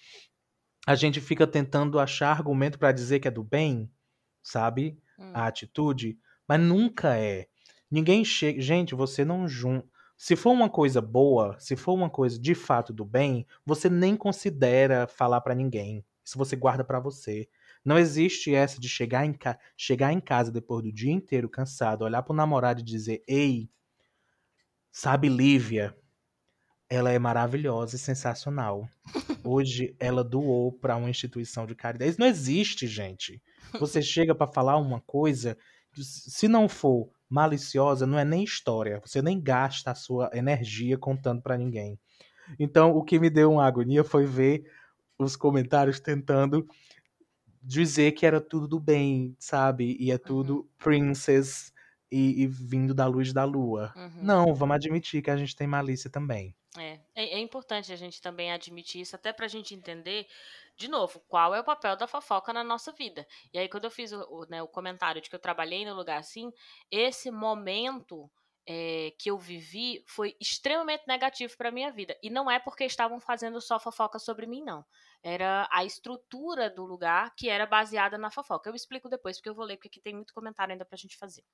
a 0.86 0.94
gente 0.94 1.20
fica 1.20 1.46
tentando 1.46 1.98
achar 1.98 2.30
argumento 2.30 2.78
para 2.78 2.92
dizer 2.92 3.20
que 3.20 3.28
é 3.28 3.30
do 3.30 3.42
bem, 3.42 3.90
sabe? 4.42 4.98
Hum. 5.18 5.32
A 5.34 5.46
atitude, 5.46 6.18
mas 6.48 6.60
nunca 6.60 7.16
é. 7.16 7.46
Ninguém 7.90 8.24
chega, 8.24 8.60
gente, 8.60 8.94
você 8.94 9.24
não 9.24 9.46
junta 9.46 9.94
se 10.16 10.36
for 10.36 10.52
uma 10.52 10.70
coisa 10.70 11.00
boa, 11.00 11.58
se 11.58 11.76
for 11.76 11.92
uma 11.92 12.08
coisa 12.08 12.38
de 12.38 12.54
fato 12.54 12.92
do 12.92 13.04
bem, 13.04 13.46
você 13.66 13.90
nem 13.90 14.16
considera 14.16 15.06
falar 15.06 15.40
pra 15.40 15.54
ninguém. 15.54 16.04
Isso 16.24 16.38
você 16.38 16.56
guarda 16.56 16.84
pra 16.84 17.00
você. 17.00 17.48
Não 17.84 17.98
existe 17.98 18.54
essa 18.54 18.80
de 18.80 18.88
chegar 18.88 19.26
em, 19.26 19.32
ca... 19.32 19.58
chegar 19.76 20.12
em 20.12 20.20
casa 20.20 20.50
depois 20.50 20.82
do 20.84 20.92
dia 20.92 21.12
inteiro 21.12 21.48
cansado, 21.48 22.02
olhar 22.02 22.22
pro 22.22 22.34
namorado 22.34 22.80
e 22.80 22.84
dizer: 22.84 23.22
Ei, 23.28 23.68
sabe, 24.90 25.28
Lívia, 25.28 25.94
ela 26.88 27.10
é 27.10 27.18
maravilhosa 27.18 27.96
e 27.96 27.98
sensacional. 27.98 28.88
Hoje 29.44 29.94
ela 30.00 30.24
doou 30.24 30.72
pra 30.72 30.96
uma 30.96 31.10
instituição 31.10 31.66
de 31.66 31.74
caridade. 31.74 32.12
Isso 32.12 32.20
não 32.20 32.26
existe, 32.26 32.86
gente. 32.86 33.42
Você 33.78 34.00
chega 34.00 34.34
pra 34.34 34.46
falar 34.46 34.78
uma 34.78 35.00
coisa, 35.00 35.58
se 35.96 36.48
não 36.48 36.68
for 36.68 37.10
maliciosa, 37.28 38.06
não 38.06 38.18
é 38.18 38.24
nem 38.24 38.44
história. 38.44 39.00
Você 39.04 39.20
nem 39.20 39.40
gasta 39.40 39.90
a 39.90 39.94
sua 39.94 40.30
energia 40.32 40.96
contando 40.96 41.42
pra 41.42 41.58
ninguém. 41.58 41.98
Então, 42.58 42.94
o 42.94 43.02
que 43.02 43.18
me 43.18 43.30
deu 43.30 43.52
uma 43.52 43.66
agonia 43.66 44.04
foi 44.04 44.26
ver 44.26 44.70
os 45.18 45.36
comentários 45.36 46.00
tentando 46.00 46.66
dizer 47.62 48.12
que 48.12 48.26
era 48.26 48.40
tudo 48.40 48.68
do 48.68 48.78
bem, 48.78 49.34
sabe? 49.38 49.96
E 49.98 50.10
é 50.10 50.18
tudo 50.18 50.68
princess 50.78 51.72
e, 52.10 52.42
e 52.42 52.46
vindo 52.46 52.94
da 52.94 53.06
luz 53.06 53.32
da 53.32 53.44
lua. 53.44 53.92
Uhum. 53.96 54.22
Não, 54.22 54.54
vamos 54.54 54.76
admitir 54.76 55.22
que 55.22 55.30
a 55.30 55.36
gente 55.36 55.56
tem 55.56 55.66
malícia 55.66 56.10
também. 56.10 56.54
É, 56.76 56.98
é, 57.14 57.24
é 57.34 57.38
importante 57.38 57.92
a 57.92 57.96
gente 57.96 58.20
também 58.20 58.52
admitir 58.52 59.00
isso, 59.00 59.16
até 59.16 59.32
pra 59.32 59.48
gente 59.48 59.74
entender, 59.74 60.26
de 60.76 60.88
novo, 60.88 61.20
qual 61.28 61.54
é 61.54 61.60
o 61.60 61.64
papel 61.64 61.96
da 61.96 62.06
fofoca 62.06 62.52
na 62.52 62.64
nossa 62.64 62.92
vida. 62.92 63.26
E 63.52 63.58
aí, 63.58 63.68
quando 63.68 63.84
eu 63.84 63.90
fiz 63.90 64.12
o, 64.12 64.20
o, 64.28 64.46
né, 64.46 64.62
o 64.62 64.68
comentário 64.68 65.20
de 65.20 65.28
que 65.28 65.36
eu 65.36 65.40
trabalhei 65.40 65.84
no 65.84 65.94
lugar 65.94 66.18
assim, 66.18 66.50
esse 66.90 67.30
momento 67.30 68.30
é, 68.66 69.12
que 69.18 69.30
eu 69.30 69.38
vivi 69.38 70.02
foi 70.06 70.36
extremamente 70.40 71.04
negativo 71.06 71.56
pra 71.56 71.70
minha 71.70 71.92
vida. 71.92 72.16
E 72.22 72.30
não 72.30 72.50
é 72.50 72.58
porque 72.58 72.84
estavam 72.84 73.20
fazendo 73.20 73.60
só 73.60 73.78
fofoca 73.78 74.18
sobre 74.18 74.46
mim, 74.46 74.62
não. 74.62 74.84
Era 75.22 75.68
a 75.70 75.84
estrutura 75.84 76.70
do 76.70 76.84
lugar 76.84 77.34
que 77.36 77.48
era 77.48 77.66
baseada 77.66 78.18
na 78.18 78.30
fofoca. 78.30 78.68
Eu 78.68 78.74
explico 78.74 79.08
depois, 79.08 79.36
porque 79.36 79.48
eu 79.48 79.54
vou 79.54 79.64
ler, 79.64 79.76
porque 79.76 79.88
aqui 79.88 80.00
tem 80.00 80.14
muito 80.14 80.34
comentário 80.34 80.72
ainda 80.72 80.84
pra 80.84 80.96
gente 80.96 81.16
fazer. 81.16 81.44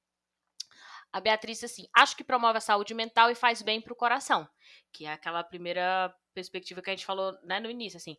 A 1.12 1.20
Beatriz, 1.20 1.62
assim, 1.64 1.86
acho 1.94 2.16
que 2.16 2.22
promove 2.22 2.58
a 2.58 2.60
saúde 2.60 2.94
mental 2.94 3.30
e 3.30 3.34
faz 3.34 3.62
bem 3.62 3.80
pro 3.80 3.96
coração. 3.96 4.48
Que 4.92 5.06
é 5.06 5.12
aquela 5.12 5.42
primeira 5.42 6.14
perspectiva 6.32 6.80
que 6.80 6.90
a 6.90 6.92
gente 6.92 7.04
falou 7.06 7.36
né, 7.42 7.58
no 7.58 7.68
início, 7.68 7.96
assim. 7.96 8.16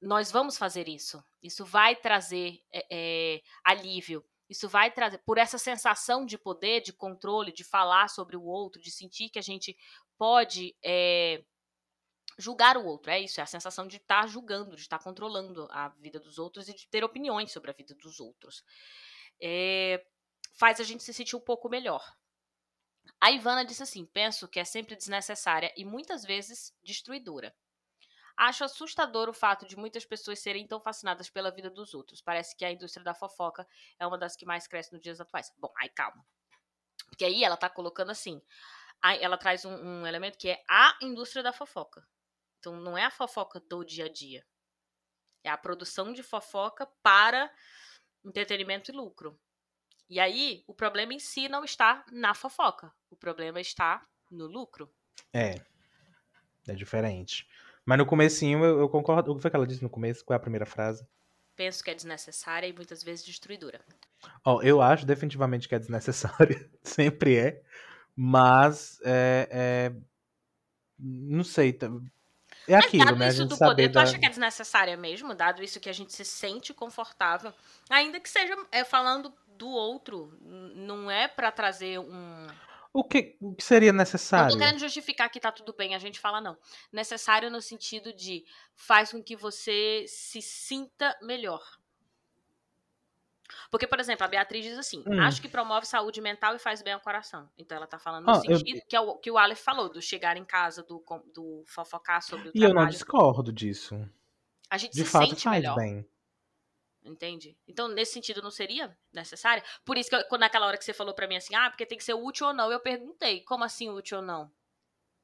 Nós 0.00 0.30
vamos 0.30 0.56
fazer 0.56 0.88
isso. 0.88 1.22
Isso 1.42 1.64
vai 1.64 1.96
trazer 1.96 2.62
é, 2.72 2.86
é, 2.90 3.42
alívio. 3.64 4.24
Isso 4.48 4.68
vai 4.68 4.90
trazer, 4.90 5.18
por 5.18 5.38
essa 5.38 5.58
sensação 5.58 6.24
de 6.24 6.38
poder, 6.38 6.80
de 6.80 6.92
controle, 6.92 7.52
de 7.52 7.64
falar 7.64 8.08
sobre 8.08 8.36
o 8.36 8.42
outro, 8.42 8.80
de 8.80 8.90
sentir 8.90 9.28
que 9.28 9.38
a 9.38 9.42
gente 9.42 9.76
pode 10.16 10.74
é, 10.82 11.44
julgar 12.38 12.76
o 12.76 12.86
outro. 12.86 13.10
É 13.10 13.20
isso, 13.20 13.40
é 13.40 13.42
a 13.42 13.46
sensação 13.46 13.86
de 13.86 13.96
estar 13.96 14.22
tá 14.22 14.26
julgando, 14.26 14.76
de 14.76 14.82
estar 14.82 14.98
tá 14.98 15.04
controlando 15.04 15.68
a 15.70 15.88
vida 15.88 16.18
dos 16.18 16.38
outros 16.38 16.68
e 16.68 16.74
de 16.74 16.88
ter 16.88 17.04
opiniões 17.04 17.52
sobre 17.52 17.70
a 17.70 17.74
vida 17.74 17.94
dos 17.94 18.20
outros. 18.20 18.64
Faz 20.58 20.80
a 20.80 20.84
gente 20.84 21.04
se 21.04 21.14
sentir 21.14 21.36
um 21.36 21.40
pouco 21.40 21.68
melhor. 21.68 22.02
A 23.20 23.30
Ivana 23.30 23.64
disse 23.64 23.82
assim: 23.82 24.04
penso 24.06 24.48
que 24.48 24.60
é 24.60 24.64
sempre 24.64 24.96
desnecessária 24.96 25.72
e 25.76 25.84
muitas 25.84 26.24
vezes 26.24 26.74
destruidora. 26.82 27.54
Acho 28.38 28.62
assustador 28.62 29.28
o 29.28 29.32
fato 29.32 29.66
de 29.66 29.76
muitas 29.76 30.04
pessoas 30.04 30.38
serem 30.38 30.64
tão 30.64 30.80
fascinadas 30.80 31.28
pela 31.28 31.50
vida 31.50 31.68
dos 31.68 31.92
outros. 31.92 32.22
Parece 32.22 32.56
que 32.56 32.64
a 32.64 32.70
indústria 32.70 33.02
da 33.02 33.12
fofoca 33.12 33.66
é 33.98 34.06
uma 34.06 34.16
das 34.16 34.36
que 34.36 34.46
mais 34.46 34.68
cresce 34.68 34.92
nos 34.92 35.02
dias 35.02 35.20
atuais. 35.20 35.52
Bom, 35.58 35.72
aí 35.76 35.88
calma. 35.88 36.24
Porque 37.08 37.24
aí 37.24 37.42
ela 37.42 37.56
tá 37.56 37.68
colocando 37.68 38.10
assim. 38.10 38.40
Ela 39.02 39.36
traz 39.36 39.64
um, 39.64 39.74
um 39.74 40.06
elemento 40.06 40.38
que 40.38 40.50
é 40.50 40.62
a 40.70 40.96
indústria 41.02 41.42
da 41.42 41.52
fofoca. 41.52 42.06
Então 42.60 42.76
não 42.76 42.96
é 42.96 43.04
a 43.04 43.10
fofoca 43.10 43.58
do 43.58 43.82
dia 43.82 44.04
a 44.04 44.08
dia. 44.08 44.46
É 45.42 45.50
a 45.50 45.58
produção 45.58 46.12
de 46.12 46.22
fofoca 46.22 46.86
para 47.02 47.52
entretenimento 48.24 48.92
e 48.92 48.94
lucro. 48.94 49.36
E 50.08 50.20
aí, 50.20 50.62
o 50.68 50.72
problema 50.72 51.12
em 51.12 51.18
si 51.18 51.48
não 51.48 51.64
está 51.64 52.04
na 52.12 52.34
fofoca. 52.34 52.94
O 53.10 53.16
problema 53.16 53.60
está 53.60 54.06
no 54.30 54.46
lucro. 54.46 54.94
É. 55.32 55.56
É 56.68 56.74
diferente. 56.74 57.48
Mas 57.88 57.96
no 57.96 58.04
comecinho 58.04 58.62
eu, 58.62 58.80
eu 58.80 58.88
concordo. 58.90 59.32
O 59.32 59.36
que 59.36 59.40
foi 59.40 59.50
que 59.50 59.56
ela 59.56 59.66
disse 59.66 59.82
no 59.82 59.88
começo? 59.88 60.22
Qual 60.22 60.34
é 60.34 60.36
a 60.36 60.40
primeira 60.40 60.66
frase? 60.66 61.06
Penso 61.56 61.82
que 61.82 61.90
é 61.90 61.94
desnecessária 61.94 62.66
e 62.66 62.72
muitas 62.74 63.02
vezes 63.02 63.24
destruidora. 63.24 63.80
Ó, 64.44 64.56
oh, 64.56 64.62
eu 64.62 64.82
acho 64.82 65.06
definitivamente 65.06 65.66
que 65.66 65.74
é 65.74 65.78
desnecessária. 65.78 66.68
Sempre 66.84 67.38
é. 67.38 67.62
Mas 68.14 69.00
é, 69.02 69.48
é... 69.50 69.92
não 70.98 71.42
sei. 71.42 71.78
É 72.68 72.74
Mas 72.76 72.84
aquilo, 72.84 73.06
dado 73.06 73.16
né? 73.16 73.24
A 73.24 73.28
isso 73.30 73.38
gente 73.38 73.48
do 73.48 73.58
poder, 73.58 73.88
tu 73.88 73.94
da... 73.94 74.02
acha 74.02 74.18
que 74.18 74.26
é 74.26 74.28
desnecessária 74.28 74.94
mesmo? 74.94 75.34
Dado 75.34 75.62
isso 75.62 75.80
que 75.80 75.88
a 75.88 75.94
gente 75.94 76.12
se 76.12 76.26
sente 76.26 76.74
confortável, 76.74 77.54
ainda 77.88 78.20
que 78.20 78.28
seja 78.28 78.54
é, 78.70 78.84
falando 78.84 79.32
do 79.56 79.70
outro, 79.70 80.38
não 80.42 81.10
é 81.10 81.26
pra 81.26 81.50
trazer 81.50 81.98
um. 81.98 82.46
O 82.92 83.04
que, 83.04 83.36
o 83.40 83.54
que 83.54 83.62
seria 83.62 83.92
Não 83.92 83.98
necessário? 83.98 84.52
tô 84.52 84.58
querendo 84.58 84.78
justificar 84.78 85.28
que 85.30 85.38
tá 85.40 85.52
tudo 85.52 85.72
bem, 85.74 85.94
a 85.94 85.98
gente 85.98 86.18
fala 86.18 86.40
não. 86.40 86.56
Necessário 86.92 87.50
no 87.50 87.60
sentido 87.60 88.12
de 88.12 88.44
faz 88.74 89.10
com 89.12 89.22
que 89.22 89.36
você 89.36 90.04
se 90.08 90.40
sinta 90.42 91.16
melhor. 91.22 91.62
Porque, 93.70 93.86
por 93.86 93.98
exemplo, 93.98 94.24
a 94.24 94.28
Beatriz 94.28 94.64
diz 94.64 94.76
assim: 94.78 95.02
Hum. 95.06 95.20
acho 95.20 95.40
que 95.40 95.48
promove 95.48 95.86
saúde 95.86 96.20
mental 96.20 96.54
e 96.54 96.58
faz 96.58 96.82
bem 96.82 96.92
ao 96.92 97.00
coração. 97.00 97.48
Então 97.56 97.76
ela 97.76 97.86
tá 97.86 97.98
falando 97.98 98.26
no 98.26 98.34
Ah, 98.34 98.42
eu- 98.46 98.58
sentido 98.58 98.82
que, 98.86 98.96
é 98.96 99.00
o, 99.00 99.16
que 99.16 99.30
o 99.30 99.38
Aleph 99.38 99.60
falou, 99.60 99.88
do 99.88 100.02
chegar 100.02 100.36
em 100.36 100.44
casa, 100.44 100.82
do, 100.82 101.02
do 101.34 101.62
fofocar 101.66 102.22
sobre 102.22 102.48
o 102.48 102.52
E 102.54 102.58
eu 102.58 102.68
não 102.68 102.74
trabalho. 102.74 102.90
discordo 102.90 103.52
disso. 103.52 103.94
A 104.70 104.76
gente 104.76 104.92
De 104.94 105.04
se 105.04 105.10
fato 105.10 105.28
sente 105.30 105.44
faz 105.44 105.62
melhor. 105.62 105.76
bem. 105.76 106.06
Entende? 107.04 107.56
Então, 107.66 107.88
nesse 107.88 108.12
sentido, 108.12 108.42
não 108.42 108.50
seria 108.50 108.96
necessária? 109.12 109.62
Por 109.84 109.96
isso 109.96 110.10
que 110.10 110.16
eu- 110.16 110.24
quando 110.28 110.40
naquela 110.42 110.66
hora 110.66 110.76
que 110.76 110.84
você 110.84 110.92
falou 110.92 111.14
pra 111.14 111.28
mim 111.28 111.36
assim, 111.36 111.54
ah, 111.54 111.70
porque 111.70 111.86
tem 111.86 111.96
que 111.96 112.04
ser 112.04 112.14
útil 112.14 112.48
ou 112.48 112.52
não, 112.54 112.70
eu 112.72 112.80
perguntei, 112.80 113.42
como 113.44 113.64
assim 113.64 113.88
útil 113.88 114.18
ou 114.18 114.24
não? 114.24 114.50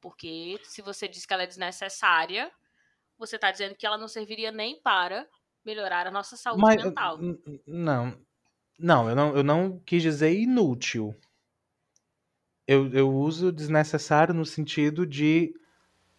Porque 0.00 0.60
se 0.64 0.82
você 0.82 1.08
diz 1.08 1.26
que 1.26 1.34
ela 1.34 1.44
é 1.44 1.46
desnecessária, 1.46 2.52
você 3.18 3.38
tá 3.38 3.50
dizendo 3.50 3.76
que 3.76 3.86
ela 3.86 3.98
não 3.98 4.08
serviria 4.08 4.52
nem 4.52 4.80
para 4.82 5.28
melhorar 5.64 6.06
a 6.06 6.10
nossa 6.10 6.36
saúde 6.36 6.62
Mas 6.62 6.76
mental. 6.76 7.18
n- 7.18 7.38
n- 7.46 7.60
não. 7.66 8.26
Não, 8.78 9.08
eu 9.10 9.16
não, 9.16 9.36
eu 9.36 9.44
não 9.44 9.78
quis 9.80 10.02
dizer 10.02 10.32
inútil. 10.34 11.14
Eu, 12.66 12.90
eu 12.92 13.10
uso 13.10 13.52
desnecessário 13.52 14.32
no 14.34 14.44
sentido 14.46 15.06
de 15.06 15.54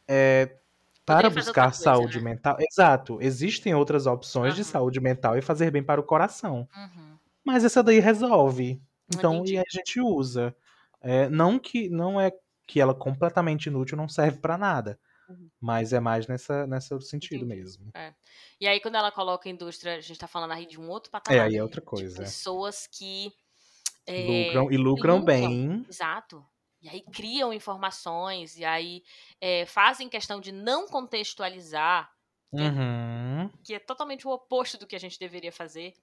é, 0.08 0.58
para 1.06 1.30
buscar 1.30 1.66
outra 1.66 1.78
coisa, 1.78 1.84
saúde 1.84 2.18
né? 2.20 2.32
mental. 2.32 2.58
Exato. 2.60 3.18
Existem 3.22 3.74
outras 3.76 4.06
opções 4.08 4.56
de 4.56 4.62
Aham. 4.62 4.70
saúde 4.72 5.00
mental 5.00 5.38
e 5.38 5.42
fazer 5.42 5.72
bem 5.72 5.84
para 5.84 6.02
o 6.02 6.04
coração. 6.04 6.68
Uhum. 6.76 7.18
Mas 7.44 7.64
essa 7.64 7.84
daí 7.84 8.00
resolve. 8.00 8.82
Então, 9.14 9.36
Entendi. 9.36 9.54
e 9.54 9.58
a 9.60 9.64
gente 9.72 10.02
usa. 10.02 10.56
É, 11.02 11.30
não 11.30 11.60
que 11.60 11.88
não 11.90 12.20
é 12.20 12.32
que 12.68 12.82
ela 12.82 12.96
completamente 12.96 13.68
inútil 13.68 13.96
não 13.96 14.10
serve 14.10 14.40
para 14.40 14.58
nada. 14.58 15.00
Uhum. 15.30 15.50
Mas 15.62 15.94
é 15.94 16.00
mais 16.00 16.28
nessa, 16.28 16.66
nessa 16.66 17.00
sentido 17.02 17.46
Entendi. 17.46 17.62
mesmo. 17.62 17.92
E 18.60 18.68
aí, 18.68 18.80
quando 18.80 18.96
ela 18.96 19.12
coloca 19.12 19.48
indústria, 19.50 19.96
a 19.98 20.02
gente 20.02 20.18
tá 20.20 20.28
falando 20.28 20.52
aí 20.52 20.66
de 20.66 20.80
um 20.80 20.90
outro 20.90 21.12
patamar. 21.12 21.38
É, 21.38 21.42
aí 21.44 21.56
é 21.56 21.64
outra 21.64 21.82
De 21.82 21.86
coisa. 21.88 22.24
pessoas 22.24 22.88
que. 22.88 23.32
é, 24.08 24.46
Lucram 24.48 24.72
e 24.72 24.78
lucram, 24.78 25.18
lucram. 25.18 25.22
bem. 25.26 25.86
Exato. 25.90 26.44
E 26.86 26.90
aí 26.90 27.02
criam 27.02 27.52
informações, 27.52 28.58
e 28.58 28.64
aí 28.64 29.04
é, 29.42 29.66
fazem 29.66 30.08
questão 30.08 30.40
de 30.40 30.52
não 30.52 30.88
contextualizar, 30.88 32.14
Uhum. 32.54 33.50
que 33.64 33.74
é 33.74 33.80
totalmente 33.80 34.28
o 34.28 34.32
oposto 34.32 34.78
do 34.78 34.86
que 34.86 34.96
a 34.96 35.00
gente 35.00 35.18
deveria 35.18 35.52
fazer. 35.52 35.96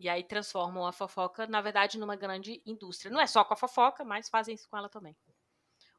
E 0.00 0.08
aí 0.08 0.24
transformam 0.24 0.84
a 0.84 0.92
fofoca, 0.92 1.46
na 1.46 1.60
verdade, 1.60 1.96
numa 1.96 2.16
grande 2.16 2.60
indústria. 2.66 3.08
Não 3.10 3.20
é 3.20 3.26
só 3.28 3.44
com 3.44 3.54
a 3.54 3.56
fofoca, 3.56 4.04
mas 4.04 4.28
fazem 4.28 4.56
isso 4.56 4.68
com 4.68 4.76
ela 4.76 4.88
também. 4.88 5.16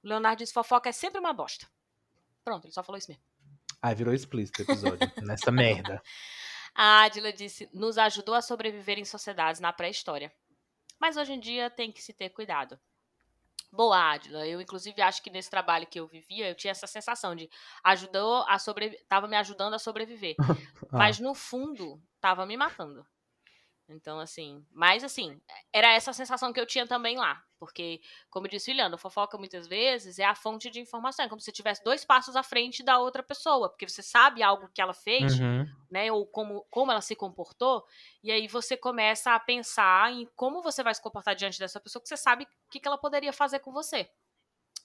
O 0.04 0.08
Leonardo 0.10 0.40
diz: 0.40 0.52
fofoca 0.52 0.90
é 0.90 0.92
sempre 0.92 1.20
uma 1.22 1.32
bosta. 1.32 1.66
Pronto, 2.44 2.66
ele 2.66 2.74
só 2.74 2.84
falou 2.84 2.98
isso 2.98 3.10
mesmo. 3.10 3.24
Ai, 3.82 3.96
virou 3.96 4.14
explícito 4.14 4.62
o 4.62 4.66
episódio. 4.66 5.00
nessa 5.24 5.52
merda. 5.52 6.04
A 6.76 7.04
Adila 7.04 7.32
disse: 7.32 7.70
nos 7.74 7.98
ajudou 7.98 8.36
a 8.36 8.42
sobreviver 8.42 9.00
em 9.00 9.06
sociedades 9.06 9.62
na 9.62 9.72
pré-história. 9.72 10.34
Mas 11.00 11.16
hoje 11.16 11.32
em 11.32 11.40
dia 11.40 11.70
tem 11.70 11.94
que 11.94 12.02
se 12.02 12.12
ter 12.12 12.30
cuidado. 12.30 12.78
Boa, 13.72 14.14
Adila. 14.14 14.48
Eu, 14.48 14.62
inclusive, 14.62 15.02
acho 15.02 15.22
que 15.22 15.30
nesse 15.30 15.50
trabalho 15.50 15.86
que 15.86 16.00
eu 16.00 16.08
vivia, 16.08 16.50
eu 16.50 16.56
tinha 16.56 16.72
essa 16.72 16.88
sensação 16.88 17.36
de 17.36 17.50
ajudou 17.84 18.44
a 18.48 18.58
sobreviver. 18.58 19.06
Tava 19.08 19.28
me 19.28 19.36
ajudando 19.36 19.74
a 19.74 19.80
sobreviver. 19.80 20.36
Ah. 20.90 21.00
Mas 21.00 21.20
no 21.20 21.36
fundo, 21.36 22.02
tava 22.22 22.46
me 22.46 22.56
matando. 22.56 23.06
Então, 23.90 24.20
assim, 24.20 24.66
mas 24.72 25.04
assim, 25.04 25.40
era 25.72 25.94
essa 25.94 26.12
a 26.12 26.14
sensação 26.14 26.52
que 26.52 26.60
eu 26.60 26.66
tinha 26.66 26.86
também 26.86 27.18
lá. 27.18 27.42
Porque, 27.58 28.02
como 28.30 28.48
disse 28.48 28.72
o 28.72 28.98
fofoca 28.98 29.38
muitas 29.38 29.66
vezes 29.68 30.20
é 30.20 30.26
a 30.26 30.36
fonte 30.36 30.70
de 30.70 30.80
informação. 30.80 31.26
É 31.26 31.30
como 31.30 31.40
se 31.40 31.46
você 31.46 31.52
tivesse 31.54 31.84
dois 31.84 32.04
passos 32.04 32.36
à 32.36 32.44
frente 32.44 32.84
da 32.84 33.00
outra 33.00 33.24
pessoa. 33.24 33.70
Porque 33.70 33.88
você 33.88 34.04
sabe 34.04 34.44
algo 34.44 34.70
que 34.74 34.82
ela 34.82 34.94
fez, 34.94 35.40
Uhum. 35.40 35.66
né? 35.90 36.12
Ou 36.12 36.28
como, 36.28 36.66
como 36.70 36.92
ela 36.92 37.02
se 37.02 37.16
comportou. 37.16 37.84
E 38.22 38.32
aí 38.32 38.48
você 38.48 38.76
começa 38.76 39.34
a 39.34 39.40
pensar 39.40 40.12
em 40.12 40.28
como 40.36 40.62
você 40.62 40.84
vai 40.84 40.94
se 40.94 41.02
comportar 41.02 41.34
diante 41.36 41.58
dessa 41.58 41.80
pessoa, 41.80 42.02
que 42.02 42.10
você 42.10 42.18
sabe 42.18 42.44
o 42.44 42.48
que, 42.70 42.80
que 42.80 42.88
ela 42.88 42.98
poderia 42.98 43.32
fazer 43.32 43.60
com 43.60 43.72
você. 43.72 44.10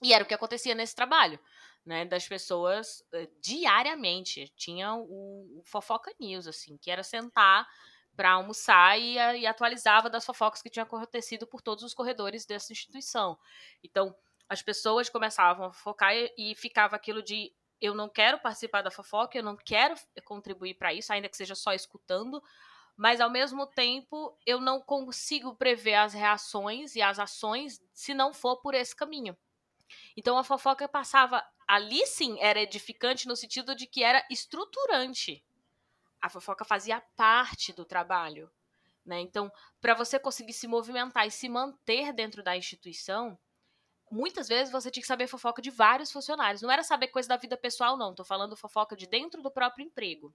E 0.02 0.12
era 0.12 0.24
o 0.24 0.26
que 0.26 0.34
acontecia 0.34 0.74
nesse 0.74 0.94
trabalho, 0.94 1.38
né? 1.84 2.04
Das 2.04 2.26
pessoas 2.26 3.04
eh, 3.12 3.28
diariamente. 3.40 4.52
Tinha 4.56 4.94
o, 4.94 5.60
o 5.60 5.62
Fofoca 5.64 6.12
News, 6.20 6.46
assim, 6.46 6.76
que 6.78 6.90
era 6.90 7.02
sentar 7.02 7.66
para 8.16 8.32
almoçar 8.32 8.98
e, 8.98 9.14
e 9.14 9.46
atualizava 9.46 10.10
das 10.10 10.24
fofocas 10.24 10.62
que 10.62 10.70
tinham 10.70 10.84
acontecido 10.84 11.46
por 11.46 11.62
todos 11.62 11.82
os 11.82 11.94
corredores 11.94 12.44
dessa 12.44 12.72
instituição. 12.72 13.38
Então, 13.82 14.14
as 14.48 14.62
pessoas 14.62 15.08
começavam 15.08 15.66
a 15.66 15.72
focar 15.72 16.14
e, 16.14 16.32
e 16.36 16.54
ficava 16.54 16.96
aquilo 16.96 17.22
de 17.22 17.52
eu 17.80 17.94
não 17.94 18.08
quero 18.08 18.38
participar 18.38 18.82
da 18.82 18.90
fofoca, 18.90 19.36
eu 19.36 19.42
não 19.42 19.56
quero 19.56 19.94
contribuir 20.24 20.74
para 20.74 20.94
isso, 20.94 21.12
ainda 21.12 21.28
que 21.28 21.36
seja 21.36 21.54
só 21.54 21.72
escutando, 21.72 22.40
mas 22.96 23.20
ao 23.20 23.30
mesmo 23.30 23.66
tempo 23.66 24.38
eu 24.46 24.60
não 24.60 24.80
consigo 24.80 25.56
prever 25.56 25.94
as 25.94 26.14
reações 26.14 26.94
e 26.94 27.02
as 27.02 27.18
ações 27.18 27.82
se 27.92 28.14
não 28.14 28.32
for 28.32 28.58
por 28.58 28.74
esse 28.74 28.94
caminho. 28.94 29.36
Então 30.16 30.38
a 30.38 30.44
fofoca 30.44 30.86
passava 30.86 31.44
ali 31.66 32.06
sim 32.06 32.38
era 32.40 32.60
edificante 32.60 33.26
no 33.26 33.34
sentido 33.34 33.74
de 33.74 33.86
que 33.86 34.04
era 34.04 34.24
estruturante. 34.30 35.44
A 36.22 36.30
fofoca 36.30 36.64
fazia 36.64 37.00
parte 37.16 37.72
do 37.72 37.84
trabalho, 37.84 38.50
né? 39.04 39.20
Então, 39.20 39.52
para 39.80 39.94
você 39.94 40.18
conseguir 40.18 40.52
se 40.54 40.68
movimentar 40.68 41.26
e 41.26 41.30
se 41.30 41.48
manter 41.48 42.12
dentro 42.12 42.42
da 42.42 42.56
instituição, 42.56 43.38
muitas 44.10 44.48
vezes 44.48 44.72
você 44.72 44.90
tinha 44.90 45.02
que 45.02 45.08
saber 45.08 45.26
fofoca 45.26 45.62
de 45.62 45.70
vários 45.70 46.12
funcionários. 46.12 46.62
Não 46.62 46.70
era 46.70 46.82
saber 46.84 47.08
coisa 47.08 47.28
da 47.28 47.36
vida 47.36 47.56
pessoal, 47.56 47.96
não. 47.96 48.14
Tô 48.14 48.24
falando 48.24 48.56
fofoca 48.56 48.96
de 48.96 49.06
dentro 49.06 49.42
do 49.42 49.50
próprio 49.50 49.84
emprego. 49.84 50.34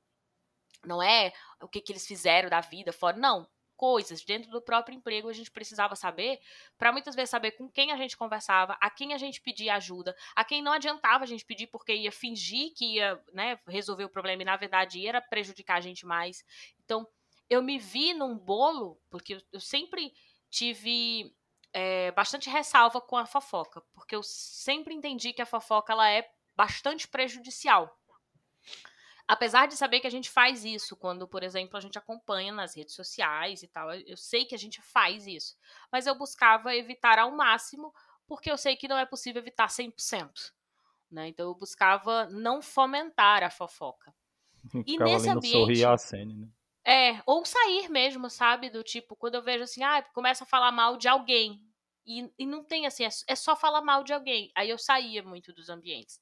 Não 0.86 1.02
é 1.02 1.34
o 1.62 1.68
que, 1.68 1.82
que 1.82 1.92
eles 1.92 2.06
fizeram 2.08 2.50
da 2.50 2.62
vida 2.62 2.94
fora, 2.94 3.18
não. 3.18 3.48
Coisas 3.78 4.24
dentro 4.24 4.50
do 4.50 4.60
próprio 4.60 4.96
emprego 4.96 5.30
a 5.30 5.34
gente 5.34 5.52
precisava 5.52 5.96
saber, 5.96 6.40
para 6.78 6.92
muitas 6.92 7.16
vezes 7.16 7.30
saber 7.30 7.52
com 7.52 7.70
quem 7.70 7.92
a 7.92 7.96
gente 7.96 8.18
conversava, 8.18 8.76
a 8.82 8.90
quem 8.90 9.14
a 9.14 9.18
gente 9.18 9.40
pedia 9.40 9.76
ajuda, 9.76 10.16
a 10.36 10.44
quem 10.44 10.62
não 10.62 10.72
adiantava 10.74 11.24
a 11.24 11.28
gente 11.28 11.46
pedir 11.46 11.68
porque 11.68 11.94
ia 11.94 12.12
fingir 12.12 12.74
que 12.74 12.96
ia 12.96 13.24
né, 13.32 13.60
resolver 13.68 14.04
o 14.04 14.10
problema 14.10 14.42
e 14.42 14.46
na 14.46 14.58
verdade 14.58 15.00
ia 15.00 15.22
prejudicar 15.22 15.78
a 15.78 15.82
gente 15.82 16.06
mais. 16.08 16.44
Então, 16.84 17.08
eu 17.50 17.62
me 17.62 17.78
vi 17.78 18.14
num 18.14 18.38
bolo, 18.38 19.00
porque 19.10 19.42
eu, 19.54 19.60
sempre 19.60 20.12
tive 20.50 21.34
é, 21.72 22.12
bastante 22.12 22.50
ressalva 22.50 23.00
com 23.00 23.16
a 23.16 23.26
fofoca, 23.26 23.82
porque 23.94 24.16
eu 24.16 24.24
sempre 24.24 24.94
entendi 24.94 25.34
que 25.34 25.42
a 25.42 25.46
fofoca 25.46 25.94
ela 25.94 26.10
é 26.10 26.30
bastante 26.56 27.08
prejudicial. 27.08 27.96
Apesar 29.28 29.68
de 29.68 29.76
saber 29.76 30.00
que 30.00 30.08
a 30.08 30.12
gente 30.12 30.30
faz 30.30 30.64
isso 30.64 30.96
quando, 30.96 31.28
por 31.28 31.44
exemplo, 31.44 31.76
a 31.78 31.82
gente 31.82 31.98
acompanha 31.98 32.54
nas 32.54 32.76
redes 32.76 32.96
sociais 32.96 33.62
e 33.62 33.68
tal, 33.68 33.94
eu 33.94 34.16
sei 34.16 34.46
que 34.46 34.56
a 34.56 34.58
gente 34.58 34.82
faz 34.82 35.28
isso, 35.28 35.58
mas 35.92 36.08
eu 36.08 36.16
buscava 36.16 36.74
evitar 36.74 37.20
ao 37.20 37.32
máximo, 37.32 37.94
porque 38.26 38.50
eu 38.50 38.58
sei 38.58 38.78
que 38.78 38.88
não 38.88 38.98
é 38.98 39.06
possível 39.06 39.42
evitar 39.42 39.68
100%. 39.70 40.54
Né? 41.12 41.28
Então 41.30 41.48
eu 41.48 41.56
buscava 41.56 42.26
não 42.28 42.62
fomentar 42.62 43.44
a 43.44 43.50
fofoca. 43.50 44.14
E 44.86 44.98
nesse 44.98 45.30
ambiente- 45.30 45.52
sorrir 45.58 45.86
a 45.86 45.98
cena, 45.98 46.34
né? 46.34 46.48
É, 46.86 47.22
ou 47.26 47.44
sair 47.44 47.90
mesmo, 47.90 48.30
sabe? 48.30 48.70
Do 48.70 48.82
tipo, 48.82 49.14
quando 49.16 49.36
eu 49.36 49.42
vejo 49.42 49.64
assim, 49.64 49.84
ah, 49.84 50.02
começa 50.14 50.46
a 50.46 50.48
falar 50.48 50.72
mal 50.72 50.96
de 50.96 51.08
alguém. 51.10 51.62
E, 52.06 52.32
e 52.40 52.46
não 52.46 52.64
tem 52.64 52.86
assim, 52.88 53.04
é, 53.04 53.10
é 53.28 53.36
só 53.36 53.58
falar 53.58 53.82
mal 53.82 54.04
de 54.06 54.14
alguém. 54.14 54.50
Aí 54.56 54.70
eu 54.70 54.78
saía 54.78 55.22
muito 55.22 55.52
dos 55.52 55.70
ambientes. 55.70 56.22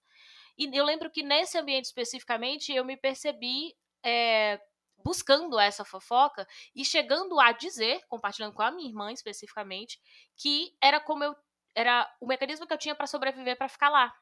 E 0.58 0.70
eu 0.74 0.86
lembro 0.86 1.10
que 1.12 1.24
nesse 1.24 1.58
ambiente 1.58 1.86
especificamente 1.86 2.74
eu 2.74 2.86
me 2.86 2.96
percebi 2.96 3.76
é, 4.04 4.60
buscando 5.04 5.60
essa 5.60 5.84
fofoca 5.84 6.48
e 6.76 6.86
chegando 6.86 7.40
a 7.40 7.52
dizer, 7.52 8.02
compartilhando 8.08 8.54
com 8.54 8.62
a 8.62 8.72
minha 8.72 8.90
irmã 8.90 9.12
especificamente, 9.12 10.00
que 10.38 10.76
era 10.82 11.00
como 11.00 11.24
eu. 11.24 11.36
Era 11.78 12.10
o 12.22 12.28
mecanismo 12.28 12.66
que 12.66 12.74
eu 12.74 12.78
tinha 12.78 12.96
para 12.96 13.06
sobreviver 13.06 13.58
para 13.58 13.68
ficar 13.68 13.90
lá. 13.90 14.14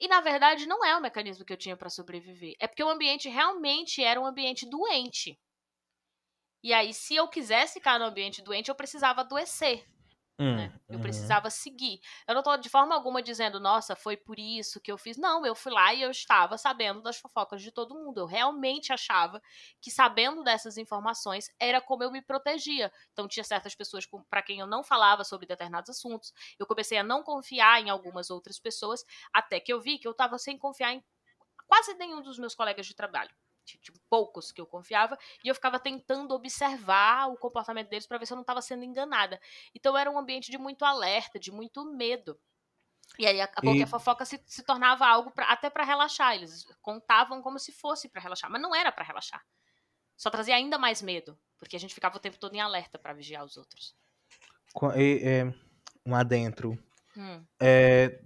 E 0.00 0.08
na 0.08 0.20
verdade 0.20 0.66
não 0.66 0.82
é 0.84 0.96
o 0.96 1.00
mecanismo 1.00 1.44
que 1.44 1.52
eu 1.52 1.58
tinha 1.58 1.76
para 1.76 1.90
sobreviver. 1.90 2.54
É 2.58 2.66
porque 2.66 2.82
o 2.82 2.88
ambiente 2.88 3.28
realmente 3.28 4.02
era 4.02 4.20
um 4.20 4.24
ambiente 4.24 4.68
doente. 4.68 5.38
E 6.62 6.72
aí, 6.72 6.92
se 6.92 7.14
eu 7.14 7.28
quisesse 7.28 7.74
ficar 7.74 7.98
no 7.98 8.06
ambiente 8.06 8.42
doente, 8.42 8.68
eu 8.68 8.74
precisava 8.74 9.20
adoecer. 9.20 9.86
Hum, 10.38 10.54
Né? 10.54 10.72
Eu 10.90 10.98
uhum. 10.98 11.00
precisava 11.00 11.50
seguir. 11.50 12.00
Eu 12.26 12.34
não 12.34 12.42
tô 12.42 12.56
de 12.56 12.70
forma 12.70 12.94
alguma 12.94 13.22
dizendo, 13.22 13.60
nossa, 13.60 13.94
foi 13.94 14.16
por 14.16 14.38
isso 14.38 14.80
que 14.80 14.90
eu 14.90 14.96
fiz. 14.96 15.16
Não, 15.18 15.44
eu 15.44 15.54
fui 15.54 15.70
lá 15.70 15.92
e 15.92 16.00
eu 16.02 16.10
estava 16.10 16.56
sabendo 16.56 17.02
das 17.02 17.18
fofocas 17.18 17.60
de 17.62 17.70
todo 17.70 17.94
mundo. 17.94 18.18
Eu 18.20 18.26
realmente 18.26 18.90
achava 18.92 19.42
que 19.80 19.90
sabendo 19.90 20.42
dessas 20.42 20.78
informações 20.78 21.50
era 21.60 21.80
como 21.82 22.02
eu 22.02 22.10
me 22.10 22.22
protegia. 22.22 22.90
Então 23.12 23.28
tinha 23.28 23.44
certas 23.44 23.74
pessoas 23.74 24.06
para 24.30 24.42
quem 24.42 24.60
eu 24.60 24.66
não 24.66 24.82
falava 24.82 25.22
sobre 25.22 25.46
determinados 25.46 25.90
assuntos. 25.90 26.32
Eu 26.58 26.66
comecei 26.66 26.96
a 26.98 27.04
não 27.04 27.22
confiar 27.22 27.82
em 27.82 27.90
algumas 27.90 28.30
outras 28.30 28.58
pessoas, 28.58 29.04
até 29.32 29.60
que 29.60 29.72
eu 29.72 29.80
vi 29.80 29.98
que 29.98 30.08
eu 30.08 30.12
estava 30.12 30.38
sem 30.38 30.56
confiar 30.56 30.92
em 30.94 31.04
quase 31.68 31.94
nenhum 31.94 32.22
dos 32.22 32.38
meus 32.38 32.54
colegas 32.54 32.86
de 32.86 32.94
trabalho. 32.94 33.34
Tipo, 33.76 33.98
poucos 34.08 34.50
que 34.50 34.60
eu 34.60 34.66
confiava, 34.66 35.18
e 35.44 35.48
eu 35.48 35.54
ficava 35.54 35.78
tentando 35.78 36.32
observar 36.32 37.28
o 37.28 37.36
comportamento 37.36 37.88
deles 37.90 38.06
para 38.06 38.16
ver 38.16 38.24
se 38.24 38.32
eu 38.32 38.36
não 38.36 38.42
estava 38.42 38.62
sendo 38.62 38.84
enganada. 38.84 39.38
Então 39.74 39.98
era 39.98 40.10
um 40.10 40.18
ambiente 40.18 40.50
de 40.50 40.56
muito 40.56 40.84
alerta, 40.84 41.38
de 41.38 41.52
muito 41.52 41.84
medo. 41.84 42.38
E 43.18 43.26
aí 43.26 43.40
acabou 43.40 43.74
E- 43.74 43.78
que 43.78 43.82
a 43.82 43.86
fofoca 43.86 44.24
se, 44.24 44.40
se 44.46 44.62
tornava 44.62 45.06
algo 45.06 45.30
pra, 45.32 45.46
até 45.46 45.68
para 45.68 45.82
relaxar. 45.84 46.34
Eles 46.34 46.64
contavam 46.80 47.42
como 47.42 47.58
se 47.58 47.72
fosse 47.72 48.08
para 48.08 48.22
relaxar, 48.22 48.50
mas 48.50 48.62
não 48.62 48.74
era 48.74 48.92
para 48.92 49.04
relaxar. 49.04 49.44
Só 50.16 50.30
trazia 50.30 50.54
ainda 50.54 50.78
mais 50.78 51.02
medo, 51.02 51.38
porque 51.58 51.76
a 51.76 51.80
gente 51.80 51.94
ficava 51.94 52.16
o 52.16 52.20
tempo 52.20 52.38
todo 52.38 52.54
em 52.54 52.60
alerta 52.60 52.98
para 52.98 53.12
vigiar 53.12 53.44
os 53.44 53.56
outros. 53.56 53.94
E- 54.96 55.20
é, 55.22 55.44
um 56.06 56.14
adentro. 56.14 56.78
Hum. 57.16 57.44
É, 57.60 58.20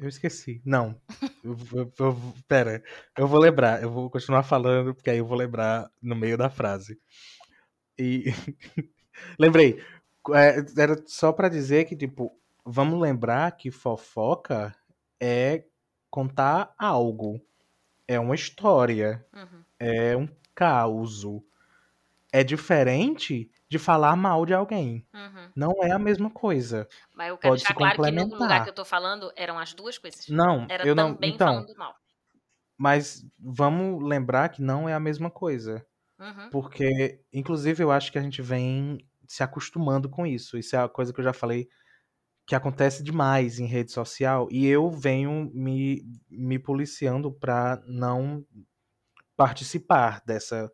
eu 0.00 0.08
esqueci. 0.08 0.62
Não. 0.64 1.00
Eu, 1.44 1.56
eu- 1.72 1.92
eu- 1.98 2.34
pera, 2.48 2.82
eu 3.16 3.26
vou 3.28 3.40
lembrar. 3.40 3.82
Eu 3.82 3.90
vou 3.90 4.10
continuar 4.10 4.42
falando, 4.42 4.94
porque 4.94 5.10
aí 5.10 5.18
eu 5.18 5.26
vou 5.26 5.36
lembrar 5.38 5.90
no 6.02 6.16
meio 6.16 6.36
da 6.38 6.50
frase. 6.50 6.98
E. 7.98 8.24
Lembrei. 9.38 9.82
É, 10.34 10.58
era 10.80 11.02
só 11.06 11.32
pra 11.32 11.48
dizer 11.48 11.86
que, 11.86 11.96
tipo, 11.96 12.32
vamos 12.64 13.00
lembrar 13.00 13.52
que 13.56 13.70
fofoca 13.70 14.74
é 15.20 15.64
contar 16.10 16.74
algo. 16.78 17.40
É 18.08 18.20
uma 18.20 18.34
história. 18.34 19.24
Uhum. 19.34 19.64
É 19.78 20.16
um 20.16 20.28
causo. 20.54 21.44
É 22.32 22.44
diferente 22.44 23.50
de 23.70 23.78
falar 23.78 24.16
mal 24.16 24.44
de 24.44 24.52
alguém. 24.52 25.06
Uhum. 25.14 25.52
Não 25.54 25.72
é 25.82 25.92
a 25.92 25.98
mesma 25.98 26.28
coisa. 26.28 26.88
Mas 27.14 27.28
eu 27.28 27.38
quero 27.38 27.52
Pode 27.52 27.62
deixar 27.62 27.74
claro 27.74 28.02
que 28.02 28.10
no 28.10 28.24
lugar 28.36 28.64
que 28.64 28.70
eu 28.70 28.74
tô 28.74 28.84
falando 28.84 29.32
eram 29.36 29.58
as 29.58 29.72
duas 29.72 29.96
coisas. 29.96 30.26
Não, 30.28 30.66
Era 30.68 30.84
eu 30.84 30.94
não. 30.94 31.16
Então, 31.22 31.54
falando 31.54 31.76
mal. 31.76 31.94
mas 32.76 33.24
vamos 33.38 34.02
lembrar 34.02 34.48
que 34.48 34.60
não 34.60 34.88
é 34.88 34.92
a 34.94 35.00
mesma 35.00 35.30
coisa. 35.30 35.86
Uhum. 36.18 36.50
Porque, 36.50 37.22
inclusive, 37.32 37.82
eu 37.82 37.92
acho 37.92 38.10
que 38.10 38.18
a 38.18 38.22
gente 38.22 38.42
vem 38.42 38.98
se 39.28 39.42
acostumando 39.42 40.08
com 40.10 40.26
isso. 40.26 40.58
Isso 40.58 40.74
é 40.74 40.80
a 40.80 40.88
coisa 40.88 41.12
que 41.12 41.20
eu 41.20 41.24
já 41.24 41.32
falei 41.32 41.68
que 42.46 42.54
acontece 42.56 43.04
demais 43.04 43.60
em 43.60 43.66
rede 43.66 43.92
social. 43.92 44.48
E 44.50 44.66
eu 44.66 44.90
venho 44.90 45.48
me, 45.54 46.02
me 46.28 46.58
policiando 46.58 47.32
pra 47.32 47.80
não 47.86 48.44
participar 49.36 50.22
dessa 50.26 50.70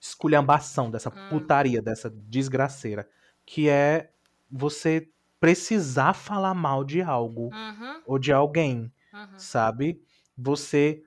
esculhambação, 0.00 0.90
dessa 0.90 1.10
Hum. 1.14 1.50
putaria, 1.50 1.82
dessa 1.82 2.10
desgraceira. 2.10 3.08
Que 3.46 3.68
é 3.68 4.10
você 4.50 5.08
precisar 5.40 6.14
falar 6.14 6.54
mal 6.54 6.84
de 6.84 7.02
algo 7.02 7.56
Uhum. 7.56 8.02
ou 8.04 8.18
de 8.18 8.32
alguém 8.32 8.92
Uhum. 9.12 9.48
sabe? 9.50 10.02
Você 10.36 11.02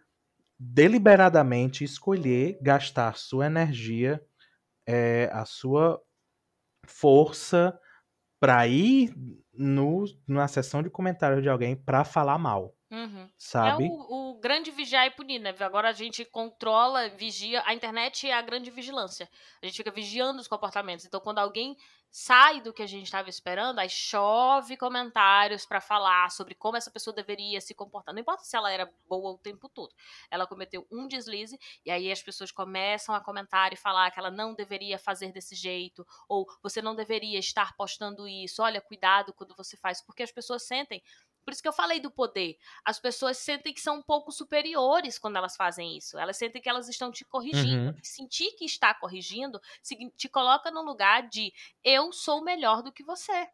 deliberadamente 0.59 1.83
escolher 1.83 2.59
gastar 2.61 3.17
sua 3.17 3.47
energia, 3.47 4.23
é, 4.87 5.29
a 5.33 5.45
sua 5.45 6.01
força 6.87 7.79
pra 8.39 8.67
ir 8.67 9.13
no, 9.53 10.05
na 10.27 10.47
sessão 10.47 10.83
de 10.83 10.89
comentários 10.91 11.43
de 11.43 11.49
alguém 11.49 11.75
pra 11.75 12.03
falar 12.05 12.37
mal. 12.39 12.75
Uhum. 12.91 13.23
É 13.23 13.29
sabe? 13.37 13.87
o, 13.89 14.31
o 14.31 14.39
grande 14.41 14.69
vigiar 14.69 15.07
e 15.07 15.11
punir, 15.11 15.39
né? 15.39 15.55
Agora 15.61 15.89
a 15.89 15.93
gente 15.93 16.25
controla, 16.25 17.07
vigia. 17.07 17.63
A 17.65 17.73
internet 17.73 18.27
é 18.27 18.33
a 18.33 18.41
grande 18.41 18.69
vigilância. 18.69 19.29
A 19.61 19.65
gente 19.65 19.77
fica 19.77 19.91
vigiando 19.91 20.41
os 20.41 20.47
comportamentos. 20.47 21.05
Então, 21.05 21.21
quando 21.21 21.39
alguém 21.39 21.77
sai 22.11 22.59
do 22.59 22.73
que 22.73 22.83
a 22.83 22.87
gente 22.87 23.05
estava 23.05 23.29
esperando, 23.29 23.79
aí 23.79 23.87
chove 23.89 24.75
comentários 24.75 25.65
para 25.65 25.79
falar 25.79 26.29
sobre 26.29 26.53
como 26.53 26.75
essa 26.75 26.91
pessoa 26.91 27.15
deveria 27.15 27.61
se 27.61 27.73
comportar. 27.73 28.13
Não 28.13 28.19
importa 28.19 28.43
se 28.43 28.57
ela 28.57 28.69
era 28.69 28.91
boa 29.07 29.31
o 29.31 29.37
tempo 29.37 29.69
todo. 29.69 29.95
Ela 30.29 30.45
cometeu 30.45 30.85
um 30.91 31.07
deslize 31.07 31.57
e 31.85 31.89
aí 31.89 32.11
as 32.11 32.21
pessoas 32.21 32.51
começam 32.51 33.15
a 33.15 33.21
comentar 33.21 33.71
e 33.71 33.77
falar 33.77 34.11
que 34.11 34.19
ela 34.19 34.29
não 34.29 34.53
deveria 34.53 34.99
fazer 34.99 35.31
desse 35.31 35.55
jeito 35.55 36.05
ou 36.27 36.45
você 36.61 36.81
não 36.81 36.93
deveria 36.93 37.39
estar 37.39 37.73
postando 37.77 38.27
isso. 38.27 38.61
Olha, 38.61 38.81
cuidado 38.81 39.33
quando 39.33 39.55
você 39.55 39.77
faz, 39.77 40.05
porque 40.05 40.23
as 40.23 40.31
pessoas 40.33 40.67
sentem 40.67 41.01
por 41.43 41.51
isso 41.51 41.61
que 41.61 41.67
eu 41.67 41.73
falei 41.73 41.99
do 41.99 42.11
poder. 42.11 42.57
As 42.85 42.99
pessoas 42.99 43.37
sentem 43.37 43.73
que 43.73 43.81
são 43.81 43.97
um 43.97 44.01
pouco 44.01 44.31
superiores 44.31 45.17
quando 45.17 45.37
elas 45.37 45.55
fazem 45.55 45.97
isso. 45.97 46.17
Elas 46.17 46.37
sentem 46.37 46.61
que 46.61 46.69
elas 46.69 46.87
estão 46.87 47.11
te 47.11 47.25
corrigindo. 47.25 47.91
Uhum. 47.91 48.03
Sentir 48.03 48.51
que 48.51 48.65
está 48.65 48.93
corrigindo 48.93 49.61
te 50.15 50.29
coloca 50.29 50.69
no 50.69 50.81
lugar 50.81 51.27
de 51.27 51.53
eu 51.83 52.11
sou 52.13 52.43
melhor 52.43 52.83
do 52.83 52.91
que 52.91 53.03
você. 53.03 53.49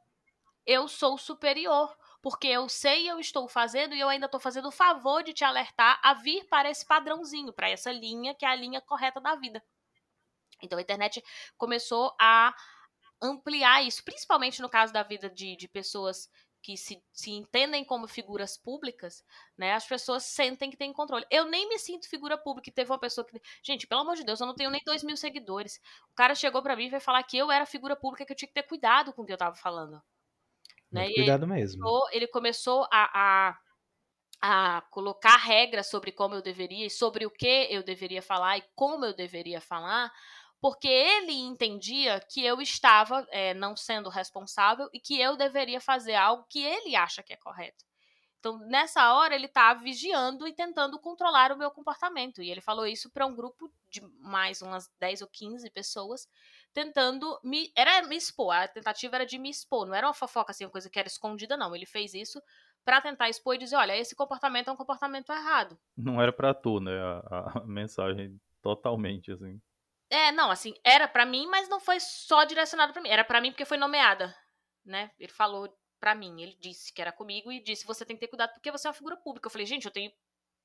Eu 0.65 0.87
sou 0.87 1.17
superior. 1.17 1.95
Porque 2.21 2.47
eu 2.47 2.67
sei 2.67 3.09
eu 3.09 3.19
estou 3.19 3.47
fazendo 3.47 3.95
e 3.95 3.99
eu 3.99 4.09
ainda 4.09 4.25
estou 4.25 4.39
fazendo 4.39 4.67
o 4.67 4.71
favor 4.71 5.23
de 5.23 5.31
te 5.31 5.45
alertar 5.45 5.99
a 6.03 6.13
vir 6.13 6.45
para 6.49 6.69
esse 6.69 6.85
padrãozinho, 6.85 7.53
para 7.53 7.69
essa 7.69 7.91
linha 7.91 8.33
que 8.35 8.45
é 8.45 8.49
a 8.49 8.55
linha 8.55 8.81
correta 8.81 9.21
da 9.21 9.35
vida. 9.35 9.63
Então 10.61 10.77
a 10.77 10.81
internet 10.81 11.23
começou 11.57 12.13
a 12.19 12.53
ampliar 13.21 13.83
isso, 13.83 14.03
principalmente 14.03 14.61
no 14.61 14.69
caso 14.69 14.91
da 14.91 15.03
vida 15.03 15.29
de, 15.29 15.55
de 15.55 15.67
pessoas 15.67 16.29
que 16.61 16.75
se, 16.75 17.01
se 17.13 17.31
entendem 17.31 17.85
como 17.85 18.07
figuras 18.07 18.57
públicas, 18.57 19.23
né, 19.57 19.73
as 19.73 19.87
pessoas 19.87 20.23
sentem 20.23 20.69
que 20.69 20.77
tem 20.77 20.91
controle. 20.91 21.25
Eu 21.31 21.45
nem 21.45 21.67
me 21.69 21.79
sinto 21.79 22.09
figura 22.09 22.37
pública. 22.37 22.71
Teve 22.73 22.91
uma 22.91 22.99
pessoa 22.99 23.25
que. 23.25 23.39
Gente, 23.63 23.87
pelo 23.87 24.01
amor 24.01 24.15
de 24.15 24.23
Deus, 24.23 24.39
eu 24.39 24.47
não 24.47 24.55
tenho 24.55 24.69
nem 24.69 24.81
dois 24.85 25.03
mil 25.03 25.17
seguidores. 25.17 25.79
O 26.11 26.15
cara 26.15 26.35
chegou 26.35 26.61
para 26.61 26.75
mim 26.75 26.87
e 26.87 26.89
vai 26.89 26.99
falar 26.99 27.23
que 27.23 27.37
eu 27.37 27.51
era 27.51 27.65
figura 27.65 27.95
pública, 27.95 28.25
que 28.25 28.33
eu 28.33 28.37
tinha 28.37 28.47
que 28.47 28.53
ter 28.53 28.63
cuidado 28.63 29.13
com 29.13 29.21
o 29.21 29.25
que 29.25 29.33
eu 29.33 29.37
tava 29.37 29.55
falando. 29.55 30.01
Né? 30.91 31.11
Cuidado 31.13 31.43
ele 31.43 31.53
mesmo. 31.53 31.81
Começou, 31.81 32.09
ele 32.11 32.27
começou 32.27 32.87
a, 32.91 33.57
a, 34.41 34.77
a 34.77 34.81
colocar 34.89 35.37
regras 35.37 35.87
sobre 35.87 36.11
como 36.11 36.35
eu 36.35 36.41
deveria 36.41 36.85
e 36.85 36.89
sobre 36.89 37.25
o 37.25 37.31
que 37.31 37.67
eu 37.69 37.83
deveria 37.83 38.21
falar 38.21 38.57
e 38.57 38.63
como 38.75 39.05
eu 39.05 39.15
deveria 39.15 39.59
falar 39.59 40.11
porque 40.59 40.87
ele 40.87 41.33
entendia 41.33 42.19
que 42.19 42.43
eu 42.43 42.61
estava 42.61 43.27
é, 43.31 43.53
não 43.53 43.75
sendo 43.75 44.09
responsável 44.09 44.89
e 44.93 44.99
que 44.99 45.19
eu 45.19 45.37
deveria 45.37 45.79
fazer 45.79 46.15
algo 46.15 46.45
que 46.49 46.63
ele 46.63 46.95
acha 46.95 47.21
que 47.21 47.33
é 47.33 47.37
correto. 47.37 47.85
Então, 48.39 48.59
nessa 48.59 49.13
hora, 49.13 49.35
ele 49.35 49.47
está 49.47 49.73
vigiando 49.73 50.47
e 50.47 50.53
tentando 50.53 50.99
controlar 50.99 51.51
o 51.51 51.57
meu 51.57 51.71
comportamento. 51.71 52.41
E 52.41 52.49
ele 52.49 52.61
falou 52.61 52.85
isso 52.85 53.09
para 53.11 53.25
um 53.25 53.35
grupo 53.35 53.71
de 53.89 54.01
mais 54.19 54.61
umas 54.61 54.89
10 54.99 55.23
ou 55.23 55.27
15 55.27 55.69
pessoas, 55.71 56.27
tentando 56.73 57.39
me. 57.43 57.71
Era 57.75 58.03
me 58.07 58.15
expor, 58.15 58.53
a 58.53 58.67
tentativa 58.67 59.15
era 59.15 59.25
de 59.25 59.37
me 59.37 59.49
expor, 59.49 59.87
não 59.87 59.93
era 59.93 60.07
uma 60.07 60.13
fofoca 60.13 60.51
assim, 60.51 60.65
uma 60.65 60.71
coisa 60.71 60.89
que 60.89 60.99
era 60.99 61.07
escondida, 61.07 61.57
não. 61.57 61.75
Ele 61.75 61.85
fez 61.85 62.13
isso 62.13 62.41
para 62.85 63.01
tentar 63.01 63.27
expor 63.27 63.55
e 63.55 63.57
dizer: 63.57 63.75
olha, 63.75 63.97
esse 63.97 64.15
comportamento 64.15 64.69
é 64.69 64.71
um 64.71 64.77
comportamento 64.77 65.31
errado. 65.31 65.77
Não 65.97 66.21
era 66.21 66.31
para 66.31 66.53
tu, 66.53 66.79
né? 66.79 66.97
A, 67.29 67.59
a 67.59 67.65
mensagem 67.65 68.39
totalmente, 68.61 69.31
assim. 69.31 69.59
É, 70.09 70.31
não, 70.31 70.49
assim, 70.49 70.73
era 70.83 71.07
para 71.07 71.25
mim, 71.25 71.47
mas 71.47 71.67
não 71.67 71.79
foi 71.79 71.99
só 71.99 72.43
direcionado 72.43 72.93
para 72.93 73.01
mim. 73.01 73.09
Era 73.09 73.23
para 73.23 73.41
mim 73.41 73.51
porque 73.51 73.65
foi 73.65 73.77
nomeada, 73.77 74.33
né? 74.85 75.11
Ele 75.19 75.31
falou 75.31 75.69
para 75.99 76.15
mim, 76.15 76.41
ele 76.41 76.55
disse 76.59 76.93
que 76.93 77.01
era 77.01 77.11
comigo 77.11 77.51
e 77.51 77.61
disse: 77.61 77.85
você 77.85 78.05
tem 78.05 78.15
que 78.15 78.21
ter 78.21 78.27
cuidado 78.27 78.53
porque 78.53 78.71
você 78.71 78.87
é 78.87 78.89
uma 78.89 78.95
figura 78.95 79.17
pública. 79.17 79.47
Eu 79.47 79.51
falei, 79.51 79.65
gente, 79.65 79.85
eu 79.85 79.91
tenho 79.91 80.11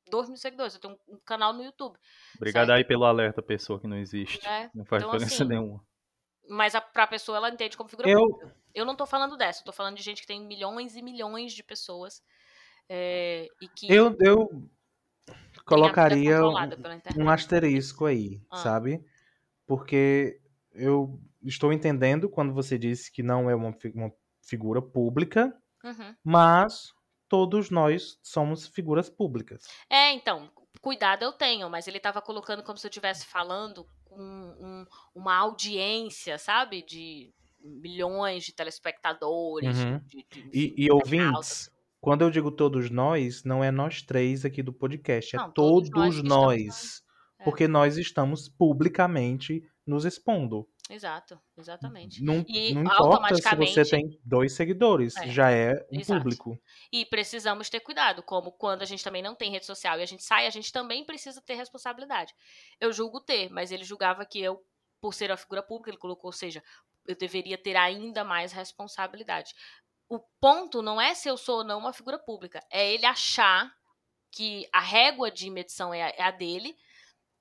dois 0.09 0.28
mil 0.28 0.36
seguidores, 0.36 0.74
eu 0.74 0.80
tenho 0.80 0.99
um 1.09 1.18
canal 1.24 1.53
no 1.53 1.64
YouTube. 1.64 1.99
Obrigado 2.36 2.70
aí 2.70 2.84
pelo 2.84 3.05
alerta, 3.05 3.43
pessoa 3.43 3.80
que 3.80 3.86
não 3.86 3.97
existe. 3.97 4.47
É, 4.47 4.70
não 4.74 4.84
faz 4.84 5.03
então, 5.03 5.12
diferença 5.12 5.43
assim, 5.43 5.49
nenhuma. 5.49 5.84
Mas 6.49 6.74
a, 6.74 6.80
pra 6.80 7.07
pessoa, 7.07 7.38
ela 7.38 7.51
entende 7.51 7.76
como 7.76 7.88
figura 7.88 8.09
eu... 8.09 8.20
pública. 8.20 8.57
Eu 8.74 8.84
não 8.84 8.97
tô 8.97 9.05
falando 9.05 9.36
dessa, 9.36 9.61
eu 9.61 9.66
tô 9.66 9.72
falando 9.72 9.97
de 9.97 10.03
gente 10.03 10.22
que 10.22 10.26
tem 10.26 10.40
milhões 10.40 10.97
e 10.97 11.03
milhões 11.03 11.53
de 11.53 11.62
pessoas. 11.62 12.22
É, 12.88 13.47
e 13.61 13.68
que. 13.68 13.93
Eu, 13.93 14.16
eu 14.20 14.49
colocaria 15.64 16.40
um, 16.43 16.55
um 17.18 17.30
asterisco 17.30 18.07
aí, 18.07 18.40
ah. 18.51 18.57
sabe? 18.57 19.05
Porque 19.72 20.38
eu 20.74 21.18
estou 21.42 21.72
entendendo 21.72 22.28
quando 22.28 22.52
você 22.52 22.76
disse 22.76 23.10
que 23.10 23.22
não 23.22 23.48
é 23.48 23.54
uma, 23.54 23.74
uma 23.94 24.12
figura 24.42 24.82
pública, 24.82 25.50
uhum. 25.82 26.14
mas 26.22 26.92
todos 27.26 27.70
nós 27.70 28.18
somos 28.22 28.66
figuras 28.66 29.08
públicas. 29.08 29.64
É, 29.88 30.12
então, 30.12 30.50
cuidado 30.82 31.22
eu 31.22 31.32
tenho, 31.32 31.70
mas 31.70 31.88
ele 31.88 31.96
estava 31.96 32.20
colocando 32.20 32.62
como 32.62 32.76
se 32.76 32.86
eu 32.86 32.90
estivesse 32.90 33.24
falando 33.24 33.86
com 34.04 34.20
um, 34.20 34.86
uma 35.14 35.34
audiência, 35.36 36.36
sabe? 36.36 36.82
De 36.82 37.32
milhões 37.58 38.44
de 38.44 38.52
telespectadores. 38.52 39.78
Uhum. 39.78 39.98
De, 40.00 40.26
de, 40.30 40.50
e, 40.52 40.74
e 40.84 40.92
ouvintes, 40.92 41.70
quando 41.98 42.20
eu 42.20 42.30
digo 42.30 42.50
todos 42.50 42.90
nós, 42.90 43.42
não 43.42 43.64
é 43.64 43.70
nós 43.70 44.02
três 44.02 44.44
aqui 44.44 44.62
do 44.62 44.70
podcast, 44.70 45.34
é 45.34 45.38
não, 45.38 45.50
todos, 45.50 45.88
todos 45.88 46.22
nós. 46.22 46.66
nós 46.66 47.01
é. 47.43 47.45
Porque 47.45 47.68
nós 47.68 47.99
estamos 47.99 48.49
publicamente 48.49 49.62
nos 49.86 50.05
expondo. 50.05 50.68
Exato, 50.88 51.40
exatamente. 51.57 52.22
Não, 52.22 52.45
e, 52.47 52.74
não 52.74 52.82
importa 52.82 53.34
se 53.34 53.57
você 53.57 53.84
tem 53.84 54.20
dois 54.24 54.53
seguidores, 54.53 55.16
é, 55.16 55.28
já 55.28 55.51
é 55.51 55.86
um 55.90 56.01
exato. 56.01 56.20
público. 56.20 56.61
E 56.93 57.07
precisamos 57.07 57.70
ter 57.70 57.80
cuidado, 57.80 58.22
como 58.22 58.53
quando 58.53 58.82
a 58.82 58.84
gente 58.84 59.03
também 59.03 59.22
não 59.22 59.34
tem 59.34 59.51
rede 59.51 59.64
social 59.64 59.99
e 59.99 60.03
a 60.03 60.07
gente 60.07 60.22
sai, 60.22 60.47
a 60.47 60.51
gente 60.51 60.72
também 60.72 61.05
precisa 61.05 61.40
ter 61.40 61.55
responsabilidade. 61.55 62.34
Eu 62.80 62.93
julgo 62.93 63.20
ter, 63.20 63.49
mas 63.51 63.72
ele 63.72 63.84
julgava 63.84 64.26
que 64.26 64.40
eu, 64.40 64.62
por 65.01 65.14
ser 65.14 65.30
uma 65.30 65.36
figura 65.36 65.62
pública, 65.62 65.90
ele 65.90 65.99
colocou, 65.99 66.28
ou 66.28 66.32
seja, 66.32 66.62
eu 67.07 67.16
deveria 67.16 67.57
ter 67.57 67.76
ainda 67.76 68.22
mais 68.22 68.53
responsabilidade. 68.53 69.55
O 70.09 70.18
ponto 70.40 70.82
não 70.82 71.01
é 71.01 71.14
se 71.14 71.28
eu 71.28 71.36
sou 71.36 71.59
ou 71.59 71.64
não 71.64 71.78
uma 71.78 71.93
figura 71.93 72.18
pública, 72.18 72.62
é 72.70 72.93
ele 72.93 73.07
achar 73.07 73.72
que 74.30 74.68
a 74.72 74.80
régua 74.80 75.30
de 75.30 75.49
medição 75.51 75.93
é 75.93 76.03
a, 76.03 76.09
é 76.11 76.22
a 76.22 76.30
dele, 76.30 76.76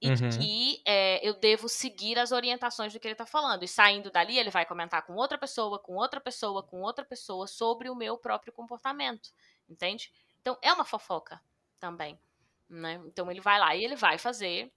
e 0.02 0.10
uhum. 0.10 0.30
que 0.30 0.82
é, 0.84 1.26
eu 1.28 1.36
devo 1.36 1.70
seguir 1.70 2.18
as 2.18 2.32
orientações 2.32 2.92
do 2.92 3.00
que 3.00 3.08
ele 3.08 3.14
está 3.14 3.26
falando. 3.26 3.64
E 3.64 3.68
saindo 3.68 4.10
dali, 4.10 4.38
ele 4.38 4.50
vai 4.50 4.66
comentar 4.66 5.06
com 5.06 5.14
outra 5.14 5.38
pessoa, 5.38 5.78
com 5.78 5.94
outra 5.94 6.20
pessoa, 6.20 6.64
com 6.64 6.82
outra 6.82 7.06
pessoa 7.06 7.46
sobre 7.46 7.88
o 7.88 7.96
meu 7.96 8.18
próprio 8.18 8.52
comportamento, 8.52 9.30
entende? 9.70 10.12
Então 10.42 10.58
é 10.60 10.74
uma 10.74 10.84
fofoca 10.84 11.40
também, 11.80 12.20
né? 12.68 13.00
Então 13.06 13.30
ele 13.30 13.42
vai 13.42 13.60
lá 13.60 13.76
e 13.76 13.84
ele 13.84 13.96
vai 13.96 14.18
fazer 14.18 14.74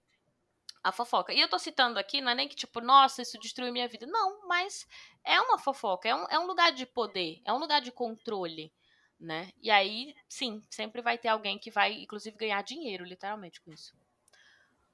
a 0.83 0.91
fofoca. 0.91 1.33
E 1.33 1.39
eu 1.39 1.49
tô 1.49 1.57
citando 1.57 1.97
aqui, 1.97 2.21
não 2.21 2.31
é 2.31 2.35
nem 2.35 2.47
que 2.47 2.55
tipo, 2.55 2.79
nossa, 2.79 3.23
isso 3.23 3.39
destruiu 3.39 3.73
minha 3.73 3.87
vida. 3.87 4.05
Não, 4.05 4.47
mas 4.47 4.87
é 5.23 5.41
uma 5.41 5.57
fofoca, 5.57 6.07
é 6.07 6.13
um, 6.13 6.25
é 6.29 6.37
um 6.37 6.45
lugar 6.45 6.71
de 6.71 6.85
poder, 6.85 7.41
é 7.43 7.51
um 7.51 7.57
lugar 7.57 7.81
de 7.81 7.91
controle, 7.91 8.71
né? 9.19 9.51
E 9.59 9.71
aí, 9.71 10.13
sim, 10.29 10.63
sempre 10.69 11.01
vai 11.01 11.17
ter 11.17 11.29
alguém 11.29 11.57
que 11.57 11.71
vai, 11.71 11.93
inclusive, 11.93 12.37
ganhar 12.37 12.61
dinheiro, 12.61 13.03
literalmente, 13.03 13.59
com 13.59 13.71
isso. 13.73 13.95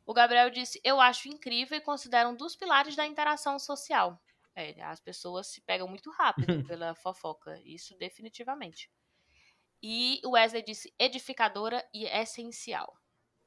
O 0.06 0.14
Gabriel 0.14 0.49
disse: 0.49 0.82
Eu 0.84 0.99
acho 0.99 1.30
incrível 1.30 1.78
e 1.78 1.82
considero 1.82 2.30
um 2.30 2.36
dos 2.36 2.56
pilares 2.56 2.95
da 2.95 3.06
interação 3.06 3.60
social. 3.60 4.20
É, 4.56 4.82
as 4.84 4.99
pessoas 4.99 5.47
se 5.47 5.62
pegam 5.62 5.88
muito 5.88 6.12
rápido 6.12 6.45
pela 6.68 6.93
fofoca, 6.95 7.60
isso 7.64 7.97
definitivamente. 7.97 8.89
E 9.82 10.22
o 10.24 10.32
Wesley 10.32 10.64
disse: 10.64 10.93
edificadora 10.99 11.84
e 11.93 12.06
essencial. 12.06 12.93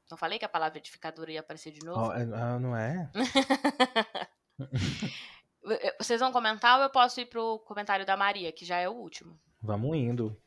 Não 0.09 0.17
falei 0.17 0.37
que 0.37 0.45
a 0.45 0.49
palavra 0.49 0.77
edificadora 0.77 1.31
ia 1.31 1.39
aparecer 1.39 1.71
de 1.71 1.83
novo? 1.83 2.11
Oh, 2.11 2.59
não 2.59 2.75
é? 2.75 3.09
Vocês 5.99 6.19
vão 6.19 6.31
comentar 6.31 6.77
ou 6.77 6.83
eu 6.83 6.91
posso 6.91 7.19
ir 7.19 7.25
pro 7.25 7.57
comentário 7.59 8.05
da 8.05 8.15
Maria, 8.15 8.51
que 8.51 8.63
já 8.63 8.77
é 8.77 8.87
o 8.87 8.93
último? 8.93 9.39
Vamos 9.59 9.97
indo. 9.97 10.39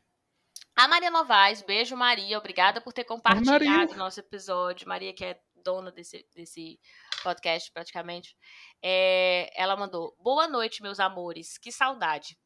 A 0.73 0.87
Maria 0.87 1.11
Novaes, 1.11 1.61
beijo 1.61 1.97
Maria, 1.97 2.37
obrigada 2.37 2.79
por 2.79 2.93
ter 2.93 3.03
compartilhado 3.03 3.91
o 3.91 3.97
nosso 3.97 4.21
episódio. 4.21 4.87
Maria, 4.87 5.13
que 5.13 5.25
é 5.25 5.41
dona 5.59 5.91
desse, 5.91 6.25
desse 6.33 6.79
podcast, 7.21 7.71
praticamente, 7.71 8.35
é, 8.81 9.51
ela 9.55 9.75
mandou: 9.75 10.15
Boa 10.19 10.47
noite, 10.47 10.81
meus 10.81 10.99
amores, 10.99 11.57
que 11.57 11.71
saudade. 11.71 12.37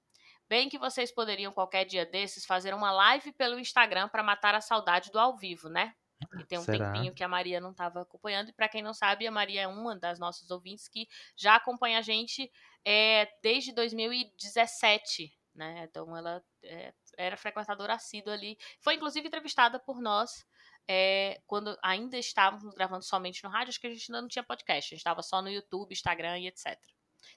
Bem 0.49 0.69
que 0.69 0.77
vocês 0.77 1.11
poderiam, 1.11 1.53
qualquer 1.53 1.85
dia 1.85 2.05
desses, 2.05 2.45
fazer 2.45 2.73
uma 2.73 2.91
live 2.91 3.31
pelo 3.33 3.57
Instagram 3.57 4.09
para 4.09 4.21
matar 4.21 4.53
a 4.53 4.61
saudade 4.61 5.09
do 5.11 5.19
ao 5.19 5.37
vivo, 5.37 5.69
né? 5.69 5.93
E 6.39 6.45
tem 6.45 6.57
um 6.57 6.63
Será? 6.63 6.91
tempinho 6.91 7.13
que 7.13 7.23
a 7.23 7.27
Maria 7.27 7.59
não 7.59 7.71
estava 7.71 8.01
acompanhando. 8.01 8.49
E 8.49 8.53
para 8.53 8.69
quem 8.69 8.81
não 8.81 8.93
sabe, 8.93 9.27
a 9.27 9.31
Maria 9.31 9.61
é 9.61 9.67
uma 9.67 9.95
das 9.95 10.19
nossas 10.19 10.49
ouvintes 10.51 10.87
que 10.87 11.07
já 11.35 11.55
acompanha 11.55 11.99
a 11.99 12.01
gente 12.01 12.51
é, 12.85 13.27
desde 13.41 13.73
2017, 13.73 15.33
né? 15.55 15.87
Então 15.89 16.15
ela 16.15 16.43
é, 16.63 16.93
era 17.17 17.37
frequentadora 17.37 17.93
assídua 17.93 18.33
ali. 18.33 18.57
Foi 18.79 18.95
inclusive 18.95 19.27
entrevistada 19.27 19.79
por 19.79 19.99
nós 20.01 20.45
é, 20.87 21.41
quando 21.47 21.77
ainda 21.81 22.17
estávamos 22.17 22.73
gravando 22.73 23.03
somente 23.03 23.43
no 23.43 23.49
rádio, 23.49 23.69
acho 23.69 23.79
que 23.79 23.87
a 23.87 23.89
gente 23.89 24.11
ainda 24.11 24.21
não 24.21 24.27
tinha 24.27 24.43
podcast, 24.43 24.93
a 24.93 24.95
gente 24.95 24.99
estava 24.99 25.21
só 25.21 25.41
no 25.41 25.49
YouTube, 25.49 25.91
Instagram 25.91 26.39
e 26.39 26.47
etc. 26.47 26.77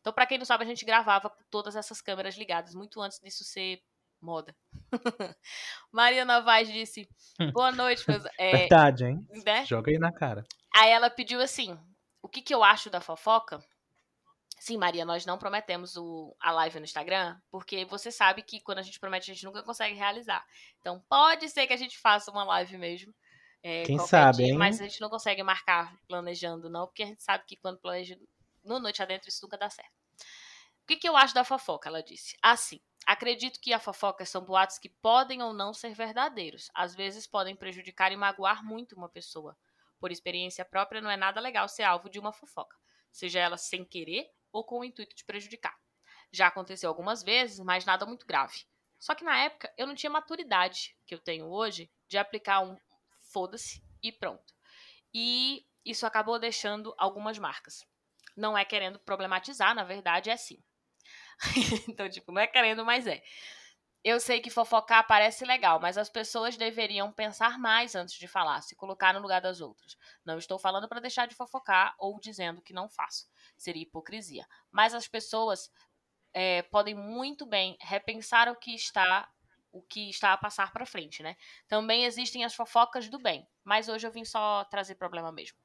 Então, 0.00 0.12
para 0.12 0.26
quem 0.26 0.38
não 0.38 0.44
sabe, 0.44 0.64
a 0.64 0.66
gente 0.66 0.84
gravava 0.84 1.30
com 1.30 1.42
todas 1.50 1.76
essas 1.76 2.00
câmeras 2.00 2.36
ligadas 2.36 2.74
muito 2.74 3.00
antes 3.00 3.20
disso 3.20 3.44
ser 3.44 3.82
Moda. 4.20 4.56
Maria 5.92 6.24
Novaes 6.24 6.72
disse: 6.72 7.08
Boa 7.52 7.70
noite, 7.70 8.02
meus. 8.08 8.24
É, 8.38 8.50
Verdade, 8.66 9.04
hein? 9.04 9.26
né? 9.44 9.64
Joga 9.66 9.90
aí 9.90 9.98
na 9.98 10.12
cara. 10.12 10.44
Aí 10.74 10.90
ela 10.90 11.10
pediu 11.10 11.40
assim: 11.40 11.78
o 12.22 12.28
que, 12.28 12.42
que 12.42 12.54
eu 12.54 12.64
acho 12.64 12.90
da 12.90 13.00
fofoca? 13.00 13.60
Sim, 14.58 14.78
Maria, 14.78 15.04
nós 15.04 15.26
não 15.26 15.38
prometemos 15.38 15.96
o, 15.96 16.34
a 16.40 16.50
live 16.50 16.78
no 16.78 16.84
Instagram, 16.84 17.38
porque 17.50 17.84
você 17.84 18.10
sabe 18.10 18.42
que 18.42 18.60
quando 18.60 18.78
a 18.78 18.82
gente 18.82 18.98
promete, 18.98 19.30
a 19.30 19.34
gente 19.34 19.44
nunca 19.44 19.62
consegue 19.62 19.94
realizar. 19.94 20.44
Então, 20.80 21.04
pode 21.08 21.48
ser 21.50 21.66
que 21.66 21.74
a 21.74 21.76
gente 21.76 21.98
faça 21.98 22.30
uma 22.30 22.42
live 22.42 22.78
mesmo. 22.78 23.14
É, 23.68 23.82
Quem 23.82 23.98
sabe, 23.98 24.44
dia, 24.44 24.46
hein? 24.46 24.56
Mas 24.56 24.80
a 24.80 24.84
gente 24.84 25.00
não 25.00 25.10
consegue 25.10 25.42
marcar 25.42 25.92
planejando, 26.06 26.70
não, 26.70 26.86
porque 26.86 27.02
a 27.02 27.06
gente 27.06 27.20
sabe 27.20 27.42
que 27.44 27.56
quando 27.56 27.80
planeja 27.80 28.16
no 28.62 28.78
Noite 28.78 29.02
Adentro, 29.02 29.28
isso 29.28 29.40
nunca 29.42 29.58
dá 29.58 29.68
certo. 29.68 29.90
O 30.82 30.86
que, 30.86 30.94
que 30.94 31.08
eu 31.08 31.16
acho 31.16 31.34
da 31.34 31.42
fofoca? 31.42 31.88
Ela 31.88 32.00
disse. 32.00 32.36
Assim, 32.40 32.80
acredito 33.04 33.60
que 33.60 33.72
a 33.72 33.80
fofoca 33.80 34.24
são 34.24 34.44
boatos 34.44 34.78
que 34.78 34.88
podem 34.88 35.42
ou 35.42 35.52
não 35.52 35.74
ser 35.74 35.92
verdadeiros. 35.94 36.70
Às 36.72 36.94
vezes 36.94 37.26
podem 37.26 37.56
prejudicar 37.56 38.12
e 38.12 38.16
magoar 38.16 38.64
muito 38.64 38.94
uma 38.94 39.08
pessoa. 39.08 39.58
Por 39.98 40.12
experiência 40.12 40.64
própria, 40.64 41.00
não 41.00 41.10
é 41.10 41.16
nada 41.16 41.40
legal 41.40 41.68
ser 41.68 41.82
alvo 41.82 42.08
de 42.08 42.20
uma 42.20 42.32
fofoca, 42.32 42.76
seja 43.10 43.40
ela 43.40 43.56
sem 43.56 43.84
querer 43.84 44.30
ou 44.52 44.62
com 44.62 44.78
o 44.78 44.84
intuito 44.84 45.16
de 45.16 45.24
prejudicar. 45.24 45.76
Já 46.30 46.46
aconteceu 46.46 46.88
algumas 46.88 47.20
vezes, 47.20 47.58
mas 47.58 47.84
nada 47.84 48.06
muito 48.06 48.26
grave. 48.26 48.64
Só 48.96 49.12
que 49.12 49.24
na 49.24 49.36
época 49.36 49.74
eu 49.76 49.88
não 49.88 49.94
tinha 49.96 50.08
maturidade 50.08 50.96
que 51.04 51.16
eu 51.16 51.18
tenho 51.18 51.46
hoje 51.46 51.90
de 52.06 52.16
aplicar 52.16 52.60
um 52.60 52.76
foda-se 53.36 53.84
e 54.02 54.10
pronto. 54.10 54.54
E 55.12 55.66
isso 55.84 56.06
acabou 56.06 56.38
deixando 56.38 56.94
algumas 56.96 57.38
marcas. 57.38 57.86
Não 58.34 58.56
é 58.56 58.64
querendo 58.64 58.98
problematizar, 58.98 59.74
na 59.74 59.84
verdade 59.84 60.30
é 60.30 60.32
assim. 60.32 60.64
então, 61.86 62.08
tipo, 62.08 62.32
não 62.32 62.40
é 62.40 62.46
querendo, 62.46 62.82
mas 62.82 63.06
é. 63.06 63.22
Eu 64.02 64.18
sei 64.20 64.40
que 64.40 64.48
fofocar 64.48 65.06
parece 65.06 65.44
legal, 65.44 65.78
mas 65.78 65.98
as 65.98 66.08
pessoas 66.08 66.56
deveriam 66.56 67.12
pensar 67.12 67.58
mais 67.58 67.94
antes 67.94 68.14
de 68.14 68.26
falar, 68.26 68.62
se 68.62 68.74
colocar 68.74 69.12
no 69.12 69.20
lugar 69.20 69.42
das 69.42 69.60
outras. 69.60 69.98
Não 70.24 70.38
estou 70.38 70.58
falando 70.58 70.88
para 70.88 71.00
deixar 71.00 71.28
de 71.28 71.34
fofocar 71.34 71.94
ou 71.98 72.18
dizendo 72.18 72.62
que 72.62 72.72
não 72.72 72.88
faço. 72.88 73.26
Seria 73.54 73.82
hipocrisia. 73.82 74.46
Mas 74.70 74.94
as 74.94 75.06
pessoas 75.06 75.70
é, 76.32 76.62
podem 76.62 76.94
muito 76.94 77.44
bem 77.44 77.76
repensar 77.82 78.48
o 78.48 78.56
que 78.56 78.74
está 78.74 79.28
o 79.76 79.82
que 79.82 80.08
está 80.10 80.32
a 80.32 80.36
passar 80.38 80.72
para 80.72 80.86
frente, 80.86 81.22
né? 81.22 81.36
Também 81.68 82.04
existem 82.04 82.44
as 82.44 82.54
fofocas 82.54 83.08
do 83.08 83.18
bem, 83.18 83.46
mas 83.64 83.88
hoje 83.88 84.06
eu 84.06 84.10
vim 84.10 84.24
só 84.24 84.64
trazer 84.64 84.94
problema 84.94 85.30
mesmo. 85.30 85.56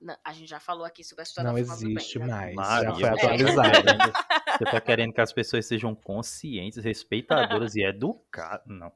Não, 0.00 0.16
a 0.24 0.32
gente 0.32 0.48
já 0.48 0.60
falou 0.60 0.84
aqui 0.84 1.02
sobre 1.02 1.22
a 1.22 1.24
história 1.24 1.48
Não 1.48 1.54
bem. 1.54 1.64
existe 1.64 2.18
né? 2.20 2.26
mais. 2.26 2.54
Maria, 2.54 2.94
Já 2.94 2.94
foi 2.94 3.08
atualizado. 3.08 3.70
querendo- 3.82 4.12
Você 4.58 4.64
tá 4.64 4.80
querendo 4.80 5.12
que 5.12 5.20
as 5.20 5.32
pessoas 5.32 5.66
sejam 5.66 5.94
conscientes, 5.94 6.82
respeitadoras 6.82 7.74
e 7.76 7.82
educadas. 7.84 8.64
Não. 8.66 8.92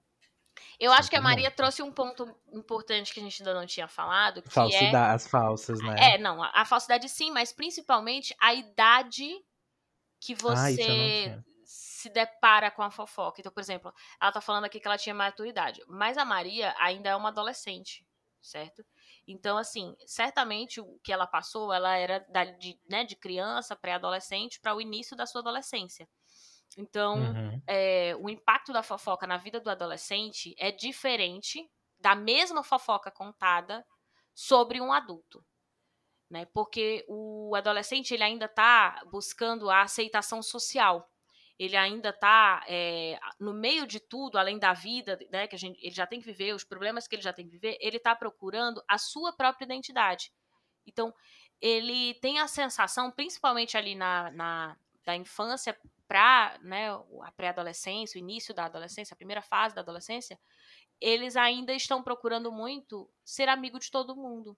Eu 0.78 0.92
acho 0.92 1.08
que 1.08 1.16
a 1.16 1.20
Maria 1.20 1.50
trouxe 1.50 1.82
um 1.82 1.92
ponto 1.92 2.24
importante 2.52 3.12
que 3.12 3.20
a 3.20 3.22
gente 3.22 3.42
ainda 3.42 3.54
não 3.54 3.66
tinha 3.66 3.86
falado, 3.88 4.42
que 4.42 4.48
é 4.48 4.50
Falsidade, 4.50 5.14
as 5.14 5.26
falsas, 5.28 5.78
né? 5.80 5.94
É, 6.14 6.18
não, 6.18 6.42
a, 6.42 6.50
a 6.54 6.64
falsidade 6.64 7.08
sim, 7.08 7.30
mas 7.30 7.52
principalmente 7.52 8.34
a 8.40 8.52
idade 8.54 9.28
que 10.20 10.32
Ah, 10.34 10.36
isso 10.36 10.46
eu 10.46 10.48
não 10.50 10.56
você 10.56 11.22
tinha. 11.24 11.44
Se 12.02 12.10
depara 12.10 12.70
com 12.70 12.82
a 12.82 12.90
fofoca. 12.90 13.40
Então, 13.40 13.52
por 13.52 13.60
exemplo, 13.60 13.92
ela 14.20 14.32
tá 14.32 14.40
falando 14.40 14.64
aqui 14.64 14.80
que 14.80 14.86
ela 14.86 14.98
tinha 14.98 15.14
maturidade, 15.14 15.82
mas 15.88 16.18
a 16.18 16.24
Maria 16.24 16.74
ainda 16.78 17.10
é 17.10 17.16
uma 17.16 17.28
adolescente, 17.30 18.06
certo? 18.40 18.84
Então, 19.26 19.56
assim, 19.58 19.96
certamente 20.06 20.80
o 20.80 20.98
que 21.04 21.12
ela 21.12 21.26
passou, 21.26 21.72
ela 21.72 21.96
era 21.96 22.20
da- 22.28 22.44
de, 22.44 22.80
né, 22.88 23.04
de 23.04 23.16
criança, 23.16 23.76
pré-adolescente, 23.76 24.60
para 24.60 24.74
o 24.74 24.80
início 24.80 25.16
da 25.16 25.26
sua 25.26 25.40
adolescência. 25.40 26.08
Então, 26.76 27.36
Uhum. 27.36 27.62
é, 27.66 28.14
o 28.16 28.28
impacto 28.28 28.72
da 28.72 28.82
fofoca 28.82 29.26
na 29.26 29.36
vida 29.36 29.60
do 29.60 29.70
adolescente 29.70 30.54
é 30.58 30.70
diferente 30.72 31.70
da 31.98 32.14
mesma 32.14 32.62
fofoca 32.64 33.10
contada 33.10 33.86
sobre 34.34 34.80
um 34.80 34.92
adulto. 34.92 35.44
Né? 36.30 36.46
Porque 36.46 37.04
o 37.08 37.54
adolescente 37.54 38.14
ele 38.14 38.22
ainda 38.22 38.46
está 38.46 39.02
buscando 39.10 39.70
a 39.70 39.82
aceitação 39.82 40.42
social. 40.42 41.11
Ele 41.62 41.76
ainda 41.76 42.08
está 42.08 42.64
no 43.38 43.54
meio 43.54 43.86
de 43.86 44.00
tudo, 44.00 44.36
além 44.36 44.58
da 44.58 44.72
vida, 44.72 45.16
né, 45.30 45.46
que 45.46 45.56
gente, 45.56 45.78
ele 45.80 45.94
já 45.94 46.04
tem 46.04 46.18
que 46.18 46.26
viver, 46.26 46.52
os 46.54 46.64
problemas 46.64 47.06
que 47.06 47.14
ele 47.14 47.22
já 47.22 47.32
tem 47.32 47.46
que 47.46 47.52
viver, 47.52 47.78
ele 47.80 47.98
está 47.98 48.16
procurando 48.16 48.82
a 48.88 48.98
sua 48.98 49.32
própria 49.32 49.64
identidade. 49.64 50.32
Então, 50.84 51.14
ele 51.60 52.14
tem 52.14 52.40
a 52.40 52.48
sensação, 52.48 53.12
principalmente 53.12 53.76
ali 53.76 53.94
na, 53.94 54.32
na 54.32 54.76
da 55.04 55.14
infância 55.16 55.76
para 56.08 56.58
né, 56.62 56.90
a 56.90 57.32
pré-adolescência, 57.36 58.18
o 58.18 58.22
início 58.22 58.52
da 58.52 58.64
adolescência, 58.64 59.14
a 59.14 59.16
primeira 59.16 59.42
fase 59.42 59.74
da 59.74 59.80
adolescência, 59.80 60.38
eles 61.00 61.36
ainda 61.36 61.72
estão 61.72 62.02
procurando 62.02 62.50
muito 62.50 63.08
ser 63.24 63.48
amigo 63.48 63.78
de 63.78 63.90
todo 63.90 64.16
mundo. 64.16 64.56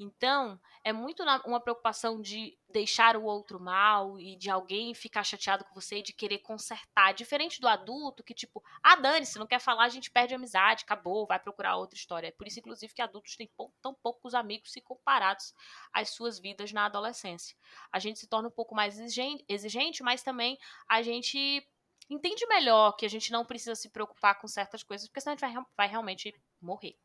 Então, 0.00 0.60
é 0.84 0.92
muito 0.92 1.24
uma 1.44 1.60
preocupação 1.60 2.20
de 2.20 2.56
deixar 2.68 3.16
o 3.16 3.24
outro 3.24 3.58
mal 3.58 4.18
e 4.20 4.36
de 4.36 4.48
alguém 4.48 4.94
ficar 4.94 5.24
chateado 5.24 5.64
com 5.64 5.74
você 5.74 5.98
e 5.98 6.02
de 6.02 6.12
querer 6.12 6.38
consertar. 6.38 7.12
Diferente 7.12 7.60
do 7.60 7.66
adulto, 7.66 8.22
que 8.22 8.32
tipo, 8.32 8.62
ah, 8.80 8.94
dane-se, 8.94 9.38
não 9.40 9.46
quer 9.46 9.58
falar, 9.58 9.84
a 9.84 9.88
gente 9.88 10.08
perde 10.10 10.34
a 10.34 10.36
amizade, 10.36 10.84
acabou, 10.84 11.26
vai 11.26 11.40
procurar 11.40 11.76
outra 11.76 11.96
história. 11.96 12.28
É 12.28 12.30
por 12.30 12.46
isso, 12.46 12.60
inclusive, 12.60 12.94
que 12.94 13.02
adultos 13.02 13.34
têm 13.36 13.50
tão 13.82 13.92
poucos 13.92 14.34
amigos 14.34 14.70
se 14.70 14.80
comparados 14.80 15.52
às 15.92 16.10
suas 16.10 16.38
vidas 16.38 16.72
na 16.72 16.86
adolescência. 16.86 17.56
A 17.92 17.98
gente 17.98 18.20
se 18.20 18.28
torna 18.28 18.48
um 18.48 18.52
pouco 18.52 18.76
mais 18.76 19.00
exigen- 19.00 19.44
exigente, 19.48 20.02
mas 20.04 20.22
também 20.22 20.56
a 20.88 21.02
gente 21.02 21.66
entende 22.08 22.46
melhor 22.46 22.92
que 22.92 23.04
a 23.04 23.10
gente 23.10 23.32
não 23.32 23.44
precisa 23.44 23.74
se 23.74 23.88
preocupar 23.90 24.38
com 24.40 24.46
certas 24.46 24.84
coisas, 24.84 25.08
porque 25.08 25.20
senão 25.20 25.34
a 25.34 25.36
gente 25.36 25.54
vai, 25.54 25.64
vai 25.76 25.88
realmente 25.88 26.32
morrer. 26.60 26.96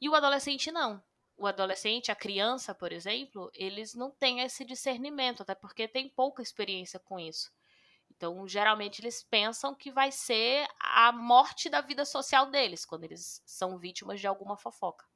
E 0.00 0.08
o 0.08 0.14
adolescente 0.14 0.72
não. 0.72 1.02
O 1.38 1.46
adolescente, 1.46 2.10
a 2.10 2.16
criança, 2.16 2.74
por 2.74 2.92
exemplo, 2.92 3.48
eles 3.54 3.94
não 3.94 4.10
têm 4.10 4.40
esse 4.40 4.64
discernimento, 4.64 5.42
até 5.42 5.54
porque 5.54 5.86
tem 5.86 6.08
pouca 6.08 6.42
experiência 6.42 6.98
com 6.98 7.18
isso. 7.18 7.52
Então, 8.10 8.46
geralmente, 8.48 9.00
eles 9.00 9.22
pensam 9.22 9.72
que 9.72 9.92
vai 9.92 10.10
ser 10.10 10.66
a 10.80 11.12
morte 11.12 11.70
da 11.70 11.80
vida 11.80 12.04
social 12.04 12.50
deles, 12.50 12.84
quando 12.84 13.04
eles 13.04 13.40
são 13.46 13.78
vítimas 13.78 14.20
de 14.20 14.26
alguma 14.26 14.56
fofoca. 14.56 15.06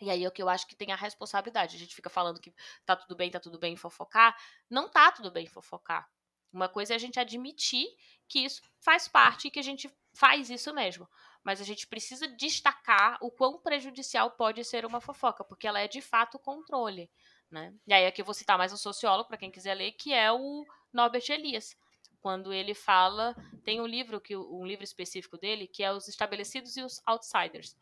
E 0.00 0.10
aí 0.10 0.24
é 0.24 0.28
o 0.28 0.32
que 0.32 0.42
eu 0.42 0.48
acho 0.48 0.66
que 0.66 0.76
tem 0.76 0.92
a 0.92 0.96
responsabilidade. 0.96 1.76
A 1.76 1.78
gente 1.78 1.94
fica 1.94 2.10
falando 2.10 2.40
que 2.40 2.54
tá 2.84 2.94
tudo 2.94 3.16
bem, 3.16 3.30
tá 3.30 3.40
tudo 3.40 3.58
bem 3.58 3.76
fofocar. 3.76 4.36
Não 4.68 4.90
tá 4.90 5.10
tudo 5.10 5.30
bem 5.30 5.46
fofocar. 5.46 6.06
Uma 6.52 6.68
coisa 6.68 6.94
é 6.94 6.96
a 6.96 6.98
gente 6.98 7.18
admitir 7.18 7.86
que 8.28 8.40
isso 8.40 8.60
faz 8.78 9.08
parte 9.08 9.48
e 9.48 9.50
que 9.50 9.58
a 9.58 9.62
gente 9.62 9.90
faz 10.12 10.50
isso 10.50 10.72
mesmo. 10.74 11.08
Mas 11.44 11.60
a 11.60 11.64
gente 11.64 11.86
precisa 11.86 12.28
destacar 12.28 13.18
o 13.20 13.30
quão 13.30 13.58
prejudicial 13.58 14.30
pode 14.32 14.64
ser 14.64 14.84
uma 14.84 15.00
fofoca, 15.00 15.42
porque 15.42 15.66
ela 15.66 15.80
é 15.80 15.88
de 15.88 16.00
fato 16.00 16.38
controle. 16.38 17.10
Né? 17.50 17.74
E 17.86 17.92
aí 17.92 18.06
aqui 18.06 18.20
eu 18.20 18.24
vou 18.24 18.34
citar 18.34 18.58
mais 18.58 18.72
um 18.72 18.76
sociólogo, 18.76 19.28
para 19.28 19.38
quem 19.38 19.50
quiser 19.50 19.74
ler, 19.74 19.92
que 19.92 20.12
é 20.12 20.30
o 20.30 20.64
Norbert 20.92 21.24
Elias. 21.30 21.76
Quando 22.20 22.52
ele 22.52 22.74
fala, 22.74 23.34
tem 23.64 23.80
um 23.80 23.86
livro 23.86 24.20
que 24.20 24.36
um 24.36 24.66
livro 24.66 24.84
específico 24.84 25.38
dele, 25.38 25.66
que 25.66 25.82
é 25.82 25.90
Os 25.90 26.06
Estabelecidos 26.06 26.76
e 26.76 26.82
os 26.82 27.00
Outsiders 27.06 27.74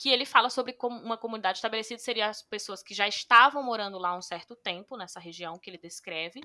que 0.00 0.08
ele 0.08 0.24
fala 0.24 0.48
sobre 0.48 0.72
como 0.72 0.98
uma 0.98 1.18
comunidade 1.18 1.58
estabelecida 1.58 2.00
seria 2.00 2.30
as 2.30 2.40
pessoas 2.40 2.82
que 2.82 2.94
já 2.94 3.06
estavam 3.06 3.62
morando 3.62 3.98
lá 3.98 4.16
um 4.16 4.22
certo 4.22 4.56
tempo, 4.56 4.96
nessa 4.96 5.20
região 5.20 5.58
que 5.58 5.68
ele 5.68 5.76
descreve, 5.76 6.40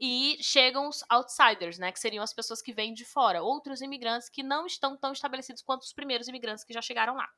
e 0.00 0.36
chegam 0.40 0.88
os 0.88 1.04
outsiders, 1.08 1.78
né, 1.78 1.92
que 1.92 2.00
seriam 2.00 2.22
as 2.22 2.32
pessoas 2.32 2.60
que 2.60 2.72
vêm 2.72 2.92
de 2.92 3.04
fora, 3.04 3.42
outros 3.42 3.80
imigrantes 3.80 4.28
que 4.28 4.42
não 4.42 4.66
estão 4.66 4.96
tão 4.96 5.12
estabelecidos 5.12 5.62
quanto 5.62 5.82
os 5.82 5.92
primeiros 5.92 6.28
imigrantes 6.28 6.64
que 6.64 6.72
já 6.72 6.82
chegaram 6.82 7.14
lá. 7.14 7.28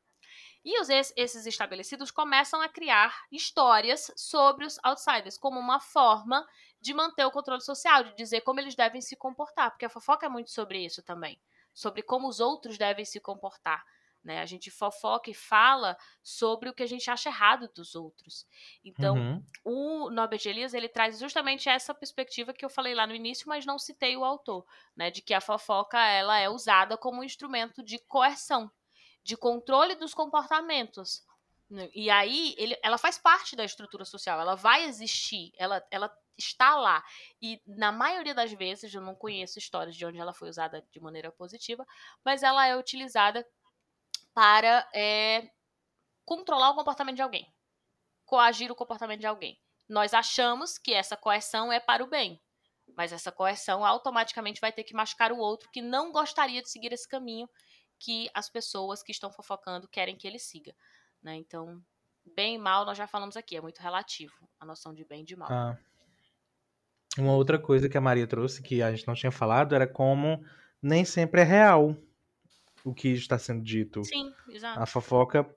E 0.65 0.81
os, 0.81 0.89
esses 0.89 1.47
estabelecidos 1.47 2.11
começam 2.11 2.61
a 2.61 2.69
criar 2.69 3.25
histórias 3.31 4.11
sobre 4.17 4.67
os 4.67 4.79
outsiders, 4.83 5.39
como 5.39 5.61
uma 5.61 5.79
forma 5.79 6.47
de 6.81 6.93
manter 6.93 7.25
o 7.25 7.31
controle 7.31 7.63
social, 7.63 8.05
de 8.05 8.17
dizer 8.17 8.41
como 8.41 8.61
eles 8.61 8.75
devem 8.75 9.01
se 9.01 9.17
comportar, 9.17 9.71
porque 9.71 9.85
a 9.85 9.91
fofoca 9.91 10.27
é 10.27 10.29
muito 10.29 10.51
sobre 10.51 10.85
isso 10.85 11.03
também, 11.03 11.41
sobre 11.73 12.03
como 12.03 12.29
os 12.29 12.41
outros 12.41 12.77
devem 12.77 13.05
se 13.05 13.21
comportar. 13.21 13.85
Né? 14.27 14.41
A 14.41 14.47
gente 14.47 14.71
fofoca 14.73 15.31
e 15.31 15.35
fala 15.35 15.97
sobre 16.23 16.69
o 16.69 16.75
que 16.75 16.83
a 16.83 16.87
gente 16.87 17.11
acha 17.11 17.31
errado 17.31 17.71
dos 17.75 17.95
outros. 17.95 18.47
Então, 18.85 19.15
Uhum. 19.15 19.45
o 19.65 20.11
Norbert 20.11 20.43
Elias 20.47 20.75
ele 20.75 20.89
traz 20.89 21.19
justamente 21.21 21.69
essa 21.69 21.95
perspectiva 21.95 22.53
que 22.53 22.65
eu 22.65 22.69
falei 22.71 22.95
lá 22.95 23.07
no 23.07 23.15
início, 23.15 23.49
mas 23.49 23.65
não 23.67 23.79
citei 23.79 24.17
o 24.17 24.25
autor, 24.25 24.67
né? 24.97 25.11
De 25.11 25.23
que 25.23 25.35
a 25.35 25.41
fofoca 25.41 25.99
ela 25.99 26.39
é 26.39 26.49
usada 26.49 26.97
como 26.99 27.21
um 27.21 27.25
instrumento 27.25 27.83
de 27.85 27.99
coerção, 28.01 28.71
de 29.23 29.37
controle 29.37 29.95
dos 29.95 30.15
comportamentos. 30.15 31.25
né? 31.71 31.89
E 31.95 32.11
aí 32.11 32.55
ele, 32.59 32.77
ela 32.83 32.99
faz 32.99 33.19
parte 33.19 33.57
da 33.57 33.65
estrutura 33.65 34.05
social, 34.05 34.41
ela 34.41 34.55
vai 34.57 34.85
existir, 34.85 35.53
ela, 35.57 35.85
ela 35.91 36.13
está 36.39 36.77
lá. 36.77 37.03
E 37.41 37.61
na 37.67 37.91
maioria 37.93 38.35
das 38.35 38.53
vezes, 38.53 38.93
eu 38.95 39.01
não 39.01 39.15
conheço 39.15 39.59
histórias 39.59 39.97
de 39.97 40.05
onde 40.07 40.19
ela 40.19 40.35
foi 40.35 40.49
usada 40.49 40.87
de 40.93 41.01
maneira 41.01 41.33
positiva, 41.33 41.85
mas 42.25 42.43
ela 42.43 42.67
é 42.67 42.77
utilizada 42.77 43.45
para 44.37 44.87
é, 44.95 45.49
controlar 46.23 46.73
o 46.73 46.75
comportamento 46.75 47.17
de 47.17 47.23
alguém, 47.23 47.51
coagir 48.27 48.71
o 48.71 48.75
comportamento 48.75 49.21
de 49.21 49.27
alguém. 49.27 49.59
Nós 49.89 50.13
achamos 50.13 50.77
que 50.77 50.93
essa 50.93 51.17
coerção 51.17 51.73
é 51.73 51.81
para 51.81 52.05
o 52.05 52.07
bem, 52.07 52.39
Mas 52.95 53.13
essa 53.13 53.33
coerção 53.33 53.83
automaticamente 53.83 54.61
vai 54.61 54.71
ter 54.71 54.85
que 54.85 54.95
machucar 54.95 55.33
o 55.33 55.39
outro 55.39 55.71
que 55.73 55.81
não 55.81 56.13
gostaria 56.13 56.61
de 56.61 56.69
seguir 56.69 56.93
esse 56.93 57.09
caminho 57.09 57.49
que 57.99 58.29
as 58.35 58.51
pessoas 58.51 59.03
que 59.03 59.11
estão 59.11 59.33
fofocando 59.33 59.89
querem 59.89 60.17
que 60.17 60.27
ele 60.27 60.39
siga. 60.39 60.75
Né? 61.23 61.37
Então, 61.37 61.83
bem 62.35 62.57
e 62.57 62.59
mal, 62.59 62.85
nós 62.85 62.99
já 62.99 63.07
falamos 63.07 63.39
aqui, 63.39 63.57
é 63.57 63.61
muito 63.61 63.79
relativo 63.79 64.35
a 64.61 64.67
noção 64.67 64.93
de 64.93 65.05
bem 65.05 65.23
e 65.23 65.25
de 65.25 65.35
mal. 65.35 65.49
Ah. 65.51 65.79
Uma 67.19 67.33
outra 67.33 67.59
coisa 67.59 67.89
que 67.89 67.97
a 67.97 68.03
Maria 68.03 68.27
trouxe 68.27 68.63
que 68.63 68.83
a 68.83 68.91
gente 68.91 69.07
não 69.07 69.15
tinha 69.15 69.33
falado 69.33 69.75
era 69.75 69.87
como 69.87 70.45
nem 70.83 71.07
sempre 71.07 71.41
é 71.41 71.45
real 71.45 71.97
o 72.87 72.95
que 72.95 73.09
está 73.11 73.39
sendo 73.39 73.63
dito. 73.65 74.11
Sim, 74.11 74.35
exato. 74.49 74.83
A 74.83 74.87
fofoca, 74.87 75.49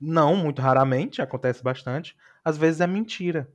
não, 0.00 0.36
muito 0.36 0.62
raramente, 0.62 1.22
acontece 1.22 1.62
bastante. 1.62 2.16
Às 2.44 2.58
vezes 2.58 2.80
é 2.80 2.86
mentira. 2.86 3.52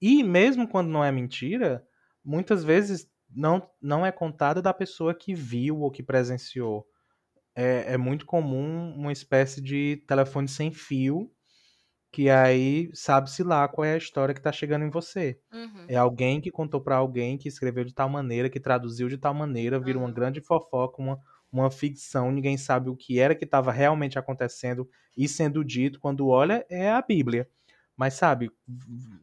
E 0.00 0.22
mesmo 0.22 0.68
quando 0.68 0.88
não 0.88 1.04
é 1.04 1.12
mentira, 1.12 1.86
muitas 2.24 2.64
vezes 2.64 3.08
não, 3.30 3.70
não 3.82 4.06
é 4.06 4.12
contada 4.12 4.62
da 4.62 4.74
pessoa 4.74 5.14
que 5.14 5.34
viu 5.34 5.80
ou 5.80 5.90
que 5.90 6.02
presenciou. 6.02 6.86
É, 7.54 7.94
é 7.94 7.98
muito 7.98 8.26
comum 8.26 8.94
uma 8.96 9.12
espécie 9.12 9.60
de 9.62 10.04
telefone 10.08 10.48
sem 10.48 10.72
fio 10.72 11.32
que 12.12 12.28
aí 12.28 12.90
sabe-se 12.94 13.42
lá 13.42 13.68
qual 13.68 13.84
é 13.84 13.94
a 13.94 13.98
história 13.98 14.34
que 14.34 14.40
tá 14.42 14.52
chegando 14.52 14.84
em 14.84 14.90
você. 14.90 15.40
Uhum. 15.52 15.88
É 15.88 15.96
alguém 15.96 16.40
que 16.40 16.50
contou 16.50 16.80
para 16.80 16.96
alguém, 16.96 17.38
que 17.38 17.48
escreveu 17.48 17.84
de 17.84 17.94
tal 17.94 18.08
maneira, 18.08 18.50
que 18.50 18.60
traduziu 18.60 19.08
de 19.08 19.18
tal 19.18 19.34
maneira, 19.34 19.80
vira 19.80 19.98
uma 19.98 20.08
Uhum. 20.08 20.12
grande 20.12 20.40
fofoca, 20.40 21.00
uma, 21.02 21.20
uma 21.52 21.70
ficção, 21.70 22.30
ninguém 22.30 22.56
sabe 22.56 22.90
o 22.90 22.96
que 22.96 23.18
era 23.18 23.34
que 23.34 23.44
estava 23.44 23.72
realmente 23.72 24.18
acontecendo 24.18 24.88
e 25.16 25.28
sendo 25.28 25.64
dito, 25.64 26.00
quando 26.00 26.28
olha, 26.28 26.64
é 26.70 26.90
a 26.90 27.02
Bíblia. 27.02 27.48
Mas 27.96 28.14
sabe, 28.14 28.50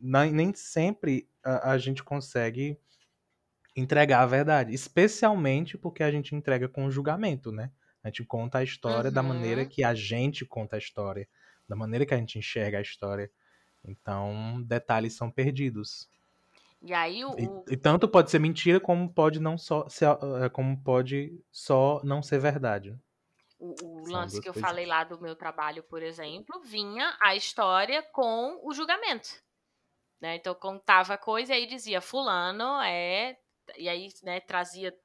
nem, 0.01 0.53
sempre 0.53 1.29
a, 1.43 1.71
a 1.71 1.77
gente 1.77 2.03
consegue 2.03 2.77
entregar 3.75 4.21
a 4.21 4.25
verdade, 4.25 4.73
especialmente 4.73 5.77
porque 5.77 6.03
a 6.03 6.11
gente 6.11 6.35
entrega 6.35 6.67
com 6.67 6.89
julgamento, 6.89 7.51
né? 7.51 7.71
A 8.03 8.07
gente 8.09 8.23
conta 8.25 8.59
a 8.59 8.63
história 8.63 9.11
da 9.11 9.21
Uhum. 9.21 9.23
maneira 9.23 9.65
que 9.65 9.83
a 9.83 9.93
gente 9.93 10.45
conta 10.45 10.75
a 10.75 10.79
história, 10.79 11.27
da 11.67 11.75
maneira 11.75 12.05
que 12.05 12.13
a 12.13 12.17
gente 12.17 12.39
enxerga 12.39 12.79
a 12.79 12.81
história. 12.81 13.29
Então, 13.83 14.63
detalhes 14.63 15.15
são 15.15 15.31
perdidos. 15.31 16.09
E 16.81 16.93
aí 16.93 17.23
o, 17.25 17.31
E, 17.37 17.51
o- 17.59 17.65
e 17.69 17.77
tanto 17.77 18.07
pode 18.09 18.31
ser 18.31 18.39
mentira 18.39 18.79
como 18.79 19.11
pode 19.13 19.39
não 19.39 19.57
só 19.57 19.87
ser, 19.89 20.05
eh, 20.43 20.49
como 20.49 20.81
pode 20.83 21.41
só 21.51 22.01
não 22.03 22.21
ser 22.21 22.39
verdade. 22.39 22.97
o- 23.59 24.03
o 24.03 24.07
São 24.09 24.11
lance 24.11 24.39
que 24.41 24.49
eu 24.49 24.53
coisas. 24.53 24.61
falei 24.61 24.85
lá 24.85 25.03
do 25.03 25.19
meu 25.19 25.35
trabalho, 25.35 25.83
por 25.83 26.01
exemplo, 26.03 26.59
vinha 26.61 27.17
a 27.21 27.35
história 27.35 28.03
com 28.03 28.59
o 28.63 28.73
julgamento. 28.73 29.29
Né? 30.21 30.35
Então 30.37 30.55
contava 30.55 31.17
coisa 31.17 31.53
e 31.53 31.57
aí 31.57 31.67
dizia 31.67 32.01
fulano 32.01 32.81
é. 32.81 33.37
E 33.77 33.89
aí 33.89 34.09
né, 34.23 34.39
trazia 34.41 34.95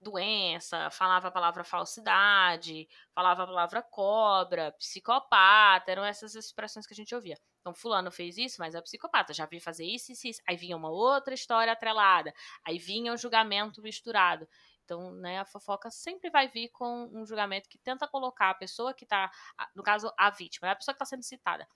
doença, 0.00 0.90
falava 0.90 1.28
a 1.28 1.32
palavra 1.32 1.64
falsidade, 1.64 2.88
falava 3.14 3.44
a 3.44 3.46
palavra 3.46 3.82
cobra, 3.82 4.72
psicopata, 4.72 5.90
eram 5.92 6.04
essas 6.04 6.34
expressões 6.34 6.86
que 6.86 6.94
a 6.94 6.96
gente 6.96 7.14
ouvia. 7.14 7.36
Então, 7.66 7.74
fulano 7.74 8.12
fez 8.12 8.38
isso, 8.38 8.56
mas 8.60 8.74
é 8.76 8.80
psicopata, 8.80 9.34
já 9.34 9.44
vi 9.46 9.58
fazer 9.60 9.84
isso, 9.84 10.12
isso, 10.12 10.28
isso. 10.28 10.42
Aí 10.46 10.56
vinha 10.56 10.76
uma 10.76 10.88
outra 10.88 11.34
história 11.34 11.72
atrelada, 11.72 12.32
aí 12.64 12.78
vinha 12.78 13.12
um 13.12 13.16
julgamento 13.16 13.82
misturado. 13.82 14.48
Então, 14.84 15.10
né, 15.12 15.40
a 15.40 15.44
fofoca 15.44 15.90
sempre 15.90 16.30
vai 16.30 16.46
vir 16.48 16.68
com 16.68 17.10
um 17.12 17.26
julgamento 17.26 17.68
que 17.68 17.76
tenta 17.78 18.06
colocar 18.06 18.50
a 18.50 18.54
pessoa 18.54 18.94
que 18.94 19.04
tá, 19.04 19.30
a- 19.58 19.68
no 19.74 19.82
caso, 19.82 20.12
a 20.16 20.30
vítima, 20.30 20.66
né, 20.68 20.72
a 20.72 20.76
pessoa 20.76 20.94
que 20.94 21.02
está 21.02 21.04
sendo 21.04 21.24
citada, 21.24 21.66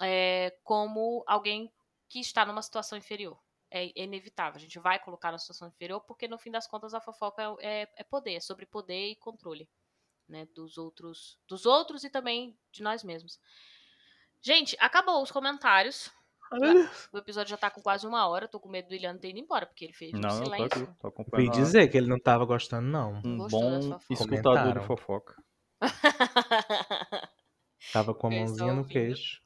é, 0.00 0.56
como 0.64 1.24
alguém 1.26 1.72
que 2.08 2.20
está 2.20 2.44
numa 2.46 2.62
situação 2.62 2.98
inferior. 2.98 3.38
É 3.70 3.86
é 4.00 4.04
inevitável, 4.04 4.56
a 4.58 4.60
gente 4.60 4.78
vai 4.78 4.98
colocar 4.98 5.32
na 5.32 5.38
situação 5.38 5.66
inferior, 5.68 6.00
porque 6.02 6.28
no 6.28 6.38
fim 6.38 6.50
das 6.50 6.66
contas 6.68 6.92
a 6.94 7.00
fofoca 7.00 7.56
é, 7.60 7.88
é 7.96 8.04
poder, 8.04 8.34
é 8.34 8.40
sobre 8.40 8.66
poder 8.66 9.10
e 9.12 9.16
controle, 9.16 9.68
né, 10.28 10.46
dos 10.46 10.78
outros, 10.78 11.38
dos 11.48 11.66
outros 11.66 12.04
e 12.04 12.10
também 12.10 12.58
de 12.72 12.82
nós 12.82 13.04
mesmos. 13.04 13.38
Gente, 14.42 14.76
acabou 14.80 15.22
os 15.22 15.30
comentários. 15.30 16.10
O 17.12 17.16
episódio 17.18 17.50
já 17.50 17.56
tá 17.56 17.70
com 17.70 17.80
quase 17.80 18.06
uma 18.06 18.26
hora. 18.28 18.46
Tô 18.46 18.60
com 18.60 18.68
medo 18.68 18.88
do 18.88 18.94
Iliano 18.94 19.18
ter 19.18 19.30
ido 19.30 19.38
embora, 19.38 19.64
porque 19.64 19.84
ele 19.86 19.92
fez 19.94 20.12
um 20.12 20.18
Não, 20.18 20.28
tô 20.28 20.52
aqui, 20.52 20.68
silêncio. 20.74 20.96
tô 21.00 21.06
acompanhando. 21.08 21.48
a- 21.50 21.56
dizer 21.56 21.88
que 21.88 21.96
ele 21.96 22.08
não 22.08 22.18
tava 22.20 22.44
gostando, 22.44 22.86
não. 22.88 23.22
Um 23.24 23.38
Gostou 23.38 23.60
da 23.62 23.68
bom 23.70 23.82
sua 23.82 23.98
fofoca. 24.00 24.34
escutador 24.34 24.78
de 24.80 24.86
fofoca. 24.86 25.42
Tava 27.92 28.14
com 28.14 28.26
a 28.28 28.30
mãozinha 28.30 28.72
no 28.74 28.86
queixo. 28.86 29.40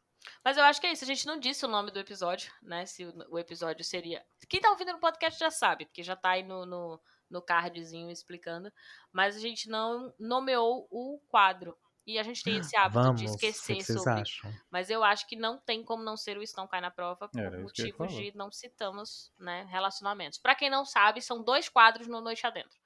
Mas 0.44 0.56
eu 0.56 0.64
acho 0.64 0.80
que 0.80 0.86
é 0.86 0.92
isso. 0.92 1.04
A 1.04 1.06
gente 1.06 1.26
não 1.26 1.38
disse 1.38 1.64
o 1.64 1.68
nome 1.68 1.90
do 1.90 1.98
episódio, 1.98 2.50
né? 2.62 2.84
Se 2.86 3.04
o, 3.04 3.14
o 3.30 3.38
episódio 3.38 3.84
seria. 3.84 4.24
Quem 4.48 4.60
tá 4.60 4.70
ouvindo 4.70 4.92
no 4.92 4.98
podcast 5.00 5.38
já 5.38 5.50
sabe, 5.50 5.86
porque 5.86 6.02
já 6.02 6.14
tá 6.16 6.30
aí 6.30 6.42
no, 6.42 6.66
no, 6.66 7.00
no 7.30 7.40
cardzinho 7.42 8.10
explicando. 8.10 8.70
Mas 9.12 9.36
a 9.36 9.40
gente 9.40 9.68
não 9.68 10.12
nomeou 10.18 10.86
o 10.90 11.20
quadro. 11.28 11.76
E 12.06 12.18
a 12.18 12.22
gente 12.22 12.42
tem 12.42 12.58
esse 12.58 12.76
hábito 12.78 13.02
Vamos, 13.02 13.20
de 13.20 13.26
esquecer 13.26 13.82
sobre. 13.82 14.20
acham? 14.22 14.52
Mas 14.70 14.88
eu 14.90 15.02
acho 15.02 15.26
que 15.26 15.34
não 15.34 15.58
tem 15.58 15.82
como 15.82 16.04
não 16.04 16.16
ser 16.16 16.38
o 16.38 16.42
Isso 16.42 16.56
Não 16.56 16.68
Cai 16.68 16.80
na 16.80 16.90
Prova 16.90 17.28
por 17.28 17.40
Era 17.40 17.58
motivos 17.58 18.12
de 18.12 18.32
não 18.36 18.50
citamos 18.52 19.32
né, 19.38 19.66
relacionamentos. 19.68 20.38
Pra 20.38 20.54
quem 20.54 20.70
não 20.70 20.84
sabe, 20.84 21.20
são 21.20 21.42
dois 21.42 21.68
quadros 21.68 22.06
no 22.06 22.20
Noite 22.20 22.46
Adentro. 22.46 22.78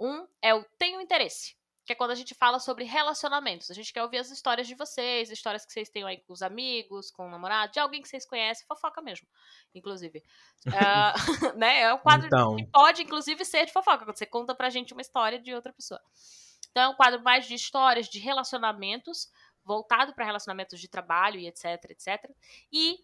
Um 0.00 0.26
é 0.42 0.52
o 0.52 0.64
Tenho 0.76 1.00
Interesse, 1.00 1.56
que 1.84 1.92
é 1.92 1.94
quando 1.94 2.10
a 2.10 2.14
gente 2.16 2.34
fala 2.34 2.58
sobre 2.58 2.82
relacionamentos. 2.84 3.70
A 3.70 3.74
gente 3.74 3.92
quer 3.92 4.02
ouvir 4.02 4.18
as 4.18 4.30
histórias 4.30 4.66
de 4.66 4.74
vocês, 4.74 5.30
histórias 5.30 5.64
que 5.64 5.72
vocês 5.72 5.88
tenham 5.88 6.08
aí 6.08 6.18
com 6.18 6.32
os 6.32 6.42
amigos, 6.42 7.12
com 7.12 7.28
o 7.28 7.30
namorado, 7.30 7.72
de 7.72 7.78
alguém 7.78 8.02
que 8.02 8.08
vocês 8.08 8.26
conhecem, 8.26 8.66
fofoca 8.66 9.00
mesmo, 9.00 9.28
inclusive. 9.74 10.22
Ah, 11.12 11.14
né, 11.56 11.82
é 11.82 11.94
um 11.94 11.98
quadro 11.98 12.26
Então. 12.26 12.56
que 12.56 12.66
pode, 12.72 13.02
inclusive, 13.02 13.44
ser 13.44 13.66
de 13.66 13.72
fofoca, 13.72 14.04
quando 14.04 14.16
você 14.16 14.26
conta 14.26 14.54
pra 14.54 14.70
gente 14.70 14.92
uma 14.92 15.02
história 15.02 15.38
de 15.38 15.54
outra 15.54 15.72
pessoa. 15.72 16.00
Então 16.74 16.82
é 16.82 16.88
um 16.88 16.96
quadro 16.96 17.22
mais 17.22 17.46
de 17.46 17.54
histórias, 17.54 18.08
de 18.08 18.18
relacionamentos, 18.18 19.30
voltado 19.64 20.12
para 20.12 20.24
relacionamentos 20.24 20.80
de 20.80 20.88
trabalho 20.88 21.38
e 21.38 21.46
etc, 21.46 21.84
etc. 21.88 22.28
E 22.72 22.98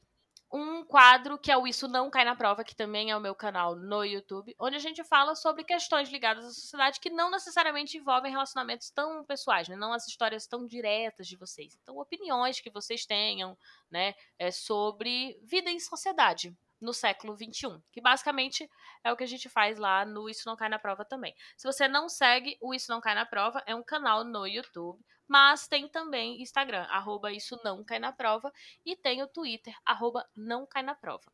um 0.53 0.85
quadro 0.85 1.39
que 1.39 1.53
é 1.53 1.57
o 1.57 1.69
Isso 1.69 1.87
Não 1.87 2.11
Cai 2.11 2.25
na 2.25 2.35
Prova, 2.35 2.65
que 2.65 2.75
também 2.75 3.13
é 3.13 3.17
o 3.17 3.21
meu 3.21 3.33
canal 3.33 3.77
no 3.77 4.05
YouTube, 4.05 4.57
onde 4.59 4.75
a 4.75 4.81
gente 4.81 5.05
fala 5.05 5.37
sobre 5.37 5.63
questões 5.63 6.11
ligadas 6.11 6.45
à 6.45 6.51
sociedade 6.51 6.99
que 6.99 7.11
não 7.11 7.31
necessariamente 7.31 7.97
envolvem 7.97 8.33
relacionamentos 8.33 8.91
tão 8.91 9.25
pessoais, 9.25 9.69
né? 9.69 9.77
não 9.77 9.93
as 9.93 10.09
histórias 10.09 10.49
tão 10.49 10.67
diretas 10.67 11.29
de 11.29 11.37
vocês. 11.37 11.79
Então, 11.81 11.97
opiniões 11.97 12.61
que 12.61 12.71
vocês 12.71 13.07
tenham 13.07 13.57
né, 13.89 14.17
é, 14.37 14.51
sobre 14.51 15.39
vida 15.45 15.71
em 15.71 15.79
sociedade 15.79 16.53
no 16.81 16.93
século 16.93 17.37
XXI, 17.37 17.81
que 17.93 18.01
basicamente 18.01 18.69
é 19.05 19.13
o 19.13 19.17
que 19.17 19.25
a 19.25 19.27
gente 19.27 19.49
faz 19.49 19.79
lá 19.79 20.05
no 20.05 20.29
Isso 20.29 20.49
Não 20.49 20.57
Cai 20.57 20.69
na 20.69 20.79
Prova 20.79 21.05
também. 21.05 21.35
Se 21.57 21.67
você 21.67 21.87
não 21.87 22.09
segue 22.09 22.57
o 22.61 22.75
Isso 22.75 22.91
Não 22.91 23.01
Cai 23.01 23.15
na 23.15 23.27
Prova, 23.27 23.63
é 23.67 23.75
um 23.75 23.83
canal 23.83 24.25
no 24.25 24.47
YouTube, 24.47 25.05
mas 25.29 25.69
tem 25.69 25.89
também 25.89 26.41
Instagram, 26.41 26.87
arroba 26.91 27.33
Isso 27.33 27.61
Não 27.63 27.85
Cai 27.85 27.99
na 27.99 28.13
Prova, 28.13 28.53
e 28.85 28.97
tem 28.97 29.23
o 29.23 29.29
Twitter, 29.29 29.77
arroba 29.85 30.29
Não 30.35 30.67
Cai 30.67 30.83
na 30.83 30.95
Prova. 30.95 31.31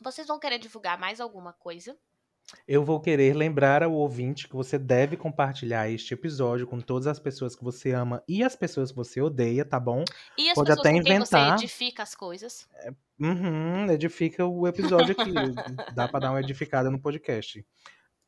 Vocês 0.00 0.26
vão 0.26 0.38
querer 0.38 0.58
divulgar 0.58 0.98
mais 0.98 1.20
alguma 1.20 1.52
coisa? 1.52 1.96
Eu 2.66 2.84
vou 2.84 3.00
querer 3.00 3.34
lembrar 3.34 3.82
ao 3.82 3.92
ouvinte 3.92 4.48
que 4.48 4.54
você 4.54 4.78
deve 4.78 5.16
compartilhar 5.16 5.90
este 5.90 6.14
episódio 6.14 6.66
com 6.66 6.80
todas 6.80 7.06
as 7.06 7.18
pessoas 7.18 7.56
que 7.56 7.64
você 7.64 7.92
ama 7.92 8.22
e 8.28 8.42
as 8.42 8.54
pessoas 8.54 8.90
que 8.90 8.96
você 8.96 9.20
odeia, 9.20 9.64
tá 9.64 9.80
bom? 9.80 10.04
E 10.38 10.48
as 10.48 10.54
Pode 10.54 10.68
pessoas 10.68 10.86
até 10.86 10.92
quem 10.92 11.02
você 11.02 11.14
inventar. 11.14 11.58
edifica 11.58 12.02
as 12.02 12.14
coisas? 12.14 12.68
Uhum, 13.18 13.90
edifica 13.90 14.46
o 14.46 14.66
episódio 14.66 15.14
aqui. 15.18 15.32
Dá 15.94 16.08
pra 16.08 16.20
dar 16.20 16.30
uma 16.30 16.40
edificada 16.40 16.90
no 16.90 16.98
podcast. 16.98 17.64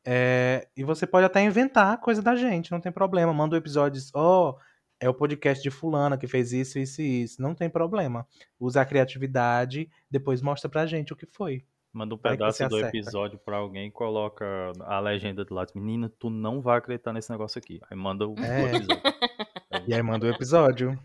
É, 0.05 0.67
e 0.75 0.83
você 0.83 1.05
pode 1.05 1.25
até 1.25 1.43
inventar 1.43 1.99
coisa 1.99 2.21
da 2.21 2.35
gente, 2.35 2.71
não 2.71 2.79
tem 2.79 2.91
problema. 2.91 3.33
Manda 3.33 3.55
o 3.55 3.57
episódio, 3.57 3.99
diz, 3.99 4.09
ó, 4.15 4.57
é 4.99 5.09
o 5.09 5.13
podcast 5.13 5.61
de 5.61 5.69
fulana 5.69 6.17
que 6.17 6.27
fez 6.27 6.53
isso, 6.53 6.79
isso 6.79 7.01
e 7.01 7.23
isso. 7.23 7.41
Não 7.41 7.53
tem 7.53 7.69
problema. 7.69 8.25
Usa 8.59 8.81
a 8.81 8.85
criatividade, 8.85 9.89
depois 10.09 10.41
mostra 10.41 10.69
pra 10.69 10.85
gente 10.85 11.13
o 11.13 11.15
que 11.15 11.25
foi. 11.25 11.65
Manda 11.93 12.13
um 12.13 12.17
pedaço 12.17 12.59
do 12.67 12.75
acerta. 12.75 12.97
episódio 12.97 13.39
pra 13.39 13.57
alguém 13.57 13.87
e 13.87 13.91
coloca 13.91 14.45
a 14.81 14.99
legenda 14.99 15.43
do 15.43 15.53
lado. 15.53 15.71
Menina, 15.73 16.11
tu 16.19 16.29
não 16.29 16.61
vai 16.61 16.77
acreditar 16.77 17.11
nesse 17.13 17.31
negócio 17.31 17.57
aqui. 17.57 17.79
Aí 17.89 17.97
manda 17.97 18.27
o 18.27 18.35
É. 18.39 18.75
episódio. 18.75 18.87
E 19.87 19.93
aí 19.93 20.01
manda 20.01 20.25
o 20.25 20.29
episódio. 20.29 20.97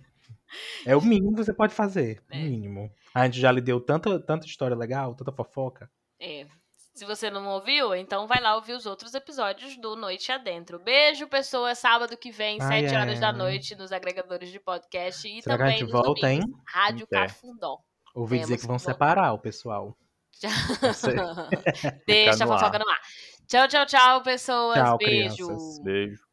É 0.86 0.96
o 0.96 1.00
mínimo 1.00 1.34
que 1.34 1.44
você 1.44 1.52
pode 1.54 1.72
fazer. 1.74 2.22
O 2.30 2.34
É. 2.34 2.38
mínimo. 2.38 2.90
A 3.14 3.24
gente 3.26 3.38
já 3.40 3.50
lhe 3.52 3.60
deu 3.60 3.80
tanta, 3.80 4.18
tanta 4.20 4.46
história 4.46 4.76
legal, 4.76 5.14
tanta 5.14 5.30
fofoca. 5.32 5.90
É. 6.20 6.46
Se 6.94 7.04
você 7.06 7.30
não 7.30 7.46
ouviu, 7.48 7.94
então 7.94 8.26
vai 8.26 8.40
lá 8.40 8.54
ouvir 8.54 8.72
os 8.74 8.84
outros 8.84 9.14
episódios 9.14 9.76
do 9.78 9.96
Noite 9.96 10.30
Adentro. 10.30 10.78
Beijo, 10.78 11.26
pessoas. 11.26 11.78
Sábado 11.78 12.16
que 12.16 12.30
vem, 12.30 12.58
Ai, 12.60 12.82
7 12.86 12.94
horas 12.96 13.18
da 13.20 13.28
ai. 13.28 13.36
noite, 13.36 13.74
nos 13.76 13.92
agregadores 13.92 14.50
de 14.50 14.60
podcast 14.60 15.26
e 15.26 15.40
Será 15.42 15.56
que 15.56 15.62
a 15.62 15.64
também 15.66 15.78
gente 15.78 15.90
nos 15.90 15.92
volta, 15.92 16.20
domingos. 16.20 16.46
hein? 16.48 16.54
Rádio 16.66 17.06
É. 17.12 17.16
Cafundó. 17.20 17.78
Ouvi 18.14 18.36
Temos 18.36 18.48
dizer 18.48 18.60
que 18.60 18.66
vão 18.66 18.78
separar 18.78 19.32
o 19.32 19.38
pessoal. 19.38 19.96
Sei. 20.32 21.14
Deixa 22.06 22.44
a 22.44 22.46
fofoca 22.46 22.78
no 22.78 22.88
ar. 22.88 23.00
Tchau, 23.46 23.68
tchau, 23.68 23.86
tchau, 23.86 24.22
pessoas. 24.22 24.78
Tchau, 24.78 24.98
Beijo. 24.98 25.46
crianças. 25.46 25.82
Beijo. 25.82 26.31